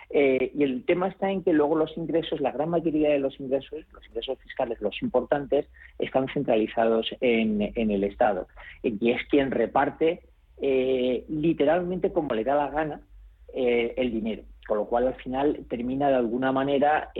Eh, 0.09 0.51
y 0.55 0.63
el 0.63 0.85
tema 0.85 1.07
está 1.07 1.31
en 1.31 1.43
que 1.43 1.53
luego 1.53 1.75
los 1.75 1.97
ingresos, 1.97 2.39
la 2.39 2.51
gran 2.51 2.69
mayoría 2.69 3.09
de 3.09 3.19
los 3.19 3.39
ingresos, 3.39 3.79
los 3.91 4.05
ingresos 4.07 4.37
fiscales, 4.39 4.79
los 4.81 5.01
importantes, 5.01 5.67
están 5.97 6.27
centralizados 6.33 7.07
en, 7.19 7.61
el 7.75 8.03
Estado. 8.03 8.47
Y 8.83 9.11
es 9.11 9.21
quien 9.29 9.51
reparte 9.51 10.21
eh, 10.61 11.25
literalmente 11.29 12.11
como 12.11 12.33
le 12.35 12.43
da 12.43 12.55
la 12.55 12.69
gana 12.69 13.01
el 13.53 14.11
dinero. 14.11 14.43
Con 14.67 14.77
lo 14.77 14.85
cual, 14.85 15.07
al 15.07 15.15
final, 15.15 15.65
termina 15.67 16.09
de 16.09 16.15
alguna 16.15 16.51
manera 16.51 17.11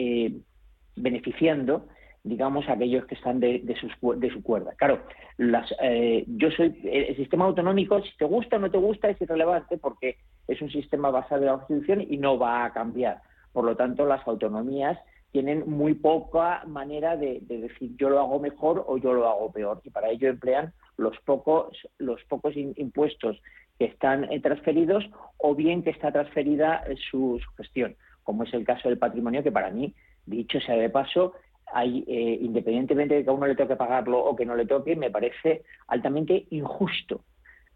beneficiando 0.96 1.88
digamos, 2.28 2.68
aquellos 2.70 3.06
que 3.06 3.16
están 3.16 3.40
de, 3.40 3.62
de, 3.64 4.30
su 4.30 4.44
cuerda. 4.44 4.74
Claro, 4.76 5.02
las, 5.38 5.74
eh, 5.82 6.24
yo 6.28 6.52
soy 6.52 6.80
el 6.84 7.16
sistema 7.16 7.46
autonómico, 7.46 8.02
si 8.02 8.16
te 8.18 8.26
gusta 8.26 8.58
o 8.58 8.60
no 8.60 8.72
te 8.72 8.78
gusta, 8.78 9.10
es 9.10 9.22
irrelevante 9.22 9.78
porque 9.78 10.18
es 10.48 10.62
un 10.62 10.70
sistema 10.70 11.10
basado 11.10 11.42
en 11.42 11.48
la 11.48 11.58
Constitución 11.58 12.06
y 12.08 12.18
no 12.18 12.38
va 12.38 12.66
a 12.66 12.74
cambiar. 12.74 13.22
Por 13.52 13.66
lo 13.66 13.76
tanto, 13.76 14.06
las 14.06 14.26
autonomías 14.28 14.98
tienen 15.32 15.70
muy 15.70 15.94
poca 15.94 16.64
manera 16.66 17.18
de, 17.18 17.42
decir 17.42 17.96
yo 17.98 18.10
lo 18.10 18.20
hago 18.20 18.40
mejor 18.40 18.86
o 18.88 18.98
yo 18.98 19.14
lo 19.14 19.28
hago 19.28 19.52
peor 19.52 19.82
y 19.84 19.90
para 19.90 20.10
ello 20.10 20.30
emplean 20.30 20.74
los 20.98 21.18
pocos 21.26 21.78
los 21.98 22.24
pocos 22.26 22.56
impuestos 22.56 23.40
que 23.78 23.86
están 23.86 24.32
eh, 24.32 24.40
transferidos 24.40 25.06
o 25.38 25.54
bien 25.54 25.84
que 25.84 25.92
está 25.92 26.12
transferida 26.12 26.84
su, 27.12 27.40
su, 27.44 27.52
gestión 27.58 27.96
como 28.24 28.44
es 28.44 28.54
el 28.54 28.66
caso 28.66 28.90
del 28.90 28.98
patrimonio 28.98 29.44
que 29.44 29.52
para 29.52 29.70
mí 29.70 29.94
dicho 30.26 30.60
sea 30.62 30.76
de 30.76 30.90
paso 30.90 31.34
hay, 31.74 32.04
eh, 32.08 32.38
independientemente 32.42 33.16
de 33.16 33.24
que 33.24 33.30
a 33.30 33.34
uno 33.34 33.48
le 33.48 33.56
toque 33.56 33.76
pagarlo 33.76 34.20
o 34.20 34.36
que 34.36 34.46
no 34.46 34.56
le 34.56 34.66
toque, 34.66 34.96
me 34.96 35.12
parece 35.12 35.64
altamente 35.88 36.46
injusto. 36.52 37.22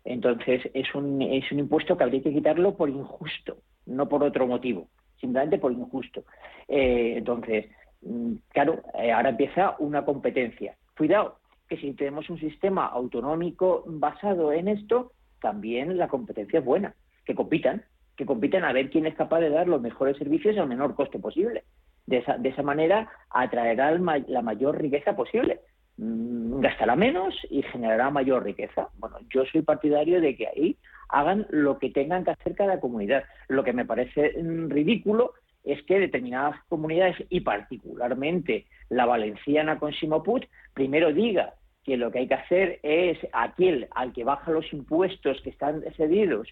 Entonces, 0.04 0.62
es 0.74 0.94
un, 0.96 1.22
es 1.22 1.52
un 1.52 1.60
impuesto 1.60 1.98
que 1.98 2.04
habría 2.04 2.24
que 2.24 2.34
quitarlo 2.34 2.76
por 2.76 2.90
injusto, 2.90 3.58
no 3.86 4.10
por 4.10 4.24
otro 4.24 4.48
motivo, 4.48 4.88
simplemente 5.20 5.60
por 5.60 5.72
injusto. 5.72 6.24
Eh, 6.68 7.16
entonces, 7.18 7.68
mm, 8.02 8.34
claro, 8.50 8.82
eh, 9.00 9.12
ahora 9.12 9.30
empieza 9.30 9.76
una 9.80 10.04
competencia. 10.04 10.76
Cuidado, 10.98 11.38
que 11.68 11.78
si 11.78 11.94
tenemos 11.94 12.30
un 12.30 12.40
sistema 12.40 12.88
autonómico 12.88 13.84
basado 13.86 14.52
en 14.52 14.68
esto, 14.68 15.12
también 15.40 15.98
la 15.98 16.08
competencia 16.08 16.60
es 16.60 16.66
buena, 16.66 16.96
que 17.26 17.36
compitan, 17.36 17.84
que 18.16 18.26
compitan 18.26 18.64
a 18.64 18.74
ver 18.74 18.90
quién 18.90 19.06
es 19.06 19.16
capaz 19.16 19.40
de 19.40 19.50
dar 19.50 19.68
los 19.68 19.82
mejores 19.82 20.18
servicios 20.18 20.58
al 20.58 20.68
menor 20.68 20.96
coste 20.96 21.20
posible 21.20 21.64
De 22.12 22.18
esa, 22.18 22.38
de 22.38 22.50
esa 22.50 22.62
manera 22.62 23.10
atraerá 23.30 23.98
la 24.28 24.42
mayor 24.42 24.82
riqueza 24.82 25.16
posible. 25.16 25.62
Mm, 25.98 26.60
gastará 26.60 26.96
menos 26.98 27.34
y 27.50 27.62
generará 27.64 28.10
mayor 28.10 28.44
riqueza. 28.44 28.90
Bueno, 28.98 29.18
yo 29.30 29.46
soy 29.46 29.62
partidario 29.62 30.20
de 30.20 30.36
que 30.36 30.48
ahí 30.48 30.78
hagan 31.08 31.48
lo 31.50 31.80
que 31.80 31.90
tengan 31.90 32.26
que 32.26 32.32
hacer 32.32 32.54
cada 32.54 32.82
comunidad. 32.82 33.24
Lo 33.48 33.64
que 33.64 33.72
me 33.72 33.86
parece 33.86 34.34
mm, 34.38 34.70
ridículo 34.70 35.34
es 35.64 35.82
que 35.84 36.00
determinadas 36.00 36.56
comunidades, 36.68 37.16
y 37.30 37.40
particularmente 37.40 38.66
la 38.90 39.06
valenciana 39.06 39.80
con 39.80 39.94
Simoput, 39.94 40.44
primero 40.74 41.14
diga 41.14 41.54
que 41.86 41.96
lo 41.96 42.12
que 42.12 42.20
hay 42.20 42.28
que 42.28 42.34
hacer 42.34 42.80
es 42.84 43.18
aquel 43.32 43.88
al 43.92 44.12
que 44.12 44.24
baja 44.24 44.52
los 44.52 44.72
impuestos 44.74 45.40
que 45.42 45.50
están 45.50 45.82
cedidos, 45.96 46.50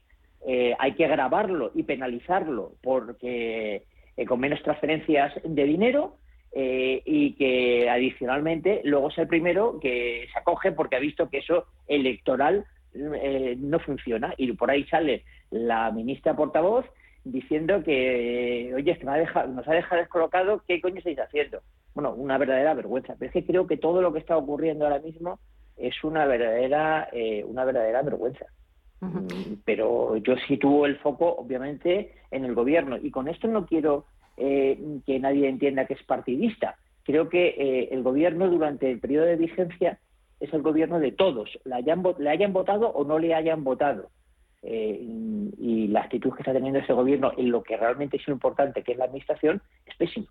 eh, 0.47 0.73
hay 0.79 0.93
que 0.93 1.07
grabarlo 1.07 1.71
y 1.75 1.83
penalizarlo 1.83 2.73
porque 2.81 3.83
eh, 4.19 4.25
con 4.25 4.39
menos 4.39 4.61
transferencias 4.63 5.33
de 5.43 5.63
dinero, 5.63 6.17
eh, 6.51 7.01
y 7.05 7.33
que 7.35 7.89
adicionalmente 7.89 8.81
luego 8.83 9.09
es 9.09 9.17
el 9.19 9.27
primero 9.27 9.79
que 9.79 10.27
se 10.33 10.39
acoge 10.39 10.71
porque 10.71 10.95
ha 10.95 10.99
visto 10.99 11.29
que 11.29 11.37
eso 11.37 11.67
electoral 11.87 12.65
eh, 12.95 13.55
no 13.59 13.79
funciona 13.79 14.33
y 14.35 14.51
por 14.53 14.71
ahí 14.71 14.83
sale 14.85 15.23
la 15.51 15.91
ministra 15.91 16.35
portavoz 16.35 16.85
diciendo 17.23 17.83
que, 17.83 18.71
oye, 18.75 18.97
que 18.97 19.03
nos 19.05 19.13
ha 19.13 19.17
dejado, 19.17 19.47
nos 19.49 19.67
ha 19.67 19.73
dejado 19.73 20.01
descolocado, 20.01 20.63
¿qué 20.67 20.81
coño 20.81 20.97
estáis 20.97 21.19
haciendo? 21.19 21.61
Bueno, 21.93 22.13
una 22.13 22.39
verdadera 22.39 22.73
vergüenza. 22.73 23.15
Pero 23.19 23.29
es 23.29 23.33
que 23.33 23.45
creo 23.45 23.67
que 23.67 23.77
todo 23.77 24.01
lo 24.01 24.11
que 24.11 24.19
está 24.19 24.35
ocurriendo 24.35 24.85
ahora 24.85 24.99
mismo 24.99 25.39
es 25.77 26.03
una 26.03 26.25
verdadera, 26.25 27.09
eh, 27.11 27.43
una 27.45 27.63
verdadera 27.63 28.01
vergüenza. 28.01 28.47
Pero 29.65 30.17
yo 30.17 30.35
sitúo 30.47 30.85
el 30.85 30.97
foco, 30.97 31.35
obviamente, 31.37 32.13
en 32.31 32.45
el 32.45 32.53
gobierno. 32.53 32.97
Y 32.97 33.11
con 33.11 33.27
esto 33.27 33.47
no 33.47 33.65
quiero 33.65 34.05
eh, 34.37 34.77
que 35.05 35.19
nadie 35.19 35.47
entienda 35.47 35.85
que 35.85 35.93
es 35.93 36.03
partidista. 36.03 36.75
Creo 37.03 37.29
que 37.29 37.47
eh, 37.57 37.89
el 37.91 38.03
gobierno 38.03 38.49
durante 38.49 38.91
el 38.91 38.99
periodo 38.99 39.25
de 39.25 39.35
vigencia 39.37 39.99
es 40.39 40.53
el 40.53 40.61
gobierno 40.61 40.99
de 40.99 41.11
todos, 41.11 41.49
le 41.65 41.75
hayan, 41.75 42.03
le 42.17 42.29
hayan 42.29 42.53
votado 42.53 42.89
o 42.89 43.03
no 43.03 43.19
le 43.19 43.33
hayan 43.33 43.63
votado. 43.63 44.09
Eh, 44.61 44.99
y 45.57 45.87
la 45.87 46.01
actitud 46.01 46.33
que 46.33 46.41
está 46.41 46.53
teniendo 46.53 46.79
ese 46.79 46.93
gobierno 46.93 47.31
en 47.37 47.51
lo 47.51 47.63
que 47.63 47.77
realmente 47.77 48.17
es 48.17 48.27
importante, 48.27 48.83
que 48.83 48.93
es 48.93 48.97
la 48.97 49.05
administración, 49.05 49.61
es 49.85 49.95
pésima. 49.95 50.27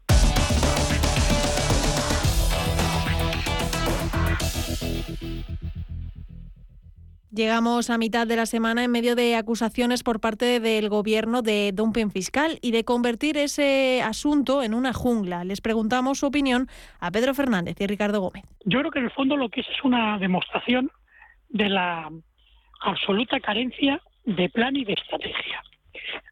Llegamos 7.38 7.88
a 7.88 7.98
mitad 7.98 8.26
de 8.26 8.34
la 8.34 8.46
semana 8.46 8.82
en 8.82 8.90
medio 8.90 9.14
de 9.14 9.36
acusaciones 9.36 10.02
por 10.02 10.18
parte 10.18 10.58
del 10.58 10.88
gobierno 10.88 11.40
de 11.40 11.70
dumping 11.72 12.10
fiscal 12.10 12.58
y 12.62 12.72
de 12.72 12.82
convertir 12.82 13.36
ese 13.36 14.02
asunto 14.02 14.64
en 14.64 14.74
una 14.74 14.92
jungla. 14.92 15.44
Les 15.44 15.60
preguntamos 15.60 16.18
su 16.18 16.26
opinión 16.26 16.66
a 16.98 17.12
Pedro 17.12 17.34
Fernández 17.34 17.80
y 17.80 17.86
Ricardo 17.86 18.20
Gómez. 18.20 18.42
Yo 18.64 18.80
creo 18.80 18.90
que 18.90 18.98
en 18.98 19.04
el 19.04 19.12
fondo 19.12 19.36
lo 19.36 19.50
que 19.50 19.60
es 19.60 19.68
es 19.68 19.84
una 19.84 20.18
demostración 20.18 20.90
de 21.50 21.68
la 21.68 22.10
absoluta 22.80 23.38
carencia 23.38 24.02
de 24.24 24.48
plan 24.48 24.74
y 24.74 24.84
de 24.84 24.94
estrategia. 24.94 25.62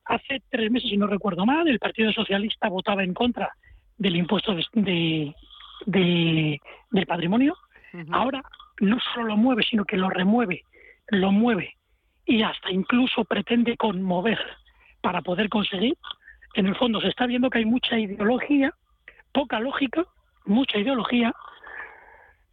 Hace 0.06 0.42
tres 0.50 0.72
meses, 0.72 0.90
si 0.90 0.96
no 0.96 1.06
recuerdo 1.06 1.46
mal, 1.46 1.68
el 1.68 1.78
Partido 1.78 2.12
Socialista 2.12 2.68
votaba 2.68 3.04
en 3.04 3.14
contra 3.14 3.52
del 3.96 4.16
impuesto 4.16 4.56
de, 4.72 5.32
del 5.86 7.06
patrimonio. 7.06 7.56
Ahora 8.10 8.42
no 8.80 8.98
solo 9.14 9.26
lo 9.26 9.36
mueve, 9.36 9.62
sino 9.62 9.84
que 9.84 9.96
lo 9.96 10.10
remueve 10.10 10.64
lo 11.08 11.32
mueve 11.32 11.76
y 12.24 12.42
hasta 12.42 12.70
incluso 12.70 13.24
pretende 13.24 13.76
conmover 13.76 14.38
para 15.00 15.22
poder 15.22 15.48
conseguir, 15.48 15.96
en 16.54 16.66
el 16.66 16.74
fondo 16.74 17.00
se 17.00 17.08
está 17.08 17.26
viendo 17.26 17.50
que 17.50 17.58
hay 17.58 17.64
mucha 17.64 17.98
ideología, 17.98 18.74
poca 19.32 19.60
lógica, 19.60 20.04
mucha 20.44 20.78
ideología. 20.78 21.32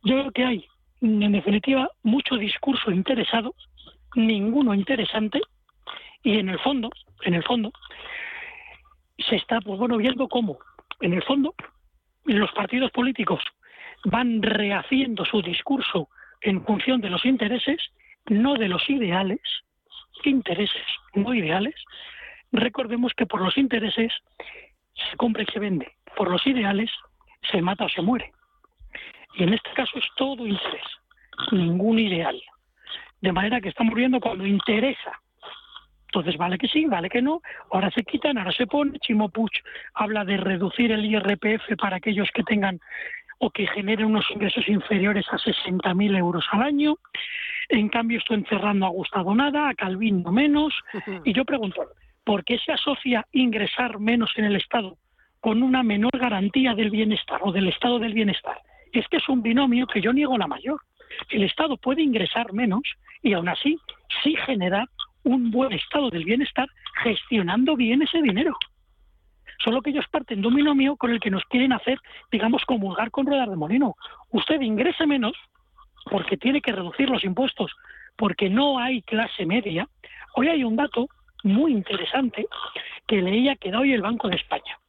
Yo 0.03 0.19
creo 0.19 0.31
que 0.31 0.45
hay, 0.45 0.65
en 1.01 1.31
definitiva, 1.31 1.89
mucho 2.03 2.35
discurso 2.35 2.91
interesado, 2.91 3.55
ninguno 4.15 4.73
interesante, 4.73 5.41
y 6.21 6.37
en 6.37 6.49
el 6.49 6.59
fondo, 6.59 6.89
en 7.23 7.33
el 7.33 7.43
fondo, 7.43 7.71
se 9.17 9.37
está, 9.37 9.59
pues 9.61 9.79
bueno, 9.79 9.97
viendo 9.97 10.27
cómo, 10.27 10.59
en 10.99 11.13
el 11.13 11.23
fondo, 11.23 11.55
los 12.25 12.51
partidos 12.51 12.91
políticos 12.91 13.41
van 14.05 14.41
rehaciendo 14.41 15.25
su 15.25 15.41
discurso 15.41 16.09
en 16.41 16.63
función 16.65 17.01
de 17.01 17.09
los 17.09 17.25
intereses 17.25 17.77
no 18.27 18.55
de 18.55 18.69
los 18.69 18.89
ideales, 18.89 19.41
intereses 20.23 20.83
no 21.13 21.33
ideales, 21.33 21.75
recordemos 22.51 23.13
que 23.13 23.25
por 23.25 23.41
los 23.41 23.57
intereses 23.57 24.11
se 24.93 25.17
compra 25.17 25.43
y 25.43 25.45
se 25.47 25.59
vende, 25.59 25.91
por 26.15 26.29
los 26.29 26.45
ideales 26.47 26.89
se 27.51 27.61
mata 27.61 27.85
o 27.85 27.89
se 27.89 28.01
muere. 28.01 28.31
Y 29.35 29.43
en 29.43 29.53
este 29.53 29.69
caso 29.73 29.97
es 29.97 30.05
todo 30.15 30.45
interés, 30.45 30.85
ningún 31.51 31.99
ideal. 31.99 32.41
De 33.21 33.31
manera 33.31 33.61
que 33.61 33.69
estamos 33.69 33.95
viendo 33.95 34.19
cuando 34.19 34.45
interesa. 34.45 35.19
Entonces, 36.05 36.37
vale 36.37 36.59
que 36.59 36.67
sí, 36.67 36.85
vale 36.85 37.09
que 37.09 37.21
no. 37.21 37.41
Ahora 37.71 37.89
se 37.89 38.03
quitan, 38.03 38.37
ahora 38.37 38.51
se 38.51 38.67
pone. 38.67 38.99
Chimo 38.99 39.29
Puig 39.29 39.49
habla 39.95 40.23
de 40.23 40.37
reducir 40.37 40.91
el 40.91 41.05
IRPF 41.05 41.75
para 41.79 41.95
aquellos 41.95 42.29
que 42.31 42.43
tengan 42.43 42.79
o 43.39 43.49
que 43.49 43.65
generen 43.67 44.05
unos 44.05 44.29
ingresos 44.29 44.67
inferiores 44.67 45.25
a 45.31 45.37
60.000 45.37 46.17
euros 46.17 46.45
al 46.51 46.61
año. 46.61 46.97
En 47.69 47.89
cambio, 47.89 48.19
esto 48.19 48.33
encerrando 48.33 48.85
a 48.85 48.89
Gustavo 48.89 49.33
nada, 49.35 49.69
a 49.69 49.73
Calvin 49.73 50.23
no 50.23 50.31
menos. 50.31 50.73
Y 51.25 51.33
yo 51.33 51.45
pregunto, 51.45 51.85
¿por 52.23 52.43
qué 52.43 52.57
se 52.59 52.71
asocia 52.71 53.25
ingresar 53.31 53.99
menos 53.99 54.31
en 54.37 54.45
el 54.45 54.55
Estado 54.55 54.97
con 55.39 55.61
una 55.61 55.83
menor 55.83 56.17
garantía 56.17 56.73
del 56.73 56.89
bienestar 56.89 57.39
o 57.41 57.51
del 57.51 57.67
estado 57.67 57.99
del 57.99 58.13
bienestar? 58.13 58.57
Es 58.91 59.07
que 59.07 59.17
es 59.17 59.27
un 59.29 59.41
binomio 59.41 59.87
que 59.87 60.01
yo 60.01 60.13
niego 60.13 60.37
la 60.37 60.47
mayor. 60.47 60.79
El 61.29 61.43
Estado 61.43 61.77
puede 61.77 62.01
ingresar 62.01 62.53
menos 62.53 62.83
y 63.21 63.33
aún 63.33 63.49
así 63.49 63.77
sí 64.23 64.35
generar 64.45 64.87
un 65.23 65.51
buen 65.51 65.73
estado 65.73 66.09
del 66.09 66.25
bienestar 66.25 66.67
gestionando 67.01 67.75
bien 67.75 68.01
ese 68.01 68.21
dinero. 68.21 68.57
Solo 69.63 69.81
que 69.81 69.91
ellos 69.91 70.05
parten 70.11 70.41
de 70.41 70.47
un 70.47 70.55
binomio 70.55 70.97
con 70.97 71.11
el 71.11 71.19
que 71.19 71.31
nos 71.31 71.43
quieren 71.45 71.71
hacer, 71.71 71.97
digamos, 72.31 72.65
comulgar 72.65 73.11
con 73.11 73.25
ruedas 73.25 73.49
de 73.49 73.55
molino. 73.55 73.95
Usted 74.31 74.59
ingrese 74.61 75.05
menos 75.05 75.33
porque 76.09 76.37
tiene 76.37 76.61
que 76.61 76.71
reducir 76.71 77.09
los 77.09 77.23
impuestos, 77.23 77.71
porque 78.15 78.49
no 78.49 78.79
hay 78.79 79.01
clase 79.01 79.45
media. 79.45 79.87
Hoy 80.35 80.47
hay 80.47 80.63
un 80.63 80.75
dato 80.75 81.07
muy 81.43 81.71
interesante 81.71 82.45
que 83.07 83.21
leía 83.21 83.55
que 83.55 83.71
da 83.71 83.79
hoy 83.79 83.93
el 83.93 84.01
Banco 84.01 84.29
de 84.29 84.35
España. 84.35 84.79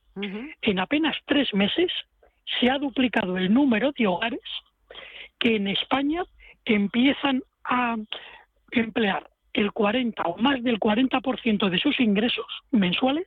En 0.62 0.78
apenas 0.78 1.16
tres 1.26 1.52
meses 1.54 1.90
se 2.60 2.70
ha 2.70 2.78
duplicado 2.78 3.36
el 3.36 3.52
número 3.52 3.90
de 3.92 4.06
hogares 4.06 4.40
que 5.40 5.56
en 5.56 5.66
España 5.66 6.22
empiezan 6.64 7.42
a 7.64 7.96
emplear 8.70 9.28
el 9.52 9.72
40 9.72 10.22
o 10.22 10.36
más 10.38 10.62
del 10.62 10.78
40% 10.78 11.68
de 11.68 11.78
sus 11.78 11.98
ingresos 12.00 12.46
mensuales 12.70 13.24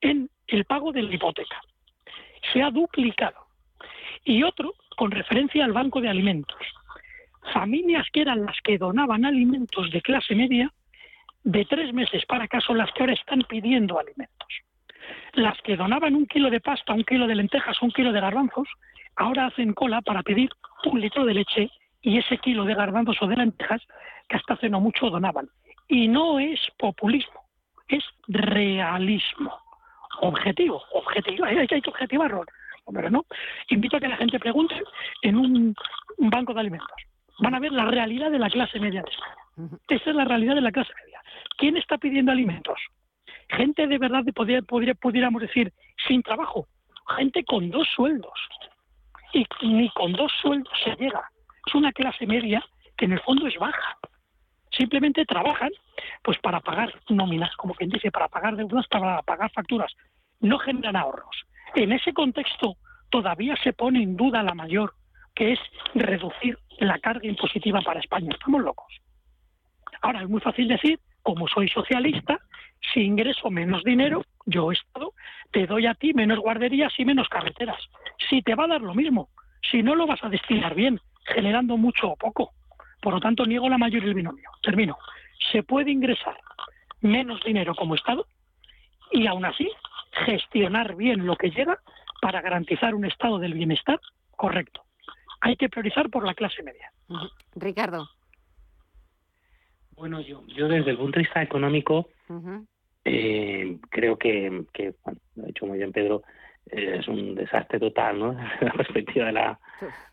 en 0.00 0.30
el 0.46 0.64
pago 0.64 0.92
de 0.92 1.02
la 1.02 1.14
hipoteca. 1.14 1.60
Se 2.52 2.62
ha 2.62 2.70
duplicado. 2.70 3.46
Y 4.24 4.42
otro 4.42 4.74
con 4.96 5.10
referencia 5.10 5.64
al 5.64 5.72
Banco 5.72 6.00
de 6.00 6.08
Alimentos. 6.08 6.58
Familias 7.52 8.06
que 8.12 8.22
eran 8.22 8.44
las 8.44 8.56
que 8.62 8.78
donaban 8.78 9.24
alimentos 9.24 9.90
de 9.90 10.02
clase 10.02 10.34
media, 10.34 10.72
de 11.44 11.64
tres 11.64 11.92
meses 11.94 12.24
para 12.26 12.44
acá 12.44 12.60
son 12.60 12.78
las 12.78 12.90
que 12.92 13.02
ahora 13.02 13.14
están 13.14 13.42
pidiendo 13.48 13.98
alimentos. 13.98 14.48
Las 15.34 15.60
que 15.62 15.76
donaban 15.76 16.14
un 16.14 16.26
kilo 16.26 16.50
de 16.50 16.60
pasta, 16.60 16.92
un 16.92 17.04
kilo 17.04 17.26
de 17.26 17.36
lentejas, 17.36 17.80
un 17.80 17.90
kilo 17.90 18.12
de 18.12 18.20
garbanzos, 18.20 18.68
ahora 19.16 19.46
hacen 19.46 19.72
cola 19.72 20.02
para 20.02 20.22
pedir 20.22 20.50
un 20.84 21.00
litro 21.00 21.24
de 21.24 21.34
leche 21.34 21.70
y 22.02 22.18
ese 22.18 22.38
kilo 22.38 22.64
de 22.64 22.74
garbanzos 22.74 23.16
o 23.22 23.26
de 23.26 23.36
lentejas 23.36 23.82
que 24.28 24.36
hasta 24.36 24.54
hace 24.54 24.68
no 24.68 24.80
mucho 24.80 25.10
donaban. 25.10 25.48
Y 25.88 26.08
no 26.08 26.38
es 26.38 26.60
populismo, 26.76 27.40
es 27.88 28.04
realismo 28.26 29.56
objetivo, 30.20 30.82
objetivo, 30.92 31.44
hay, 31.44 31.66
que 31.66 31.82
objetivarlo, 31.86 32.44
pero 32.92 33.10
no. 33.10 33.24
Invito 33.68 33.96
a 33.96 34.00
que 34.00 34.08
la 34.08 34.16
gente 34.16 34.38
pregunte 34.38 34.74
en 35.22 35.36
un, 35.36 35.74
banco 36.18 36.52
de 36.54 36.60
alimentos. 36.60 36.96
Van 37.38 37.54
a 37.54 37.60
ver 37.60 37.72
la 37.72 37.84
realidad 37.84 38.30
de 38.30 38.38
la 38.38 38.50
clase 38.50 38.80
media 38.80 39.02
de 39.02 39.10
España. 39.10 39.78
Esa 39.88 40.10
es 40.10 40.16
la 40.16 40.24
realidad 40.24 40.54
de 40.54 40.60
la 40.60 40.72
clase 40.72 40.92
media. 41.04 41.20
¿Quién 41.56 41.76
está 41.76 41.98
pidiendo 41.98 42.32
alimentos? 42.32 42.78
Gente 43.50 43.86
de 43.86 43.98
verdad, 43.98 44.24
de 44.24 44.32
poder, 44.32 44.64
pudiéramos 44.64 45.42
decir, 45.42 45.72
sin 46.06 46.22
trabajo. 46.22 46.66
Gente 47.16 47.44
con 47.44 47.70
dos 47.70 47.88
sueldos. 47.94 48.38
Y 49.32 49.46
ni 49.62 49.88
con 49.90 50.12
dos 50.12 50.32
sueldos 50.40 50.72
se 50.84 50.94
llega. 50.96 51.30
Es 51.66 51.74
una 51.74 51.92
clase 51.92 52.26
media 52.26 52.64
que 52.96 53.06
en 53.06 53.12
el 53.12 53.20
fondo 53.20 53.46
es 53.46 53.56
baja. 53.58 53.98
Simplemente 54.70 55.24
trabajan 55.24 55.70
pues 56.22 56.38
para 56.38 56.60
pagar 56.60 56.92
nóminas, 57.08 57.54
como 57.56 57.74
quien 57.74 57.90
dice, 57.90 58.10
para 58.10 58.28
pagar 58.28 58.56
deudas, 58.56 58.86
para 58.88 59.22
pagar 59.22 59.50
facturas. 59.52 59.92
No 60.40 60.58
generan 60.58 60.96
ahorros. 60.96 61.44
En 61.74 61.92
ese 61.92 62.12
contexto 62.12 62.76
todavía 63.10 63.56
se 63.62 63.72
pone 63.72 64.02
en 64.02 64.16
duda 64.16 64.42
la 64.42 64.54
mayor, 64.54 64.94
que 65.38 65.52
es 65.52 65.60
reducir 65.94 66.58
la 66.80 66.98
carga 66.98 67.28
impositiva 67.28 67.80
para 67.82 68.00
España. 68.00 68.30
Estamos 68.32 68.60
locos. 68.60 68.92
Ahora 70.02 70.22
es 70.22 70.28
muy 70.28 70.40
fácil 70.40 70.66
decir, 70.66 70.98
como 71.22 71.46
soy 71.46 71.68
socialista, 71.68 72.40
si 72.92 73.02
ingreso 73.02 73.48
menos 73.48 73.84
dinero, 73.84 74.24
yo 74.46 74.72
estado, 74.72 75.12
te 75.52 75.64
doy 75.68 75.86
a 75.86 75.94
ti 75.94 76.12
menos 76.12 76.40
guarderías 76.40 76.92
y 76.98 77.04
menos 77.04 77.28
carreteras. 77.28 77.78
Si 78.28 78.42
te 78.42 78.56
va 78.56 78.64
a 78.64 78.68
dar 78.68 78.80
lo 78.80 78.94
mismo, 78.94 79.28
si 79.70 79.80
no 79.80 79.94
lo 79.94 80.08
vas 80.08 80.22
a 80.24 80.28
destinar 80.28 80.74
bien, 80.74 81.00
generando 81.24 81.76
mucho 81.76 82.08
o 82.08 82.16
poco. 82.16 82.50
Por 83.00 83.14
lo 83.14 83.20
tanto, 83.20 83.46
niego 83.46 83.68
la 83.68 83.78
mayoría 83.78 84.06
del 84.06 84.14
binomio. 84.14 84.50
Termino. 84.60 84.98
Se 85.52 85.62
puede 85.62 85.92
ingresar 85.92 86.36
menos 87.00 87.40
dinero 87.44 87.76
como 87.76 87.94
Estado 87.94 88.26
y 89.12 89.28
aún 89.28 89.44
así 89.44 89.70
gestionar 90.26 90.96
bien 90.96 91.26
lo 91.26 91.36
que 91.36 91.50
llega 91.50 91.78
para 92.20 92.40
garantizar 92.40 92.96
un 92.96 93.04
estado 93.04 93.38
del 93.38 93.54
bienestar 93.54 94.00
correcto. 94.32 94.87
Hay 95.40 95.56
que 95.56 95.68
priorizar 95.68 96.10
por 96.10 96.26
la 96.26 96.34
clase 96.34 96.62
media. 96.62 96.92
Ricardo. 97.54 98.08
Bueno, 99.92 100.20
yo, 100.20 100.44
yo 100.46 100.68
desde 100.68 100.92
el 100.92 100.96
punto 100.96 101.18
de 101.18 101.24
vista 101.24 101.42
económico 101.42 102.08
eh, 103.04 103.78
creo 103.90 104.16
que, 104.16 104.64
que 104.72 104.94
bueno, 105.02 105.20
lo 105.34 105.42
ha 105.42 105.46
dicho 105.46 105.66
muy 105.66 105.78
bien 105.78 105.92
Pedro, 105.92 106.22
eh, 106.70 106.98
es 107.00 107.08
un 107.08 107.34
desastre 107.34 107.80
total, 107.80 108.18
¿no? 108.18 108.32
la 108.60 108.72
perspectiva 108.72 109.26
de 109.26 109.32
la, 109.32 109.58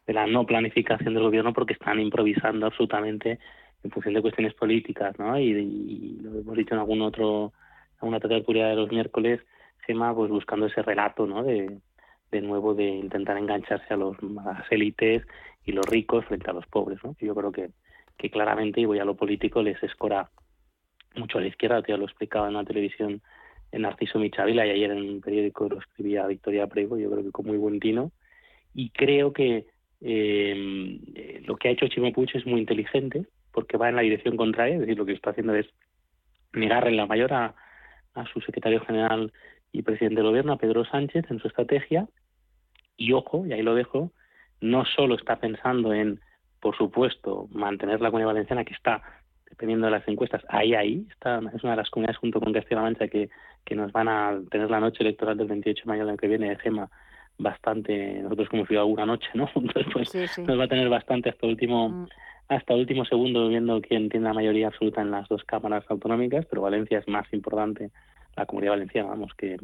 de 0.07 0.13
la 0.13 0.25
no 0.25 0.45
planificación 0.45 1.13
del 1.13 1.23
gobierno 1.23 1.53
porque 1.53 1.73
están 1.73 1.99
improvisando 1.99 2.65
absolutamente 2.65 3.39
en 3.83 3.91
función 3.91 4.13
de 4.15 4.21
cuestiones 4.21 4.53
políticas, 4.53 5.17
¿no? 5.19 5.37
Y, 5.39 6.19
lo 6.21 6.39
hemos 6.39 6.57
dicho 6.57 6.73
en 6.73 6.79
algún 6.79 7.01
otro, 7.01 7.53
alguna 7.99 8.19
tertulia 8.19 8.67
de 8.67 8.75
los 8.75 8.89
miércoles, 8.89 9.41
Gema, 9.85 10.15
pues 10.15 10.31
buscando 10.31 10.65
ese 10.65 10.81
relato, 10.81 11.27
¿no? 11.27 11.43
De, 11.43 11.77
de 12.35 12.47
nuevo 12.47 12.73
de 12.73 12.85
intentar 12.85 13.37
engancharse 13.37 13.93
a, 13.93 13.97
los, 13.97 14.17
a 14.45 14.53
las 14.53 14.71
élites 14.71 15.25
y 15.65 15.71
los 15.71 15.85
ricos 15.85 16.25
frente 16.25 16.49
a 16.49 16.53
los 16.53 16.67
pobres. 16.67 16.99
Yo 17.19 17.33
creo 17.35 17.51
que 17.51 17.69
que 18.17 18.29
claramente, 18.29 18.81
y 18.81 18.85
voy 18.85 18.99
a 18.99 19.05
lo 19.05 19.15
político, 19.15 19.61
les 19.61 19.81
escora 19.83 20.29
mucho 21.15 21.37
a 21.37 21.41
la 21.41 21.47
izquierda, 21.47 21.83
ya 21.87 21.97
lo 21.97 22.05
explicaba 22.05 22.47
en 22.47 22.53
la 22.53 22.63
televisión 22.63 23.21
en 23.71 23.81
Narciso 23.81 24.19
Michavila 24.19 24.65
y 24.65 24.71
ayer 24.71 24.91
en 24.91 25.09
un 25.09 25.21
periódico 25.21 25.67
lo 25.67 25.79
escribía 25.79 26.27
Victoria 26.27 26.67
Prego, 26.67 26.97
yo 26.97 27.09
creo 27.09 27.23
que 27.23 27.31
con 27.31 27.47
muy 27.47 27.57
buen 27.57 27.79
tino, 27.79 28.11
y 28.73 28.89
creo 28.89 29.33
que 29.33 29.65
eh, 30.01 31.41
lo 31.45 31.55
que 31.55 31.67
ha 31.67 31.71
hecho 31.71 31.87
Chimo 31.87 32.07
es 32.07 32.45
muy 32.45 32.59
inteligente, 32.59 33.25
porque 33.51 33.77
va 33.77 33.89
en 33.89 33.95
la 33.95 34.01
dirección 34.01 34.37
contraria, 34.37 34.75
es 34.75 34.81
decir, 34.81 34.97
lo 34.97 35.05
que 35.05 35.13
está 35.13 35.31
haciendo 35.31 35.55
es 35.55 35.67
negarle 36.53 36.91
la 36.91 37.05
mayor 37.05 37.33
a, 37.33 37.55
a 38.13 38.25
su 38.27 38.39
secretario 38.41 38.81
general 38.81 39.31
y 39.71 39.81
presidente 39.81 40.17
del 40.17 40.27
gobierno, 40.29 40.53
a 40.53 40.57
Pedro 40.57 40.85
Sánchez, 40.85 41.25
en 41.29 41.39
su 41.39 41.47
estrategia, 41.47 42.07
y 42.97 43.13
ojo, 43.13 43.45
y 43.45 43.53
ahí 43.53 43.61
lo 43.61 43.75
dejo, 43.75 44.11
no 44.61 44.85
solo 44.85 45.15
está 45.15 45.37
pensando 45.37 45.93
en 45.93 46.19
por 46.65 46.75
supuesto, 46.75 47.47
mantener 47.51 48.01
la 48.01 48.09
comunidad 48.09 48.29
valenciana, 48.33 48.65
que 48.65 48.73
está, 48.73 48.99
dependiendo 49.47 49.85
de 49.85 49.91
las 49.91 50.07
encuestas, 50.07 50.43
ahí, 50.49 50.73
ahí, 50.73 51.05
está, 51.11 51.39
es 51.53 51.63
una 51.63 51.73
de 51.73 51.77
las 51.77 51.91
comunidades 51.91 52.17
junto 52.17 52.39
con 52.39 52.51
Castilla-La 52.51 52.81
Mancha 52.81 53.07
que, 53.07 53.29
que 53.63 53.75
nos 53.75 53.91
van 53.91 54.07
a 54.07 54.39
tener 54.49 54.71
la 54.71 54.79
noche 54.79 55.03
electoral 55.03 55.37
del 55.37 55.45
28 55.45 55.83
de 55.83 55.87
mayo 55.87 55.99
del 55.99 56.09
año 56.09 56.17
que 56.17 56.27
viene 56.27 56.49
de 56.49 56.55
GEMA 56.55 56.89
bastante, 57.37 58.19
nosotros 58.23 58.49
como 58.49 58.65
ciudad 58.65 58.81
alguna 58.81 59.05
noche, 59.05 59.27
¿no? 59.35 59.47
Entonces, 59.55 59.91
pues, 59.93 60.39
nos 60.39 60.59
va 60.59 60.63
a 60.63 60.67
tener 60.67 60.89
bastante 60.89 61.29
hasta 61.29 61.45
último, 61.45 61.89
mm. 61.89 62.07
hasta 62.47 62.73
último 62.73 63.05
segundo 63.05 63.47
viendo 63.47 63.79
quién 63.79 64.09
tiene 64.09 64.25
la 64.25 64.33
mayoría 64.33 64.69
absoluta 64.69 65.01
en 65.01 65.11
las 65.11 65.29
dos 65.29 65.43
cámaras 65.43 65.85
autonómicas, 65.87 66.47
pero 66.47 66.63
Valencia 66.63 66.97
es 66.97 67.07
más 67.07 67.31
importante, 67.31 67.91
la 68.35 68.47
comunidad 68.47 68.71
valenciana, 68.71 69.09
vamos, 69.09 69.35
que, 69.35 69.57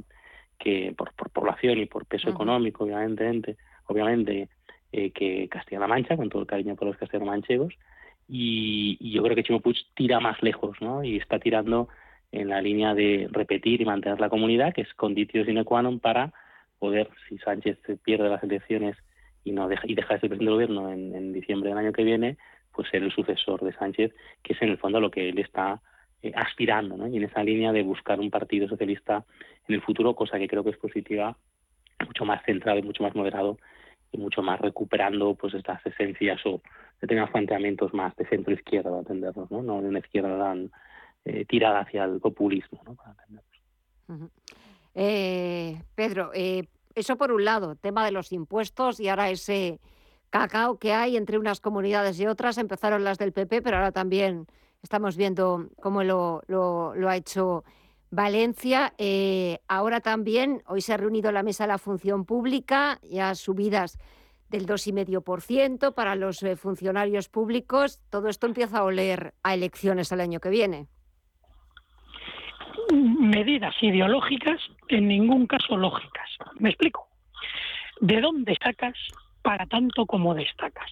que 0.61 0.93
por, 0.95 1.13
por 1.13 1.29
población 1.31 1.79
y 1.79 1.87
por 1.87 2.05
peso 2.05 2.29
económico, 2.29 2.83
obviamente, 2.83 3.57
obviamente, 3.87 4.49
eh, 4.91 5.11
que 5.11 5.47
Castilla-La 5.49 5.87
Mancha, 5.87 6.15
con 6.15 6.29
todo 6.29 6.41
el 6.41 6.47
cariño 6.47 6.75
por 6.75 6.87
los 6.87 6.97
castellano-manchegos, 6.97 7.73
y, 8.27 9.11
yo 9.11 9.23
creo 9.23 9.35
que 9.35 9.43
Chimo 9.43 9.59
Puig 9.59 9.77
tira 9.95 10.19
más 10.19 10.41
lejos, 10.41 10.79
¿no? 10.79 11.03
Y 11.03 11.17
está 11.17 11.39
tirando 11.39 11.89
en 12.31 12.49
la 12.49 12.61
línea 12.61 12.93
de 12.93 13.27
repetir 13.31 13.81
y 13.81 13.85
mantener 13.85 14.19
la 14.19 14.29
comunidad, 14.29 14.73
que 14.73 14.81
es 14.81 14.93
conditio 14.93 15.43
sine 15.43 15.65
qua 15.65 15.81
non 15.81 15.99
para 15.99 16.31
poder, 16.79 17.09
si 17.27 17.37
Sánchez 17.39 17.77
pierde 18.03 18.29
las 18.29 18.43
elecciones 18.43 18.95
y 19.43 19.51
no 19.51 19.67
deja, 19.67 19.83
y 19.85 19.95
deja 19.95 20.13
de 20.13 20.19
ser 20.21 20.29
presidente 20.29 20.45
del 20.45 20.53
gobierno 20.53 20.91
en, 20.93 21.33
diciembre 21.33 21.69
del 21.69 21.79
año 21.79 21.91
que 21.91 22.03
viene, 22.03 22.37
pues 22.71 22.87
ser 22.89 23.03
el 23.03 23.11
sucesor 23.11 23.61
de 23.61 23.73
Sánchez, 23.73 24.13
que 24.43 24.53
es 24.53 24.61
en 24.61 24.69
el 24.69 24.77
fondo 24.77 25.01
lo 25.01 25.11
que 25.11 25.29
él 25.29 25.39
está 25.39 25.81
eh, 26.21 26.31
aspirando. 26.35 27.07
Y 27.07 27.17
en 27.17 27.23
esa 27.23 27.43
línea 27.43 27.71
de 27.71 27.83
buscar 27.83 28.19
un 28.19 28.29
partido 28.29 28.67
socialista 28.67 29.23
en 29.67 29.75
el 29.75 29.81
futuro, 29.81 30.15
cosa 30.15 30.37
que 30.37 30.47
creo 30.47 30.63
que 30.63 30.71
es 30.71 30.77
positiva, 30.77 31.35
mucho 32.05 32.25
más 32.25 32.43
centrado 32.45 32.79
y 32.79 32.83
mucho 32.83 33.03
más 33.03 33.15
moderado 33.15 33.57
y 34.11 34.17
mucho 34.17 34.41
más 34.41 34.59
recuperando 34.59 35.35
pues 35.35 35.53
estas 35.53 35.85
esencias 35.85 36.39
o 36.45 36.61
determinados 36.99 37.31
planteamientos 37.31 37.93
más 37.93 38.15
de 38.15 38.25
centro 38.25 38.53
izquierda 38.53 38.89
para 38.89 39.01
atenderlos, 39.01 39.49
¿no? 39.51 39.81
De 39.81 39.87
una 39.87 39.99
izquierda 39.99 40.37
tan 40.37 40.71
eh, 41.25 41.45
tirada 41.45 41.79
hacia 41.79 42.03
el 42.05 42.19
populismo, 42.19 42.81
¿no? 42.85 42.95
Para 42.95 43.15
eh, 44.93 45.81
Pedro, 45.95 46.31
eso 46.33 47.17
por 47.17 47.31
un 47.31 47.45
lado, 47.45 47.75
tema 47.75 48.03
de 48.03 48.11
los 48.11 48.33
impuestos 48.33 48.99
y 48.99 49.07
ahora 49.07 49.29
ese 49.29 49.79
cacao 50.31 50.79
que 50.79 50.93
hay 50.93 51.17
entre 51.17 51.37
unas 51.37 51.61
comunidades 51.61 52.19
y 52.19 52.25
otras. 52.25 52.57
Empezaron 52.57 53.03
las 53.03 53.19
del 53.19 53.33
PP, 53.33 53.61
pero 53.61 53.77
ahora 53.77 53.91
también 53.91 54.47
estamos 54.81 55.15
viendo 55.17 55.69
cómo 55.81 56.03
lo, 56.03 56.41
ha 57.07 57.15
hecho 57.15 57.63
Valencia, 58.09 58.93
eh, 58.97 59.59
ahora 59.67 60.01
también, 60.01 60.61
hoy 60.67 60.81
se 60.81 60.93
ha 60.93 60.97
reunido 60.97 61.31
la 61.31 61.43
mesa 61.43 61.63
de 61.63 61.69
la 61.69 61.77
función 61.77 62.25
pública, 62.25 62.99
ya 63.03 63.35
subidas 63.35 63.97
del 64.49 64.65
2,5% 64.65 65.93
para 65.93 66.15
los 66.15 66.43
eh, 66.43 66.57
funcionarios 66.57 67.29
públicos. 67.29 68.01
Todo 68.09 68.27
esto 68.27 68.47
empieza 68.47 68.79
a 68.79 68.83
oler 68.83 69.33
a 69.43 69.53
elecciones 69.53 70.11
el 70.11 70.19
año 70.19 70.41
que 70.41 70.49
viene. 70.49 70.87
Medidas 72.91 73.75
ideológicas, 73.81 74.59
en 74.89 75.07
ningún 75.07 75.47
caso 75.47 75.77
lógicas. 75.77 76.29
Me 76.59 76.69
explico. 76.69 77.07
¿De 78.01 78.19
dónde 78.19 78.57
sacas 78.61 78.97
para 79.41 79.65
tanto 79.67 80.05
como 80.05 80.35
destacas? 80.35 80.91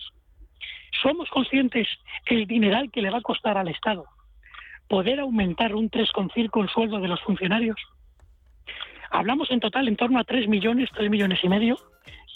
¿Somos 1.01 1.29
conscientes 1.29 1.87
el 2.25 2.45
dineral 2.47 2.91
que 2.91 3.01
le 3.01 3.09
va 3.09 3.19
a 3.19 3.21
costar 3.21 3.57
al 3.57 3.67
Estado 3.67 4.05
poder 4.89 5.19
aumentar 5.19 5.75
un 5.75 5.89
3,5 5.89 6.63
el 6.63 6.69
sueldo 6.69 6.99
de 6.99 7.07
los 7.07 7.21
funcionarios. 7.21 7.77
Hablamos 9.11 9.49
en 9.51 9.59
total 9.59 9.87
en 9.87 9.95
torno 9.95 10.19
a 10.19 10.23
3 10.23 10.49
millones, 10.49 10.89
3 10.93 11.09
millones 11.09 11.39
y 11.43 11.47
medio 11.47 11.77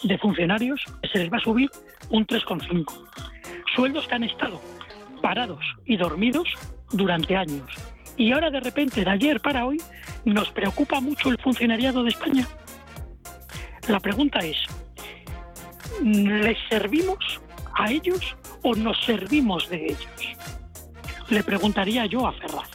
de 0.02 0.18
funcionarios 0.18 0.82
se 1.12 1.18
les 1.18 1.32
va 1.32 1.36
a 1.36 1.40
subir 1.40 1.68
un 2.10 2.26
3,5. 2.26 2.84
Sueldos 3.74 4.06
que 4.06 4.14
han 4.14 4.24
estado 4.24 4.60
parados 5.20 5.64
y 5.84 5.96
dormidos 5.96 6.48
durante 6.92 7.36
años. 7.36 7.68
Y 8.16 8.32
ahora 8.32 8.50
de 8.50 8.60
repente, 8.60 9.04
de 9.04 9.10
ayer 9.10 9.40
para 9.40 9.66
hoy, 9.66 9.78
nos 10.24 10.50
preocupa 10.50 11.00
mucho 11.00 11.30
el 11.30 11.38
funcionariado 11.38 12.04
de 12.04 12.10
España. 12.10 12.46
La 13.88 13.98
pregunta 13.98 14.38
es, 14.40 14.56
¿les 16.02 16.58
servimos 16.68 17.40
a 17.76 17.90
ellos 17.90 18.36
o 18.62 18.74
nos 18.74 19.02
servimos 19.04 19.68
de 19.68 19.86
ellos? 19.86 20.36
le 21.28 21.42
preguntaría 21.42 22.06
yo 22.06 22.26
a 22.26 22.32
Ferraz. 22.32 22.68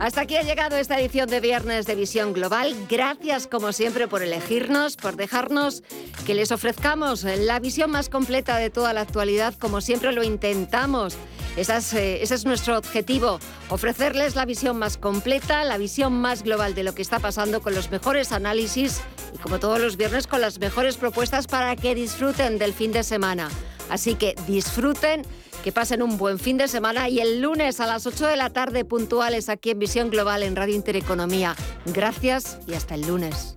Hasta 0.00 0.20
aquí 0.20 0.36
ha 0.36 0.42
llegado 0.42 0.76
esta 0.76 1.00
edición 1.00 1.30
de 1.30 1.40
Viernes 1.40 1.86
de 1.86 1.94
Visión 1.94 2.34
Global. 2.34 2.74
Gracias 2.90 3.46
como 3.46 3.72
siempre 3.72 4.06
por 4.06 4.22
elegirnos, 4.22 4.96
por 4.96 5.16
dejarnos 5.16 5.82
que 6.26 6.34
les 6.34 6.52
ofrezcamos 6.52 7.24
la 7.24 7.58
visión 7.58 7.90
más 7.90 8.10
completa 8.10 8.58
de 8.58 8.68
toda 8.68 8.92
la 8.92 9.00
actualidad, 9.00 9.54
como 9.54 9.80
siempre 9.80 10.12
lo 10.12 10.22
intentamos. 10.22 11.16
Eh, 11.56 12.18
ese 12.20 12.34
es 12.34 12.44
nuestro 12.44 12.76
objetivo, 12.76 13.38
ofrecerles 13.68 14.34
la 14.34 14.44
visión 14.44 14.76
más 14.76 14.96
completa, 14.96 15.64
la 15.64 15.78
visión 15.78 16.12
más 16.12 16.42
global 16.42 16.74
de 16.74 16.82
lo 16.82 16.94
que 16.94 17.02
está 17.02 17.20
pasando 17.20 17.62
con 17.62 17.74
los 17.74 17.90
mejores 17.90 18.32
análisis 18.32 19.00
y 19.32 19.38
como 19.38 19.60
todos 19.60 19.80
los 19.80 19.96
viernes 19.96 20.26
con 20.26 20.40
las 20.40 20.58
mejores 20.58 20.96
propuestas 20.96 21.46
para 21.46 21.76
que 21.76 21.94
disfruten 21.94 22.58
del 22.58 22.72
fin 22.72 22.90
de 22.92 23.04
semana. 23.04 23.50
Así 23.88 24.14
que 24.16 24.34
disfruten, 24.46 25.22
que 25.62 25.70
pasen 25.70 26.02
un 26.02 26.18
buen 26.18 26.38
fin 26.38 26.56
de 26.56 26.66
semana 26.66 27.08
y 27.08 27.20
el 27.20 27.40
lunes 27.40 27.78
a 27.80 27.86
las 27.86 28.06
8 28.06 28.26
de 28.26 28.36
la 28.36 28.50
tarde 28.50 28.84
puntuales 28.84 29.48
aquí 29.48 29.70
en 29.70 29.78
Visión 29.78 30.10
Global 30.10 30.42
en 30.42 30.56
Radio 30.56 30.74
Intereconomía. 30.74 31.54
Gracias 31.86 32.58
y 32.66 32.74
hasta 32.74 32.96
el 32.96 33.06
lunes. 33.06 33.56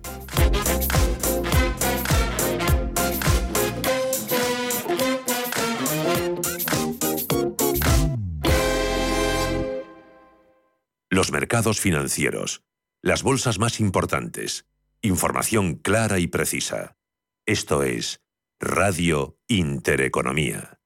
Los 11.10 11.32
mercados 11.32 11.80
financieros. 11.80 12.64
Las 13.00 13.22
bolsas 13.22 13.58
más 13.58 13.80
importantes. 13.80 14.66
Información 15.00 15.76
clara 15.76 16.18
y 16.18 16.26
precisa. 16.26 16.98
Esto 17.46 17.82
es 17.82 18.20
Radio 18.60 19.38
Intereconomía. 19.48 20.78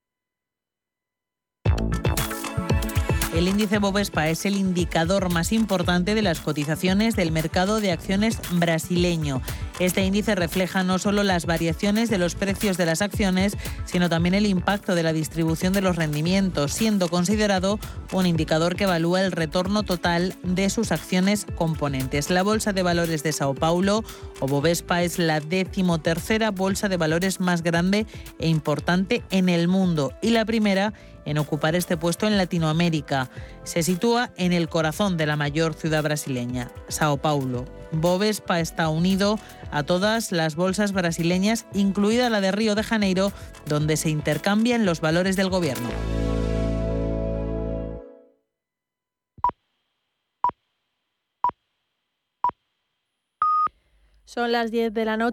El 3.34 3.48
índice 3.48 3.78
Bovespa 3.78 4.28
es 4.28 4.46
el 4.46 4.54
indicador 4.54 5.32
más 5.32 5.50
importante 5.50 6.14
de 6.14 6.22
las 6.22 6.40
cotizaciones 6.40 7.16
del 7.16 7.32
mercado 7.32 7.80
de 7.80 7.90
acciones 7.90 8.38
brasileño. 8.52 9.42
Este 9.82 10.04
índice 10.04 10.36
refleja 10.36 10.84
no 10.84 11.00
solo 11.00 11.24
las 11.24 11.44
variaciones 11.44 12.08
de 12.08 12.16
los 12.16 12.36
precios 12.36 12.76
de 12.76 12.86
las 12.86 13.02
acciones, 13.02 13.56
sino 13.84 14.08
también 14.08 14.32
el 14.32 14.46
impacto 14.46 14.94
de 14.94 15.02
la 15.02 15.12
distribución 15.12 15.72
de 15.72 15.80
los 15.80 15.96
rendimientos, 15.96 16.72
siendo 16.72 17.08
considerado 17.08 17.80
un 18.12 18.26
indicador 18.26 18.76
que 18.76 18.84
evalúa 18.84 19.22
el 19.22 19.32
retorno 19.32 19.82
total 19.82 20.36
de 20.44 20.70
sus 20.70 20.92
acciones 20.92 21.48
componentes. 21.56 22.30
La 22.30 22.44
Bolsa 22.44 22.72
de 22.72 22.84
Valores 22.84 23.24
de 23.24 23.32
Sao 23.32 23.56
Paulo 23.56 24.04
o 24.38 24.46
Bovespa 24.46 25.02
es 25.02 25.18
la 25.18 25.40
decimotercera 25.40 26.52
bolsa 26.52 26.88
de 26.88 26.96
valores 26.96 27.40
más 27.40 27.64
grande 27.64 28.06
e 28.38 28.48
importante 28.48 29.24
en 29.30 29.48
el 29.48 29.66
mundo 29.66 30.12
y 30.22 30.30
la 30.30 30.44
primera 30.44 30.92
en 31.24 31.38
ocupar 31.38 31.74
este 31.74 31.96
puesto 31.96 32.28
en 32.28 32.36
Latinoamérica. 32.36 33.30
Se 33.64 33.82
sitúa 33.82 34.30
en 34.36 34.52
el 34.52 34.68
corazón 34.68 35.16
de 35.16 35.26
la 35.26 35.34
mayor 35.34 35.74
ciudad 35.74 36.04
brasileña, 36.04 36.70
Sao 36.86 37.16
Paulo. 37.16 37.81
Bovespa 37.92 38.60
está 38.60 38.88
unido 38.88 39.38
a 39.70 39.82
todas 39.82 40.32
las 40.32 40.56
bolsas 40.56 40.92
brasileñas, 40.92 41.66
incluida 41.74 42.30
la 42.30 42.40
de 42.40 42.52
Río 42.52 42.74
de 42.74 42.82
Janeiro, 42.82 43.32
donde 43.66 43.96
se 43.96 44.10
intercambian 44.10 44.84
los 44.84 45.00
valores 45.00 45.36
del 45.36 45.50
gobierno. 45.50 45.88
Son 54.24 54.50
las 54.50 54.70
10 54.70 54.94
de 54.94 55.04
la 55.04 55.18
noche. 55.18 55.30